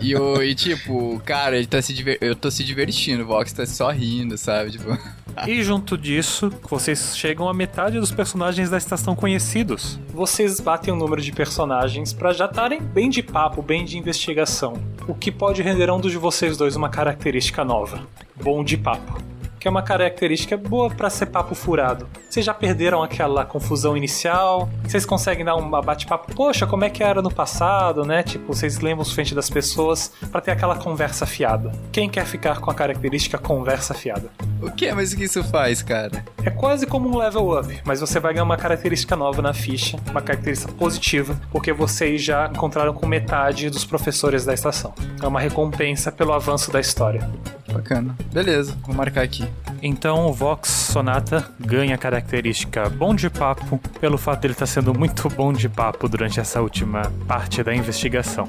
[0.00, 2.18] e, o, e tipo, cara, ele tá se diver...
[2.20, 4.72] eu tô se divertindo, o Vox tá só rindo, sabe?
[4.72, 4.96] Tipo.
[5.46, 9.98] E junto disso, vocês chegam a metade dos personagens da estação conhecidos.
[10.12, 14.74] Vocês batem o número de personagens para já estarem bem de papo, bem de investigação.
[15.08, 18.06] O que pode render a um dos de vocês dois uma característica nova.
[18.36, 19.31] Bom de papo
[19.62, 22.08] que é uma característica boa para ser papo furado.
[22.28, 24.68] Vocês já perderam aquela confusão inicial?
[24.82, 26.34] Vocês conseguem dar um bate-papo?
[26.34, 28.24] Poxa, como é que era no passado, né?
[28.24, 31.70] Tipo, vocês lembram os frente das pessoas para ter aquela conversa fiada.
[31.92, 34.28] Quem quer ficar com a característica conversa fiada?
[34.60, 34.92] O que?
[34.92, 36.24] Mas o que isso faz, cara?
[36.44, 39.96] É quase como um level up, mas você vai ganhar uma característica nova na ficha,
[40.10, 44.92] uma característica positiva, porque vocês já encontraram com metade dos professores da estação.
[45.22, 47.30] É uma recompensa pelo avanço da história.
[47.72, 48.14] Bacana.
[48.32, 49.44] Beleza, vou marcar aqui.
[49.82, 54.66] Então o Vox Sonata ganha a característica bom de papo pelo fato de ele estar
[54.66, 58.46] sendo muito bom de papo durante essa última parte da investigação.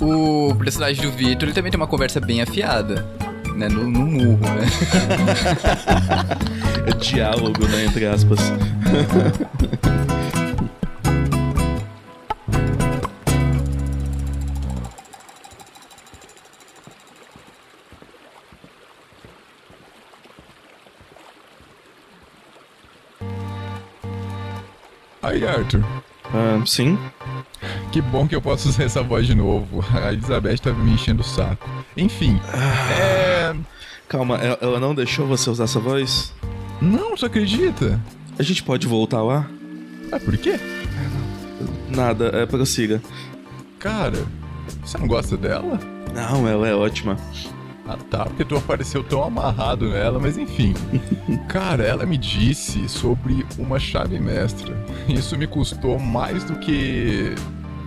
[0.00, 3.06] O personagem do Victor ele também tem uma conversa bem afiada.
[3.54, 4.64] Né, no, no murro, né?
[6.88, 7.84] é diálogo, né?
[7.84, 8.40] Entre aspas.
[25.32, 25.82] Aí, Arthur.
[26.26, 26.98] Ah, sim?
[27.90, 29.82] Que bom que eu posso usar essa voz de novo.
[29.96, 31.66] A Elizabeth tá me enchendo o saco.
[31.96, 33.56] Enfim, ah, é...
[34.06, 36.34] Calma, ela não deixou você usar essa voz?
[36.82, 37.98] Não, você acredita?
[38.38, 39.48] A gente pode voltar lá?
[40.12, 40.60] Ah, por quê?
[41.88, 43.00] Nada, é, prossiga.
[43.78, 44.26] Cara,
[44.84, 45.80] você não gosta dela?
[46.14, 47.16] Não, ela é ótima.
[47.86, 50.72] Ah tá, porque tu apareceu tão amarrado nela, mas enfim.
[51.48, 54.74] Cara, ela me disse sobre uma chave mestra.
[55.08, 57.34] Isso me custou mais do que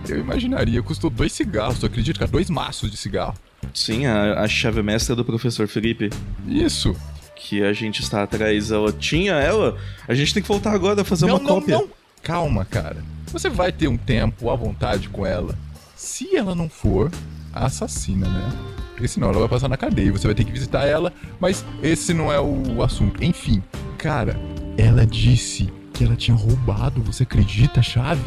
[0.08, 0.82] eu imaginaria.
[0.82, 2.20] Custou dois cigarros, tu acredita?
[2.20, 2.30] Cara?
[2.30, 3.34] Dois maços de cigarro.
[3.72, 6.10] Sim, a, a chave mestra do professor Felipe.
[6.46, 6.94] Isso.
[7.34, 8.70] Que a gente está atrás.
[8.70, 9.78] Ela tinha ela.
[10.06, 11.78] A gente tem que voltar agora a fazer não, uma não, cópia.
[11.78, 11.88] Não.
[12.22, 13.02] Calma, cara.
[13.28, 15.56] Você vai ter um tempo à vontade com ela.
[15.94, 17.10] Se ela não for
[17.52, 18.52] a assassina, né?
[18.96, 22.14] Porque senão ela vai passar na cadeia, você vai ter que visitar ela, mas esse
[22.14, 23.22] não é o assunto.
[23.22, 23.62] Enfim,
[23.98, 24.40] cara,
[24.78, 28.24] ela disse que ela tinha roubado, você acredita a chave?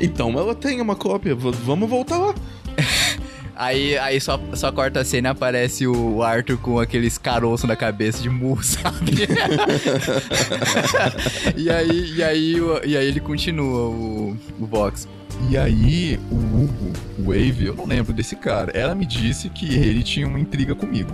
[0.00, 2.34] Então ela tem uma cópia, vamos voltar lá.
[3.56, 7.76] Aí, aí só, só corta a cena e aparece o Arthur com aqueles caroços na
[7.76, 9.12] cabeça de murro, sabe?
[11.56, 15.08] e, aí, e, aí, e aí ele continua o, o Vox.
[15.50, 18.72] E aí, o Hugo, o Wave, eu não lembro desse cara.
[18.72, 21.12] Ela me disse que ele tinha uma intriga comigo.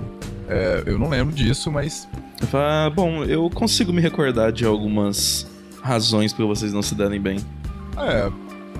[0.48, 2.08] É, eu não lembro disso, mas.
[2.52, 5.46] Ah, bom, eu consigo me recordar de algumas
[5.82, 7.38] razões para vocês não se darem bem.
[7.96, 8.30] É,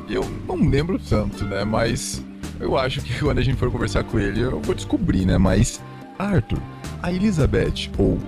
[0.09, 1.65] eu não lembro tanto, né?
[1.65, 2.23] Mas
[2.61, 5.39] eu acho que quando a gente for conversar com ele, eu vou descobrir, né?
[5.39, 5.81] Mas,
[6.19, 6.61] Arthur,
[7.03, 8.19] a Elizabeth, ou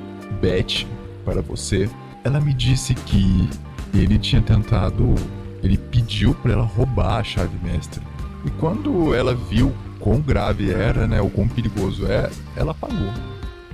[0.40, 0.86] Beth,
[1.24, 1.88] para você,
[2.24, 3.48] ela me disse que
[3.94, 5.14] ele tinha tentado
[5.62, 8.02] ele pediu para ela roubar a chave mestra.
[8.44, 13.12] E quando ela viu quão grave era, né, o quão perigoso é, ela pagou.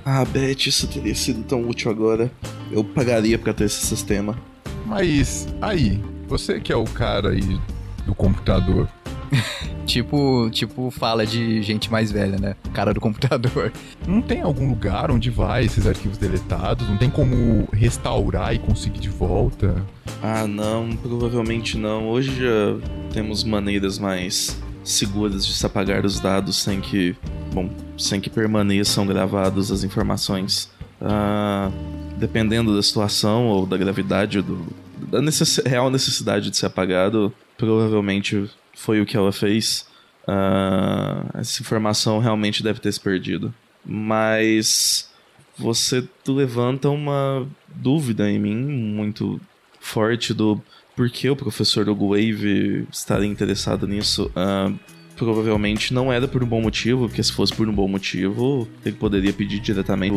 [0.05, 2.31] Ah, Beth, isso teria sido tão útil agora.
[2.71, 4.37] Eu pagaria para ter esse sistema.
[4.85, 7.59] Mas aí, você que é o cara aí
[8.05, 8.87] do computador,
[9.89, 12.55] tipo, tipo fala de gente mais velha, né?
[12.73, 13.73] Cara do computador.
[14.07, 16.87] Não tem algum lugar onde vai esses arquivos deletados?
[16.87, 19.75] Não tem como restaurar e conseguir de volta?
[20.21, 22.09] Ah, não, provavelmente não.
[22.09, 22.77] Hoje já
[23.13, 27.15] temos maneiras mais seguras de se apagar os dados sem que,
[27.53, 30.69] bom, sem que permaneçam gravados as informações.
[31.01, 31.69] Ah,
[32.17, 34.65] dependendo da situação ou da gravidade do,
[34.97, 38.49] da necess real necessidade de ser apagado, provavelmente
[38.79, 39.85] foi o que ela fez,
[40.23, 43.53] uh, essa informação realmente deve ter se perdido.
[43.85, 45.09] Mas
[45.57, 49.39] você levanta uma dúvida em mim muito
[49.81, 50.61] forte do
[50.95, 54.31] porquê o professor Hugo Wave estaria interessado nisso.
[54.31, 54.79] Uh,
[55.17, 58.95] provavelmente não era por um bom motivo, porque se fosse por um bom motivo, ele
[58.95, 60.15] poderia pedir diretamente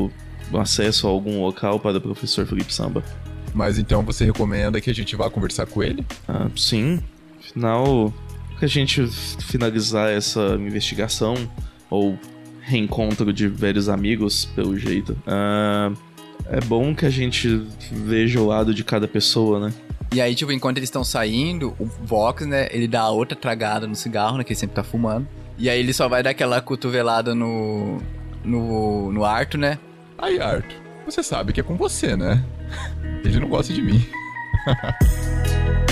[0.53, 3.03] o acesso a algum local para o professor Felipe Samba.
[3.53, 6.07] Mas então você recomenda que a gente vá conversar com ele?
[6.29, 7.01] Uh, sim.
[7.41, 8.15] Afinal,
[8.63, 9.05] que a gente
[9.41, 11.35] finalizar essa investigação,
[11.91, 12.17] ou
[12.61, 15.99] reencontro de velhos amigos, pelo jeito, uh,
[16.47, 17.61] é bom que a gente
[17.91, 19.75] veja o lado de cada pessoa, né?
[20.15, 23.97] E aí, tipo, enquanto eles estão saindo, o Vox, né, ele dá outra tragada no
[23.97, 25.27] cigarro, né, que ele sempre tá fumando.
[25.59, 28.01] E aí ele só vai dar aquela cotovelada no,
[28.45, 29.79] no, no Arthur, né?
[30.17, 32.41] Aí, Arthur, você sabe que é com você, né?
[33.25, 34.07] Ele não gosta de mim.